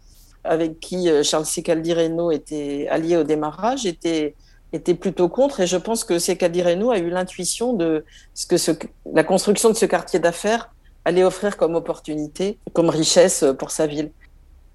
avec 0.45 0.81
qui 0.81 1.09
euh, 1.09 1.23
Charles 1.23 1.47
Secaldi 1.47 1.93
Reynaud 1.93 2.31
était 2.31 2.87
allié 2.91 3.17
au 3.17 3.25
démarrage, 3.25 3.87
était, 3.87 4.35
était 4.73 4.95
plutôt 4.95 5.29
contre. 5.29 5.61
Et 5.61 5.67
je 5.67 5.77
pense 5.77 6.05
que 6.05 6.19
Secaldi 6.19 6.63
Reynaud 6.63 6.91
a 6.91 6.99
eu 6.99 7.11
l'intuition 7.11 7.73
de 7.73 8.05
ce 8.35 8.47
que 8.47 8.87
la 9.13 9.25
construction 9.25 9.71
de 9.71 9.75
ce 9.75 9.87
quartier 9.87 10.19
d'affaires 10.19 10.71
allait 11.05 11.25
offrir 11.25 11.57
comme 11.57 11.75
opportunité, 11.75 12.59
comme 12.73 12.91
richesse 12.91 13.45
pour 13.59 13.71
sa 13.71 13.87
ville. 13.87 14.11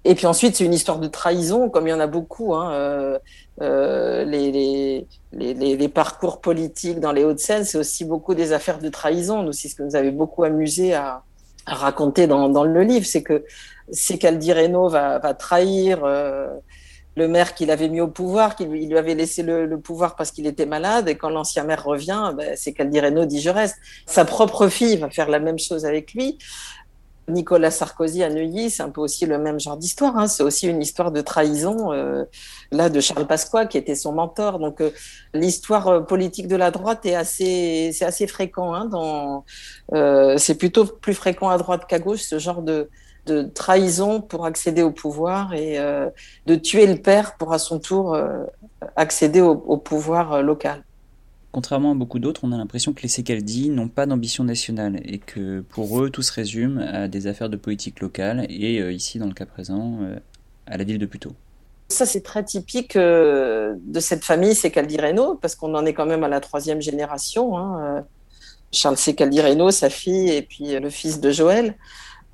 Et 0.08 0.14
puis 0.14 0.26
ensuite, 0.26 0.54
c'est 0.54 0.64
une 0.64 0.72
histoire 0.72 1.00
de 1.00 1.08
trahison, 1.08 1.68
comme 1.68 1.88
il 1.88 1.90
y 1.90 1.92
en 1.92 1.98
a 1.98 2.06
beaucoup. 2.06 2.54
Hein, 2.54 2.72
euh, 2.72 3.18
euh, 3.60 4.24
les, 4.24 5.88
parcours 5.88 6.40
politiques 6.40 7.00
dans 7.00 7.10
les 7.10 7.24
Hauts-de-Seine, 7.24 7.64
c'est 7.64 7.76
aussi 7.76 8.04
beaucoup 8.04 8.34
des 8.34 8.52
affaires 8.52 8.78
de 8.78 8.88
trahison. 8.88 9.50
C'est 9.50 9.68
ce 9.68 9.74
que 9.74 9.82
nous 9.82 9.96
avait 9.96 10.12
beaucoup 10.12 10.44
amusé 10.44 10.94
à, 10.94 11.24
à 11.66 11.74
raconter 11.74 12.26
dans, 12.26 12.48
dans, 12.48 12.64
le 12.64 12.82
livre, 12.82 13.06
c'est 13.06 13.22
que 13.22 13.44
c'est 13.90 14.18
qu'Aldi 14.18 14.52
Reynaud 14.52 14.88
va, 14.88 15.18
va 15.18 15.34
trahir 15.34 16.04
euh, 16.04 16.48
le 17.16 17.28
maire 17.28 17.54
qu'il 17.54 17.70
avait 17.70 17.88
mis 17.88 18.00
au 18.00 18.08
pouvoir, 18.08 18.56
qu'il 18.56 18.68
lui 18.68 18.98
avait 18.98 19.14
laissé 19.14 19.42
le, 19.42 19.66
le 19.66 19.78
pouvoir 19.80 20.16
parce 20.16 20.30
qu'il 20.30 20.46
était 20.46 20.66
malade, 20.66 21.08
et 21.08 21.16
quand 21.16 21.30
l'ancien 21.30 21.64
maire 21.64 21.84
revient, 21.84 22.32
ben, 22.36 22.54
c'est 22.56 22.72
qu'Aldi 22.72 23.00
Reynaud 23.00 23.24
dit 23.24 23.40
je 23.40 23.50
reste. 23.50 23.76
Sa 24.06 24.24
propre 24.24 24.68
fille 24.68 24.96
va 24.96 25.10
faire 25.10 25.28
la 25.28 25.40
même 25.40 25.58
chose 25.58 25.84
avec 25.84 26.12
lui. 26.14 26.38
Nicolas 27.28 27.70
Sarkozy 27.70 28.22
à 28.22 28.30
Neuilly, 28.30 28.70
c'est 28.70 28.82
un 28.82 28.90
peu 28.90 29.00
aussi 29.00 29.26
le 29.26 29.38
même 29.38 29.58
genre 29.58 29.76
d'histoire. 29.76 30.16
Hein. 30.16 30.28
C'est 30.28 30.42
aussi 30.42 30.68
une 30.68 30.80
histoire 30.80 31.10
de 31.10 31.20
trahison, 31.20 31.92
euh, 31.92 32.24
là, 32.70 32.88
de 32.88 33.00
Charles 33.00 33.26
Pasqua, 33.26 33.66
qui 33.66 33.78
était 33.78 33.94
son 33.96 34.12
mentor. 34.12 34.58
Donc, 34.58 34.80
euh, 34.80 34.90
l'histoire 35.34 35.88
euh, 35.88 36.00
politique 36.00 36.48
de 36.48 36.56
la 36.56 36.70
droite 36.70 37.04
est 37.04 37.14
assez, 37.14 37.90
c'est 37.92 38.04
assez 38.04 38.26
fréquent. 38.26 38.74
Hein, 38.74 38.86
dans, 38.86 39.44
euh, 39.92 40.38
c'est 40.38 40.56
plutôt 40.56 40.84
plus 40.84 41.14
fréquent 41.14 41.48
à 41.48 41.58
droite 41.58 41.86
qu'à 41.88 41.98
gauche, 41.98 42.22
ce 42.22 42.38
genre 42.38 42.62
de, 42.62 42.88
de 43.26 43.42
trahison 43.42 44.20
pour 44.20 44.46
accéder 44.46 44.82
au 44.82 44.92
pouvoir 44.92 45.52
et 45.52 45.78
euh, 45.78 46.08
de 46.46 46.54
tuer 46.54 46.86
le 46.86 46.96
père 46.96 47.36
pour 47.36 47.52
à 47.52 47.58
son 47.58 47.80
tour 47.80 48.14
euh, 48.14 48.44
accéder 48.94 49.40
au, 49.40 49.52
au 49.66 49.78
pouvoir 49.78 50.42
local. 50.42 50.84
Contrairement 51.56 51.92
à 51.92 51.94
beaucoup 51.94 52.18
d'autres, 52.18 52.42
on 52.44 52.52
a 52.52 52.58
l'impression 52.58 52.92
que 52.92 53.00
les 53.00 53.08
Secaldi 53.08 53.70
n'ont 53.70 53.88
pas 53.88 54.04
d'ambition 54.04 54.44
nationale 54.44 55.00
et 55.06 55.16
que 55.16 55.60
pour 55.60 56.02
eux, 56.02 56.10
tout 56.10 56.20
se 56.20 56.30
résume 56.30 56.76
à 56.80 57.08
des 57.08 57.28
affaires 57.28 57.48
de 57.48 57.56
politique 57.56 58.00
locale 58.00 58.44
et 58.50 58.78
euh, 58.78 58.92
ici, 58.92 59.18
dans 59.18 59.24
le 59.24 59.32
cas 59.32 59.46
présent, 59.46 60.00
euh, 60.02 60.18
à 60.66 60.76
la 60.76 60.84
ville 60.84 60.98
de 60.98 61.06
Puteaux. 61.06 61.32
Ça, 61.88 62.04
c'est 62.04 62.20
très 62.20 62.44
typique 62.44 62.94
euh, 62.96 63.72
de 63.86 64.00
cette 64.00 64.22
famille 64.22 64.54
Secaldi 64.54 64.98
Reynaud, 64.98 65.36
parce 65.36 65.54
qu'on 65.54 65.74
en 65.74 65.86
est 65.86 65.94
quand 65.94 66.04
même 66.04 66.24
à 66.24 66.28
la 66.28 66.40
troisième 66.40 66.82
génération. 66.82 67.56
Hein. 67.56 68.04
Charles 68.70 68.98
Secaldi 68.98 69.40
Reynaud, 69.40 69.70
sa 69.70 69.88
fille, 69.88 70.28
et 70.28 70.42
puis 70.42 70.78
le 70.78 70.90
fils 70.90 71.20
de 71.20 71.30
Joël. 71.30 71.74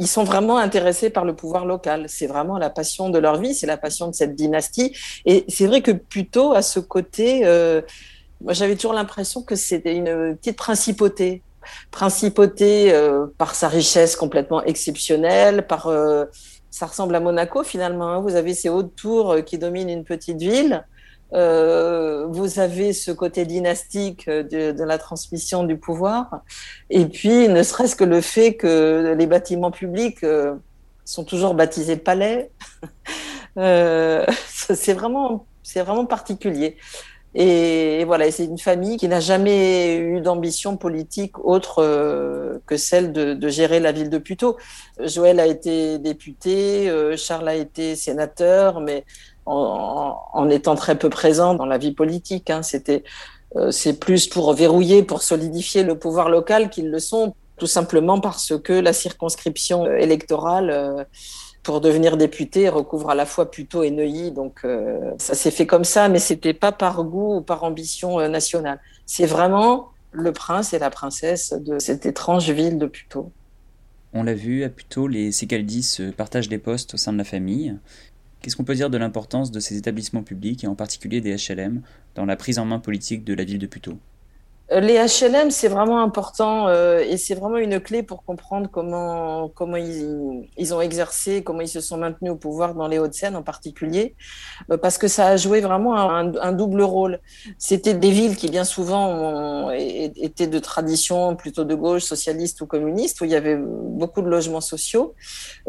Ils 0.01 0.09
sont 0.09 0.25
vraiment 0.25 0.59
intéressés 0.59 1.11
par 1.11 1.25
le 1.25 1.37
pouvoir 1.37 1.65
local. 1.65 2.07
C'est 2.09 2.27
vraiment 2.27 2.59
la 2.59 2.71
passion 2.71 3.09
de 3.09 3.21
leur 3.21 3.39
vie, 3.39 3.55
c'est 3.55 3.69
la 3.69 3.77
passion 3.77 4.09
de 4.09 4.17
cette 4.17 4.35
dynastie. 4.35 4.97
Et 5.27 5.45
c'est 5.47 5.69
vrai 5.69 5.81
que 5.81 5.93
Puteaux 5.93 6.55
a 6.55 6.63
ce 6.63 6.81
côté 6.81 7.45
moi, 8.43 8.53
j'avais 8.53 8.75
toujours 8.75 8.93
l'impression 8.93 9.43
que 9.43 9.55
c'était 9.55 9.95
une 9.95 10.37
petite 10.37 10.57
principauté. 10.57 11.43
Principauté 11.93 12.93
euh, 12.93 13.27
par 13.39 13.55
sa 13.55 13.69
richesse 13.69 14.17
complètement 14.17 14.65
exceptionnelle, 14.65 15.67
par 15.67 15.87
euh, 15.87 16.25
ça 16.71 16.87
ressemble 16.87 17.15
à 17.15 17.21
Monaco 17.21 17.63
finalement. 17.63 18.09
Hein. 18.09 18.21
Vous 18.21 18.35
avez 18.35 18.55
ces 18.55 18.69
hautes 18.69 18.97
tours 18.97 19.33
euh, 19.33 19.41
qui 19.43 19.59
dominent 19.59 19.91
une 19.91 20.05
petite 20.05 20.41
ville. 20.41 20.85
Vous 21.35 22.59
avez 22.59 22.93
ce 22.93 23.11
côté 23.11 23.47
dynastique 23.47 24.29
de, 24.29 24.85
la 24.85 24.99
transmission 24.99 25.65
du 25.65 25.79
pouvoir. 25.79 26.43
Et 26.91 27.07
puis, 27.07 27.49
ne 27.49 27.63
serait-ce 27.63 27.97
que 27.97 28.05
le 28.05 28.21
fait 28.21 28.55
que 28.55 29.15
les 29.17 29.27
bâtiments 29.27 29.71
publics 29.71 30.27
sont 31.07 31.25
toujours 31.25 31.55
baptisés 31.55 31.97
palais. 31.97 32.51
c'est 33.57 34.93
vraiment, 34.93 35.47
c'est 35.63 35.81
vraiment 35.81 36.05
particulier. 36.05 36.77
Et 37.35 38.05
voilà, 38.05 38.31
c'est 38.31 38.45
une 38.45 38.59
famille 38.59 38.99
qui 38.99 39.09
n'a 39.09 39.21
jamais 39.21 39.97
eu 39.97 40.21
d'ambition 40.21 40.77
politique 40.77 41.39
autre 41.39 41.83
euh, 41.83 42.59
que 42.67 42.77
celle 42.77 43.13
de, 43.13 43.49
gérer 43.49 43.81
la 43.81 43.93
ville 43.93 44.11
de 44.11 44.19
Puteaux. 44.19 44.59
Joël 45.01 45.41
a 45.41 45.47
été 45.47 45.99
député, 45.99 46.91
euh, 46.91 47.17
Charles 47.17 47.49
a 47.49 47.55
été 47.55 47.97
sénateur, 47.97 48.81
mais 48.81 49.05
en, 49.47 50.15
en, 50.35 50.51
étant 50.51 50.75
très 50.75 50.99
peu 50.99 51.09
présent 51.09 51.55
dans 51.55 51.65
la 51.65 51.79
vie 51.79 51.93
politique. 51.93 52.51
Hein, 52.51 52.63
C'était, 52.63 53.03
euh, 53.57 53.71
c'est 53.71 53.99
plus 53.99 54.27
pour 54.27 54.53
verrouiller, 54.53 55.03
pour 55.03 55.23
solidifier 55.23 55.85
le 55.85 55.99
pouvoir 55.99 56.29
local 56.29 56.69
qu'ils 56.69 56.91
le 56.91 56.99
sont, 56.99 57.35
tout 57.57 57.67
simplement 57.67 58.21
parce 58.21 58.53
que 58.63 58.75
la 58.75 58.93
circonscription 58.93 59.87
électorale 59.87 61.07
pour 61.63 61.81
devenir 61.81 62.17
député 62.17 62.69
recouvre 62.69 63.11
à 63.11 63.15
la 63.15 63.27
fois 63.27 63.51
Puteaux 63.51 63.83
et 63.83 63.91
Neuilly. 63.91 64.33
Donc 64.33 64.61
euh, 64.65 65.13
ça 65.19 65.35
s'est 65.35 65.51
fait 65.51 65.67
comme 65.67 65.85
ça, 65.85 66.09
mais 66.09 66.19
c'était 66.19 66.55
pas 66.55 66.73
par 66.73 67.05
goût 67.05 67.37
ou 67.37 67.41
par 67.41 67.65
ambition 67.65 68.19
euh, 68.19 68.29
nationale. 68.29 68.81
C'est 69.07 69.27
vraiment 69.27 69.91
le 70.11 70.33
prince 70.33 70.75
et 70.75 70.79
la 70.79 70.91
princesse 70.91 71.53
de 71.53 71.79
cette 71.79 72.07
étrange 72.07 72.51
ville 72.51 72.79
de 72.79 72.87
Puteaux. 72.87 73.33
On 74.13 74.25
l'a 74.25 74.35
vu, 74.35 74.63
à 74.63 74.69
Puteaux, 74.69 75.09
les 75.09 75.33
Secaldi 75.33 75.83
se 75.83 76.11
partagent 76.11 76.49
des 76.49 76.59
postes 76.59 76.95
au 76.95 76.97
sein 76.99 77.15
de 77.15 77.19
la 77.19 77.25
famille. 77.25 77.75
Qu'est-ce 78.41 78.57
qu'on 78.57 78.65
peut 78.65 78.75
dire 78.75 78.91
de 78.91 78.99
l'importance 78.99 79.51
de 79.51 79.59
ces 79.59 79.79
établissements 79.79 80.23
publics, 80.23 80.65
et 80.65 80.67
en 80.67 80.75
particulier 80.75 81.23
des 81.23 81.35
HLM, 81.37 81.81
dans 82.15 82.27
la 82.27 82.37
prise 82.37 82.59
en 82.59 82.67
main 82.67 82.79
politique 82.79 83.25
de 83.25 83.33
la 83.33 83.45
ville 83.45 83.59
de 83.59 83.67
Puteaux? 83.67 83.99
Les 84.71 84.95
HLM, 84.95 85.51
c'est 85.51 85.69
vraiment 85.69 86.03
important 86.03 86.69
euh, 86.69 87.01
et 87.01 87.17
c'est 87.17 87.35
vraiment 87.35 87.59
une 87.59 87.81
clé 87.81 88.03
pour 88.03 88.25
comprendre 88.25 88.69
comment, 88.71 89.49
comment 89.49 89.77
ils, 89.77 90.49
ils, 90.57 90.75
ont 90.75 90.81
exercé, 90.81 91.43
comment 91.43 91.61
ils 91.61 91.69
se 91.69 91.81
sont 91.81 91.99
maintenus 91.99 92.33
au 92.33 92.37
pouvoir 92.37 92.75
dans 92.75 92.89
les 92.89 92.99
Hauts-de-Seine 92.99 93.37
en 93.37 93.43
particulier, 93.43 94.15
euh, 94.71 94.79
parce 94.79 94.99
que 94.99 95.09
ça 95.09 95.27
a 95.27 95.37
joué 95.37 95.61
vraiment 95.61 95.95
un, 96.01 96.53
double 96.53 96.83
rôle. 96.83 97.21
C'était 97.59 97.95
des 97.95 98.11
villes 98.11 98.37
qui 98.37 98.49
bien 98.49 98.65
souvent 98.65 99.09
ont, 99.09 99.71
étaient 99.71 100.47
de 100.47 100.59
tradition 100.59 101.37
plutôt 101.37 101.65
de 101.65 101.75
gauche, 101.75 102.05
socialiste 102.05 102.61
ou 102.61 102.67
communiste, 102.67 103.21
où 103.21 103.25
il 103.25 103.31
y 103.31 103.37
avait 103.37 103.57
beaucoup 103.59 104.23
de 104.23 104.29
logements 104.29 104.61
sociaux 104.61 105.15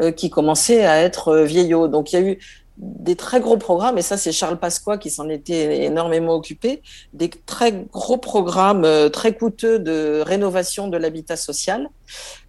euh, 0.00 0.12
qui 0.12 0.30
commençaient 0.30 0.84
à 0.84 1.02
être 1.02 1.36
vieillots. 1.38 1.88
Donc 1.88 2.12
il 2.12 2.20
y 2.20 2.22
a 2.22 2.26
eu 2.26 2.38
des 2.76 3.14
très 3.14 3.40
gros 3.40 3.56
programmes, 3.56 3.98
et 3.98 4.02
ça 4.02 4.16
c'est 4.16 4.32
Charles 4.32 4.58
Pasqua 4.58 4.98
qui 4.98 5.10
s'en 5.10 5.28
était 5.28 5.84
énormément 5.84 6.34
occupé, 6.34 6.82
des 7.12 7.30
très 7.30 7.72
gros 7.92 8.18
programmes 8.18 8.84
euh, 8.84 9.08
très 9.08 9.36
coûteux 9.36 9.78
de 9.78 10.22
rénovation 10.24 10.88
de 10.88 10.96
l'habitat 10.96 11.36
social, 11.36 11.88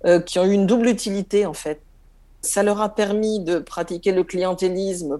euh, 0.06 0.20
qui 0.20 0.40
ont 0.40 0.46
eu 0.46 0.54
une 0.54 0.66
double 0.66 0.88
utilité 0.88 1.46
en 1.46 1.54
fait. 1.54 1.80
Ça 2.42 2.64
leur 2.64 2.82
a 2.82 2.90
permis 2.90 3.40
de 3.40 3.60
pratiquer 3.60 4.12
le 4.12 4.24
clientélisme. 4.24 5.20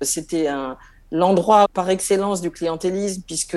C'était 0.00 0.48
un, 0.48 0.76
l'endroit 1.12 1.66
par 1.72 1.88
excellence 1.90 2.40
du 2.40 2.50
clientélisme, 2.50 3.22
puisque 3.26 3.56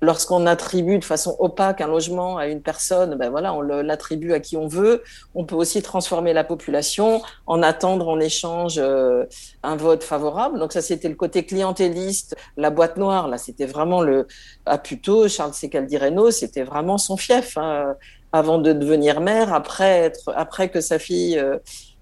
lorsqu'on 0.00 0.46
attribue 0.46 0.98
de 0.98 1.04
façon 1.04 1.36
opaque 1.38 1.80
un 1.80 1.86
logement 1.86 2.38
à 2.38 2.46
une 2.46 2.62
personne, 2.62 3.16
ben 3.16 3.30
voilà, 3.30 3.54
on 3.54 3.60
l'attribue 3.60 4.32
à 4.32 4.40
qui 4.40 4.56
on 4.56 4.66
veut. 4.66 5.02
On 5.34 5.44
peut 5.44 5.54
aussi 5.54 5.82
transformer 5.82 6.32
la 6.32 6.44
population, 6.44 7.22
en 7.46 7.62
attendre 7.62 8.08
en 8.08 8.20
échange 8.20 8.78
euh, 8.78 9.24
un 9.62 9.76
vote 9.76 10.02
favorable. 10.02 10.58
Donc 10.58 10.72
ça, 10.72 10.82
c'était 10.82 11.08
le 11.08 11.14
côté 11.14 11.44
clientéliste. 11.44 12.36
La 12.56 12.70
boîte 12.70 12.96
noire, 12.96 13.28
là, 13.28 13.38
c'était 13.38 13.66
vraiment 13.66 14.02
le 14.02 14.26
à 14.66 14.78
Puteaux, 14.78 15.28
Charles 15.28 15.54
Secaldi 15.54 15.96
Reynaud, 15.96 16.30
c'était 16.30 16.64
vraiment 16.64 16.98
son 16.98 17.16
fief. 17.16 17.56
Hein, 17.56 17.94
avant 18.32 18.58
de 18.58 18.72
devenir 18.72 19.20
maire, 19.20 19.54
après 19.54 20.04
être, 20.04 20.32
après 20.36 20.68
que 20.68 20.80
sa 20.80 20.98
fille 20.98 21.38
euh, 21.38 21.56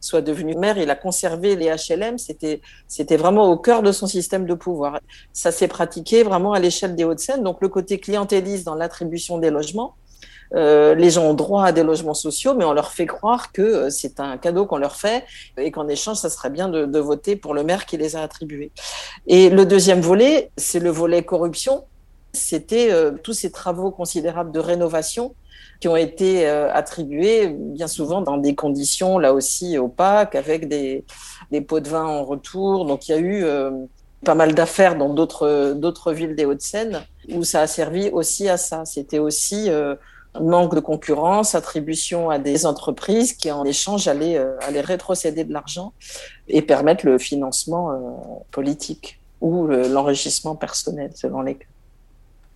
soit 0.07 0.23
devenu 0.23 0.55
maire, 0.55 0.79
il 0.79 0.89
a 0.91 0.97
conservé 0.97 1.57
les 1.57 1.67
HLM. 1.67 2.19
C'était, 2.19 2.61
c'était 2.89 3.17
vraiment 3.17 3.51
au 3.51 3.57
cœur 3.57 3.83
de 3.83 3.93
son 3.93 4.07
système 4.07 4.47
de 4.47 4.55
pouvoir. 4.55 5.01
Ça 5.33 5.53
s'est 5.53 5.69
pratiqué 5.69 6.23
vraiment 6.23 6.53
à 6.53 6.61
l'échelle 6.61 6.95
des 6.95 7.05
Hauts-de-Seine. 7.05 7.43
Donc 7.43 7.59
le 7.61 7.69
côté 7.69 7.99
clientéliste 7.99 8.65
dans 8.65 8.75
l'attribution 8.75 9.39
des 9.39 9.51
logements. 9.51 9.95
Euh, 10.55 10.95
les 10.95 11.11
gens 11.11 11.25
ont 11.25 11.35
droit 11.35 11.65
à 11.65 11.73
des 11.73 11.83
logements 11.83 12.15
sociaux, 12.15 12.55
mais 12.55 12.65
on 12.65 12.73
leur 12.73 12.93
fait 12.93 13.07
croire 13.07 13.51
que 13.53 13.63
euh, 13.63 13.91
c'est 13.91 14.21
un 14.21 14.39
cadeau 14.39 14.65
qu'on 14.65 14.79
leur 14.79 14.95
fait 14.95 15.25
et 15.57 15.71
qu'en 15.73 15.89
échange, 15.89 16.19
ça 16.19 16.31
serait 16.31 16.51
bien 16.51 16.69
de, 16.69 16.99
voter 16.99 17.37
pour 17.37 17.53
le 17.53 17.65
maire 17.65 17.85
qui 17.85 17.97
les 17.97 18.17
a 18.17 18.23
attribués. 18.23 18.71
Et 19.27 19.51
le 19.51 19.67
deuxième 19.67 20.01
volet, 20.01 20.51
c'est 20.57 20.79
le 20.79 20.91
volet 20.91 21.25
corruption. 21.25 21.85
C'était 22.33 22.93
euh, 22.93 23.13
tous 23.23 23.33
ces 23.33 23.51
travaux 23.51 23.91
considérables 23.91 24.53
de 24.53 24.61
rénovation 24.61 25.35
qui 25.81 25.89
ont 25.89 25.97
été 25.97 26.49
euh, 26.49 26.73
attribués 26.73 27.49
bien 27.49 27.89
souvent 27.89 28.21
dans 28.21 28.39
des 28.39 28.55
conditions 28.55 29.19
là 29.19 29.33
aussi 29.33 29.79
opaques 29.79 30.35
avec 30.35 30.69
des, 30.69 31.05
pots 31.67 31.81
de 31.81 31.89
vin 31.89 32.05
en 32.05 32.25
retour. 32.25 32.85
Donc 32.85 33.09
il 33.09 33.13
y 33.13 33.15
a 33.15 33.19
eu 33.19 33.45
euh, 33.45 33.71
pas 34.25 34.35
mal 34.35 34.55
d'affaires 34.55 34.97
dans 34.97 35.11
d'autres 35.11 36.13
villes 36.13 36.35
des 36.35 36.45
Hauts-de-Seine 36.45 37.03
où 37.33 37.45
ça 37.45 37.63
a 37.63 37.67
servi 37.67 38.09
aussi 38.11 38.49
à 38.49 38.57
ça. 38.57 38.85
C'était 38.85 39.19
aussi 39.19 39.71
euh, 39.71 39.95
Manque 40.39 40.75
de 40.75 40.81
concurrence, 40.81 41.55
attribution 41.55 42.29
à 42.29 42.39
des 42.39 42.67
entreprises 42.67 43.33
qui, 43.33 43.51
en 43.51 43.65
échange, 43.65 44.07
allaient, 44.07 44.37
euh, 44.37 44.59
rétrocéder 44.85 45.45
de 45.45 45.53
l'argent 45.55 45.95
et 46.47 46.61
permettre 46.61 47.07
le 47.07 47.17
financement 47.17 47.89
politique 48.51 49.19
ou 49.41 49.67
le- 49.67 49.89
l'enrichissement 49.89 50.55
personnel, 50.55 51.11
selon 51.15 51.41
les 51.41 51.55
cas. 51.55 51.65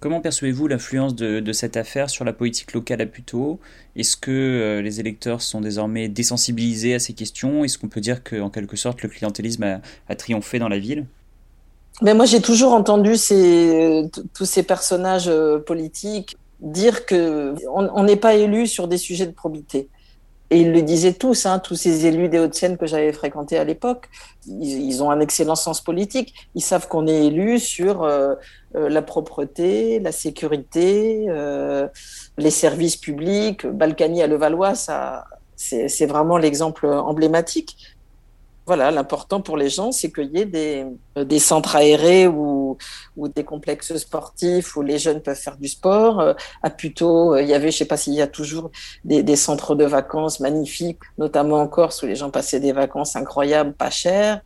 Comment 0.01 0.23
percevez-vous 0.23 0.67
l'influence 0.67 1.15
de, 1.15 1.53
cette 1.53 1.77
affaire 1.77 2.09
sur 2.09 2.25
la 2.25 2.33
politique 2.33 2.73
locale 2.73 3.03
à 3.03 3.07
Puteaux? 3.07 3.61
Est-ce 3.97 4.17
que 4.17 4.31
euh, 4.31 4.81
les 4.81 4.99
électeurs 4.99 5.43
sont 5.43 5.61
désormais 5.61 6.09
désensibilisés 6.09 6.95
à 6.95 6.99
ces 6.99 7.13
questions? 7.13 7.65
Est-ce 7.65 7.77
qu'on 7.77 7.89
peut 7.89 8.01
dire 8.01 8.25
qu'en 8.25 8.49
quelque 8.49 8.77
sorte 8.77 9.03
le 9.03 9.11
clientélisme 9.11 9.81
a, 10.09 10.15
triomphé 10.17 10.59
dans 10.59 10.69
la 10.71 10.79
ville? 10.79 11.05
Mais 12.01 12.15
moi, 12.15 12.25
j'ai 12.25 12.41
toujours 12.41 12.73
entendu 12.73 13.13
tous 13.13 14.45
ces 14.47 14.63
personnages 14.63 15.29
euh, 15.29 15.59
politiques 15.59 16.39
dire 16.61 17.05
que 17.05 17.55
on 17.69 17.91
on 17.95 18.05
n'est 18.05 18.17
pas 18.17 18.35
élu 18.35 18.67
sur 18.67 18.89
des 18.89 18.99
sujets 18.99 19.27
de 19.27 19.33
probité. 19.33 19.91
Et 20.51 20.63
ils 20.63 20.73
le 20.73 20.83
disaient 20.83 21.13
tous, 21.13 21.47
hein, 21.47 21.61
tous 21.61 21.77
ces 21.77 22.07
élus 22.07 22.29
des 22.29 22.41
Hauts-de-Seine 22.41 22.77
que 22.77 22.87
j'avais 22.87 23.13
fréquentés 23.13 23.57
à 23.57 23.63
l'époque, 23.63 24.09
ils, 24.47 25.01
ont 25.01 25.11
un 25.11 25.21
excellent 25.21 25.55
sens 25.55 25.81
politique. 25.81 26.35
Ils 26.57 26.63
savent 26.63 26.89
qu'on 26.89 27.07
est 27.07 27.27
élu 27.27 27.61
sur 27.61 28.03
euh, 28.03 28.35
euh, 28.75 28.89
la 28.89 29.01
propreté, 29.01 30.01
la 30.01 30.11
sécurité, 30.11 31.27
euh, 31.29 31.87
les 32.37 32.51
services 32.51 32.97
publics. 32.97 33.65
Balkany 33.65 34.23
à 34.23 34.27
Levallois, 34.27 34.75
c'est 35.55 36.07
vraiment 36.07 36.37
l'exemple 36.37 36.87
emblématique. 36.87 37.77
Voilà, 38.71 38.93
l'important 38.93 39.41
pour 39.41 39.57
les 39.57 39.69
gens, 39.69 39.91
c'est 39.91 40.13
qu'il 40.13 40.31
y 40.31 40.39
ait 40.43 40.45
des, 40.45 40.87
euh, 41.19 41.39
centres 41.41 41.75
aérés 41.75 42.29
ou, 42.29 42.79
des 43.35 43.43
complexes 43.43 43.97
sportifs 43.97 44.77
où 44.77 44.83
les 44.83 44.97
jeunes 44.97 45.21
peuvent 45.21 45.35
faire 45.37 45.57
du 45.57 45.67
sport. 45.67 46.21
Euh, 46.21 46.35
À 46.63 46.71
Puteaux, 46.71 47.35
euh, 47.35 47.43
il 47.43 47.49
y 47.49 47.55
avait, 47.55 47.73
je 47.73 47.79
sais 47.79 47.85
pas 47.85 47.97
s'il 47.97 48.15
y 48.15 48.23
a 48.23 48.29
toujours 48.29 48.71
des, 49.03 49.35
centres 49.35 49.75
de 49.75 49.85
vacances 49.85 50.39
magnifiques, 50.39 51.01
notamment 51.19 51.61
en 51.61 51.67
Corse 51.67 52.05
où 52.05 52.07
les 52.07 52.15
gens 52.15 52.31
passaient 52.31 52.61
des 52.61 52.71
vacances 52.71 53.17
incroyables, 53.17 53.73
pas 53.73 53.91
chères, 53.91 54.41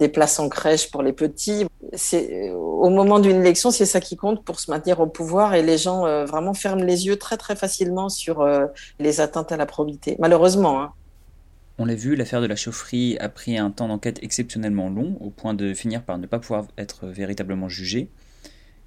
des 0.00 0.08
places 0.08 0.40
en 0.40 0.48
crèche 0.48 0.90
pour 0.90 1.04
les 1.04 1.12
petits. 1.12 1.64
C'est, 1.92 2.50
au 2.50 2.90
moment 2.90 3.20
d'une 3.20 3.42
élection, 3.42 3.70
c'est 3.70 3.86
ça 3.86 4.00
qui 4.00 4.16
compte 4.16 4.44
pour 4.44 4.58
se 4.58 4.72
maintenir 4.72 4.98
au 4.98 5.06
pouvoir 5.06 5.54
et 5.54 5.62
les 5.62 5.78
gens 5.78 6.00
vraiment 6.24 6.52
ferment 6.52 6.82
les 6.82 7.06
yeux 7.06 7.16
très 7.16 7.36
très 7.36 7.54
facilement 7.54 8.08
sur 8.08 8.44
les 8.98 9.20
atteintes 9.20 9.52
à 9.52 9.56
la 9.56 9.66
probité. 9.66 10.16
Malheureusement, 10.18 10.82
hein. 10.82 10.92
On 11.80 11.84
l'a 11.84 11.94
vu, 11.94 12.16
l'affaire 12.16 12.40
de 12.40 12.46
la 12.46 12.56
chaufferie 12.56 13.16
a 13.20 13.28
pris 13.28 13.56
un 13.56 13.70
temps 13.70 13.86
d'enquête 13.86 14.18
exceptionnellement 14.22 14.90
long, 14.90 15.16
au 15.20 15.30
point 15.30 15.54
de 15.54 15.74
finir 15.74 16.02
par 16.02 16.18
ne 16.18 16.26
pas 16.26 16.40
pouvoir 16.40 16.66
être 16.76 17.06
véritablement 17.06 17.68
jugé. 17.68 18.08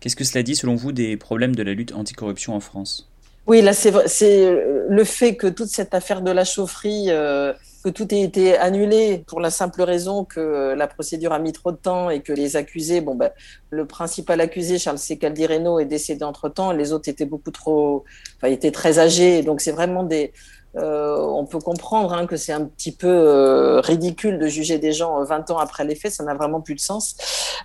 Qu'est-ce 0.02 0.18
que 0.18 0.26
cela 0.26 0.44
dit 0.44 0.58
selon 0.58 0.76
vous 0.76 0.92
des 0.92 1.16
problèmes 1.16 1.56
de 1.56 1.64
la 1.64 1.74
lutte 1.74 1.94
anticorruption 1.94 2.54
en 2.54 2.60
France? 2.60 3.10
Oui, 3.48 3.62
là, 3.62 3.74
c'est 3.74 3.94
euh, 3.94 4.86
le 4.90 5.04
fait 5.06 5.36
que 5.36 5.48
toute 5.48 5.70
cette 5.70 5.94
affaire 5.94 6.22
de 6.22 6.32
la 6.32 6.44
chaufferie, 6.44 7.06
euh, 7.10 7.54
que 7.84 7.90
tout 7.90 8.14
ait 8.14 8.22
été 8.22 8.58
annulé 8.58 9.24
pour 9.26 9.40
la 9.40 9.50
simple 9.50 9.82
raison 9.82 10.26
que 10.26 10.40
euh, 10.40 10.76
la 10.76 10.88
procédure 10.88 11.34
a 11.34 11.40
mis 11.40 11.52
trop 11.52 11.72
de 11.72 11.78
temps 11.78 12.10
et 12.10 12.22
que 12.22 12.34
les 12.34 12.56
accusés, 12.56 13.02
bon, 13.02 13.16
ben, 13.16 13.32
le 13.70 13.88
principal 13.88 14.42
accusé, 14.42 14.78
Charles 14.78 15.00
C. 15.00 15.18
Caldireno, 15.18 15.80
est 15.80 15.86
décédé 15.86 16.24
entre 16.24 16.50
temps. 16.50 16.72
Les 16.72 16.92
autres 16.92 17.10
étaient 17.10 17.26
beaucoup 17.26 17.52
trop, 17.52 18.04
enfin, 18.38 18.52
étaient 18.52 18.72
très 18.72 19.00
âgés. 19.00 19.42
Donc, 19.42 19.62
c'est 19.62 19.72
vraiment 19.72 20.04
des, 20.04 20.34
euh, 20.78 21.18
on 21.18 21.46
peut 21.46 21.60
comprendre 21.60 22.14
hein, 22.14 22.26
que 22.26 22.38
c'est 22.38 22.54
un 22.54 22.64
petit 22.64 22.94
peu 22.94 23.08
euh, 23.08 23.82
ridicule 23.82 24.40
de 24.40 24.48
juger 24.48 24.78
des 24.78 24.94
gens 24.94 25.20
euh, 25.20 25.26
20 25.26 25.52
ans 25.52 25.58
après 25.58 25.84
les 25.84 25.96
faits, 25.96 26.14
ça 26.14 26.24
n'a 26.24 26.34
vraiment 26.34 26.62
plus 26.62 26.76
de 26.76 26.80
sens. 26.80 27.16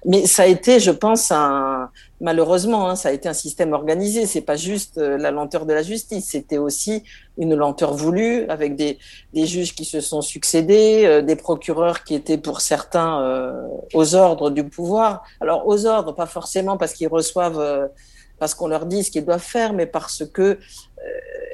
Mais 0.04 0.26
ça 0.26 0.42
a 0.42 0.46
été, 0.46 0.80
je 0.80 0.90
pense, 0.90 1.30
un, 1.30 1.88
malheureusement, 2.20 2.88
hein, 2.88 2.96
ça 2.96 3.10
a 3.10 3.12
été 3.12 3.28
un 3.28 3.34
système 3.34 3.72
organisé. 3.72 4.26
C'est 4.26 4.40
pas 4.40 4.56
juste 4.56 4.98
euh, 4.98 5.18
la 5.18 5.30
lenteur 5.30 5.66
de 5.66 5.72
la 5.72 5.82
justice, 5.82 6.26
c'était 6.30 6.58
aussi 6.58 7.02
une 7.38 7.54
lenteur 7.54 7.94
voulue 7.94 8.46
avec 8.48 8.76
des, 8.76 8.98
des 9.34 9.46
juges 9.46 9.74
qui 9.74 9.84
se 9.84 10.00
sont 10.00 10.22
succédés, 10.22 11.02
euh, 11.04 11.22
des 11.22 11.36
procureurs 11.36 12.04
qui 12.04 12.14
étaient 12.14 12.38
pour 12.38 12.60
certains 12.60 13.20
euh, 13.22 13.66
aux 13.94 14.14
ordres 14.14 14.50
du 14.50 14.64
pouvoir. 14.64 15.24
Alors 15.40 15.66
aux 15.66 15.86
ordres, 15.86 16.12
pas 16.12 16.26
forcément 16.26 16.76
parce 16.76 16.92
qu'ils 16.92 17.08
reçoivent, 17.08 17.60
euh, 17.60 17.86
parce 18.38 18.54
qu'on 18.54 18.68
leur 18.68 18.86
dit 18.86 19.04
ce 19.04 19.10
qu'ils 19.10 19.24
doivent 19.24 19.40
faire, 19.40 19.72
mais 19.72 19.86
parce 19.86 20.24
que 20.26 20.42
euh, 20.42 20.58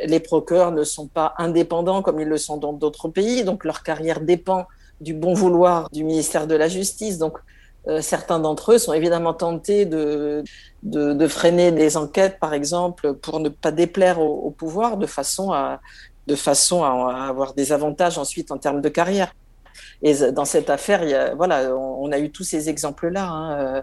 les 0.07 0.21
procureurs 0.21 0.73
ne 0.73 0.85
sont 0.85 1.07
pas 1.07 1.35
indépendants 1.39 2.03
comme 2.03 2.21
ils 2.21 2.29
le 2.29 2.39
sont 2.39 2.57
dans 2.57 2.73
d'autres 2.73 3.09
pays, 3.09 3.45
donc 3.45 3.65
leur 3.65 3.83
carrière 3.83 4.21
dépend 4.21 4.67
du 5.01 5.15
bon 5.15 5.35
vouloir 5.35 5.89
du 5.91 6.05
ministère 6.05 6.47
de 6.47 6.55
la 6.55 6.69
Justice. 6.69 7.19
Donc 7.19 7.39
euh, 7.89 8.01
certains 8.01 8.39
d'entre 8.39 8.73
eux 8.73 8.79
sont 8.79 8.93
évidemment 8.93 9.35
tentés 9.35 9.87
de, 9.87 10.45
freiner 11.29 11.71
les 11.71 11.97
enquêtes, 11.97 12.39
par 12.39 12.55
exemple, 12.55 13.15
pour 13.15 13.41
ne 13.41 13.49
pas 13.49 13.73
déplaire 13.73 14.21
au, 14.21 14.51
pouvoir, 14.51 14.97
de 14.97 15.07
façon 15.07 15.53
à 15.53 15.81
avoir 17.29 17.55
des 17.55 17.73
avantages 17.73 18.19
ensuite 18.19 18.51
en 18.51 18.59
termes 18.59 18.81
de 18.81 18.89
carrière. 18.89 19.33
Et 20.03 20.33
dans 20.33 20.45
cette 20.45 20.69
affaire, 20.69 21.37
voilà, 21.37 21.77
on, 21.77 22.11
a 22.11 22.19
eu 22.19 22.31
tous 22.31 22.43
ces 22.43 22.69
exemples-là, 22.69 23.29
hein, 23.29 23.59
euh, 23.59 23.83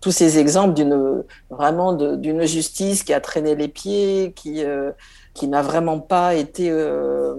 tous 0.00 0.10
ces 0.10 0.38
exemples 0.38 0.74
d'une 0.74 1.22
vraiment 1.48 1.92
d'une 1.92 2.44
justice 2.44 3.04
qui 3.04 3.12
a 3.12 3.20
traîné 3.20 3.54
les 3.54 3.68
pieds, 3.68 4.32
qui 4.34 4.64
euh, 4.64 4.90
qui 5.32 5.46
n'a 5.46 5.62
vraiment 5.62 6.00
pas 6.00 6.34
été, 6.34 6.70
euh, 6.70 7.36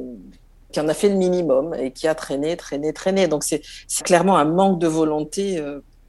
qui 0.71 0.79
en 0.79 0.87
a 0.87 0.93
fait 0.93 1.09
le 1.09 1.15
minimum 1.15 1.73
et 1.73 1.91
qui 1.91 2.07
a 2.07 2.15
traîné, 2.15 2.55
traîné, 2.55 2.93
traîné. 2.93 3.27
Donc 3.27 3.43
c'est 3.43 3.61
clairement 4.05 4.37
un 4.37 4.45
manque 4.45 4.79
de 4.79 4.87
volonté 4.87 5.61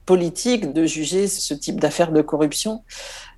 politique 0.05 0.73
de 0.73 0.85
juger 0.85 1.27
ce 1.27 1.53
type 1.53 1.79
d'affaires 1.79 2.11
de 2.11 2.21
corruption. 2.21 2.83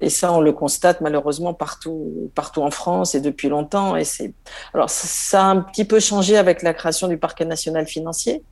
Et 0.02 0.10
ça, 0.10 0.34
on 0.34 0.42
le 0.42 0.52
constate 0.52 1.02
malheureusement 1.02 1.54
partout, 1.54 2.32
partout 2.36 2.62
en 2.62 2.72
France 2.72 3.16
et 3.16 3.22
depuis 3.22 3.50
longtemps. 3.50 3.96
Et 3.96 4.04
c'est 4.04 4.34
alors 4.74 4.90
ça 4.90 5.44
a 5.44 5.46
un 5.46 5.62
petit 5.62 5.86
peu 5.86 6.00
changé 6.00 6.38
avec 6.38 6.64
la 6.64 6.74
création 6.74 7.08
du 7.08 7.18
parquet 7.18 7.46
national 7.46 7.88
financier. 7.88 8.44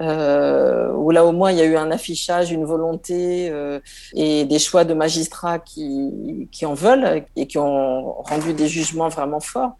Euh, 0.00 0.92
où 0.92 1.10
là 1.10 1.24
au 1.24 1.32
moins 1.32 1.50
il 1.50 1.58
y 1.58 1.60
a 1.60 1.64
eu 1.64 1.76
un 1.76 1.90
affichage, 1.90 2.52
une 2.52 2.64
volonté 2.64 3.48
euh, 3.50 3.80
et 4.14 4.44
des 4.44 4.58
choix 4.58 4.84
de 4.84 4.94
magistrats 4.94 5.58
qui, 5.58 6.48
qui 6.52 6.66
en 6.66 6.74
veulent 6.74 7.24
et 7.34 7.46
qui 7.46 7.58
ont 7.58 8.12
rendu 8.22 8.52
des 8.52 8.68
jugements 8.68 9.08
vraiment 9.08 9.40
forts. 9.40 9.72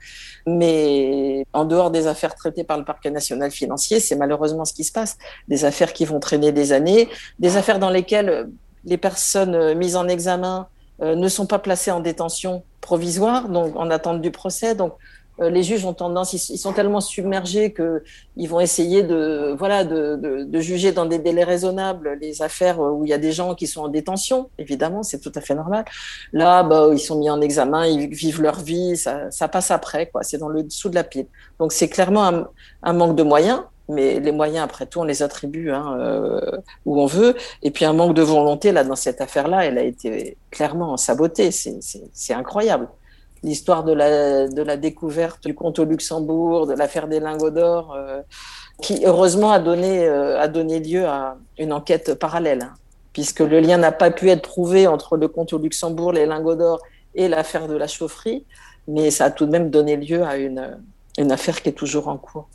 Mais 0.46 1.46
en 1.52 1.64
dehors 1.64 1.90
des 1.90 2.06
affaires 2.06 2.34
traitées 2.34 2.64
par 2.64 2.78
le 2.78 2.84
parquet 2.84 3.10
national 3.10 3.50
financier, 3.50 4.00
c'est 4.00 4.16
malheureusement 4.16 4.64
ce 4.64 4.72
qui 4.72 4.84
se 4.84 4.92
passe. 4.92 5.18
Des 5.46 5.64
affaires 5.64 5.92
qui 5.92 6.04
vont 6.04 6.20
traîner 6.20 6.52
des 6.52 6.72
années, 6.72 7.08
des 7.38 7.56
affaires 7.56 7.78
dans 7.78 7.90
lesquelles 7.90 8.48
les 8.84 8.96
personnes 8.96 9.74
mises 9.74 9.96
en 9.96 10.08
examen 10.08 10.68
euh, 11.00 11.14
ne 11.14 11.28
sont 11.28 11.46
pas 11.46 11.60
placées 11.60 11.92
en 11.92 12.00
détention 12.00 12.64
provisoire, 12.80 13.48
donc 13.48 13.76
en 13.76 13.88
attente 13.90 14.20
du 14.20 14.32
procès. 14.32 14.74
Donc 14.74 14.94
les 15.40 15.62
juges 15.62 15.84
ont 15.84 15.94
tendance, 15.94 16.32
ils, 16.32 16.58
sont 16.58 16.72
tellement 16.72 17.00
submergés 17.00 17.72
que 17.72 18.02
ils 18.36 18.48
vont 18.48 18.60
essayer 18.60 19.02
de, 19.02 19.54
voilà, 19.58 19.84
de, 19.84 20.16
de, 20.16 20.44
de 20.44 20.60
juger 20.60 20.92
dans 20.92 21.06
des 21.06 21.18
délais 21.18 21.44
raisonnables 21.44 22.18
les 22.20 22.42
affaires 22.42 22.80
où 22.80 23.04
il 23.04 23.10
y 23.10 23.12
a 23.12 23.18
des 23.18 23.32
gens 23.32 23.54
qui 23.54 23.66
sont 23.66 23.82
en 23.82 23.88
détention. 23.88 24.50
Évidemment, 24.58 25.02
c'est 25.02 25.20
tout 25.20 25.32
à 25.34 25.40
fait 25.40 25.54
normal. 25.54 25.84
Là, 26.32 26.62
bah, 26.62 26.88
ils 26.92 26.98
sont 26.98 27.18
mis 27.18 27.30
en 27.30 27.40
examen, 27.40 27.86
ils 27.86 28.08
vivent 28.08 28.42
leur 28.42 28.60
vie, 28.60 28.96
ça, 28.96 29.30
ça 29.30 29.48
passe 29.48 29.70
après, 29.70 30.06
quoi. 30.06 30.22
C'est 30.22 30.38
dans 30.38 30.48
le 30.48 30.62
dessous 30.62 30.88
de 30.88 30.94
la 30.94 31.04
pile. 31.04 31.26
Donc 31.58 31.72
c'est 31.72 31.88
clairement 31.88 32.24
un, 32.26 32.48
un 32.82 32.92
manque 32.92 33.16
de 33.16 33.22
moyens. 33.22 33.62
Mais 33.90 34.20
les 34.20 34.32
moyens, 34.32 34.64
après 34.64 34.84
tout, 34.84 35.00
on 35.00 35.04
les 35.04 35.22
attribue 35.22 35.70
hein, 35.70 35.96
euh, 35.98 36.58
où 36.84 37.00
on 37.00 37.06
veut. 37.06 37.34
Et 37.62 37.70
puis 37.70 37.86
un 37.86 37.94
manque 37.94 38.14
de 38.14 38.20
volonté, 38.22 38.70
là, 38.70 38.84
dans 38.84 38.96
cette 38.96 39.22
affaire-là, 39.22 39.64
elle 39.64 39.78
a 39.78 39.82
été 39.82 40.36
clairement 40.50 40.98
sabotée. 40.98 41.50
C'est 41.50 42.34
incroyable 42.34 42.88
l'histoire 43.42 43.84
de 43.84 43.92
la, 43.92 44.48
de 44.48 44.74
découverte 44.76 45.44
du 45.44 45.54
compte 45.54 45.78
au 45.78 45.84
Luxembourg, 45.84 46.66
de 46.66 46.74
l'affaire 46.74 47.08
des 47.08 47.20
lingots 47.20 47.50
d'or, 47.50 47.94
euh, 47.94 48.20
qui 48.82 49.04
heureusement 49.04 49.50
a 49.52 49.58
donné, 49.58 50.06
euh, 50.06 50.40
a 50.40 50.48
donné 50.48 50.80
lieu 50.80 51.06
à 51.06 51.36
une 51.58 51.72
enquête 51.72 52.14
parallèle, 52.14 52.62
hein, 52.62 52.74
puisque 53.12 53.40
le 53.40 53.60
lien 53.60 53.78
n'a 53.78 53.92
pas 53.92 54.10
pu 54.10 54.28
être 54.30 54.42
prouvé 54.42 54.86
entre 54.86 55.16
le 55.16 55.28
compte 55.28 55.52
au 55.52 55.58
Luxembourg, 55.58 56.12
les 56.12 56.26
lingots 56.26 56.56
d'or 56.56 56.80
et 57.14 57.28
l'affaire 57.28 57.68
de 57.68 57.76
la 57.76 57.86
chaufferie, 57.86 58.44
mais 58.86 59.10
ça 59.10 59.26
a 59.26 59.30
tout 59.30 59.46
de 59.46 59.50
même 59.50 59.70
donné 59.70 59.96
lieu 59.96 60.22
à 60.22 60.36
une, 60.36 60.78
une 61.18 61.32
affaire 61.32 61.62
qui 61.62 61.68
est 61.68 61.72
toujours 61.72 62.08
en 62.08 62.16
cours. 62.16 62.48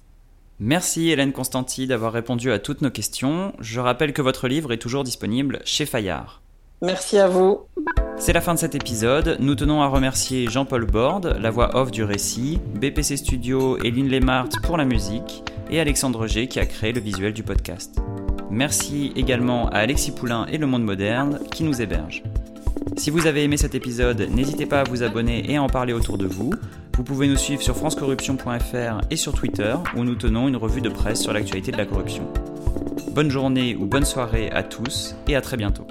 Merci 0.59 1.09
Hélène 1.09 1.33
Constanti 1.33 1.87
d'avoir 1.87 2.13
répondu 2.13 2.51
à 2.51 2.59
toutes 2.59 2.81
nos 2.81 2.91
questions. 2.91 3.53
Je 3.59 3.79
rappelle 3.79 4.13
que 4.13 4.21
votre 4.21 4.47
livre 4.47 4.71
est 4.71 4.77
toujours 4.77 5.03
disponible 5.03 5.59
chez 5.65 5.85
Fayard. 5.85 6.41
Merci 6.83 7.17
à 7.17 7.29
vous. 7.29 7.61
C'est 8.17 8.33
la 8.33 8.41
fin 8.41 8.53
de 8.53 8.59
cet 8.59 8.75
épisode. 8.75 9.37
Nous 9.39 9.55
tenons 9.55 9.81
à 9.81 9.87
remercier 9.87 10.49
Jean-Paul 10.49 10.85
Borde, 10.85 11.37
la 11.41 11.49
voix 11.49 11.77
off 11.77 11.91
du 11.91 12.03
récit, 12.03 12.59
BPC 12.75 13.15
Studio 13.15 13.77
et 13.81 13.89
Lynn 13.89 14.09
Lemart 14.09 14.49
pour 14.63 14.75
la 14.75 14.83
musique, 14.83 15.45
et 15.71 15.79
Alexandre 15.79 16.27
G 16.27 16.47
qui 16.47 16.59
a 16.59 16.65
créé 16.65 16.91
le 16.91 16.99
visuel 16.99 17.31
du 17.31 17.41
podcast. 17.41 18.01
Merci 18.51 19.13
également 19.15 19.69
à 19.69 19.77
Alexis 19.77 20.11
Poulain 20.11 20.45
et 20.51 20.57
Le 20.57 20.67
Monde 20.67 20.83
Moderne 20.83 21.39
qui 21.51 21.63
nous 21.63 21.81
hébergent. 21.81 22.21
Si 22.97 23.09
vous 23.11 23.27
avez 23.27 23.45
aimé 23.45 23.55
cet 23.55 23.75
épisode, 23.75 24.27
n'hésitez 24.29 24.65
pas 24.65 24.81
à 24.81 24.83
vous 24.83 25.03
abonner 25.03 25.49
et 25.49 25.55
à 25.55 25.63
en 25.63 25.69
parler 25.69 25.93
autour 25.93 26.17
de 26.17 26.27
vous. 26.27 26.51
Vous 26.97 27.03
pouvez 27.03 27.29
nous 27.29 27.37
suivre 27.37 27.61
sur 27.61 27.77
francecorruption.fr 27.77 29.07
et 29.09 29.15
sur 29.15 29.31
Twitter 29.33 29.73
où 29.95 30.03
nous 30.03 30.15
tenons 30.15 30.49
une 30.49 30.57
revue 30.57 30.81
de 30.81 30.89
presse 30.89 31.21
sur 31.21 31.31
l'actualité 31.31 31.71
de 31.71 31.77
la 31.77 31.85
corruption. 31.85 32.27
Bonne 33.11 33.31
journée 33.31 33.73
ou 33.77 33.85
bonne 33.85 34.05
soirée 34.05 34.51
à 34.51 34.63
tous 34.63 35.15
et 35.29 35.37
à 35.37 35.41
très 35.41 35.55
bientôt. 35.55 35.87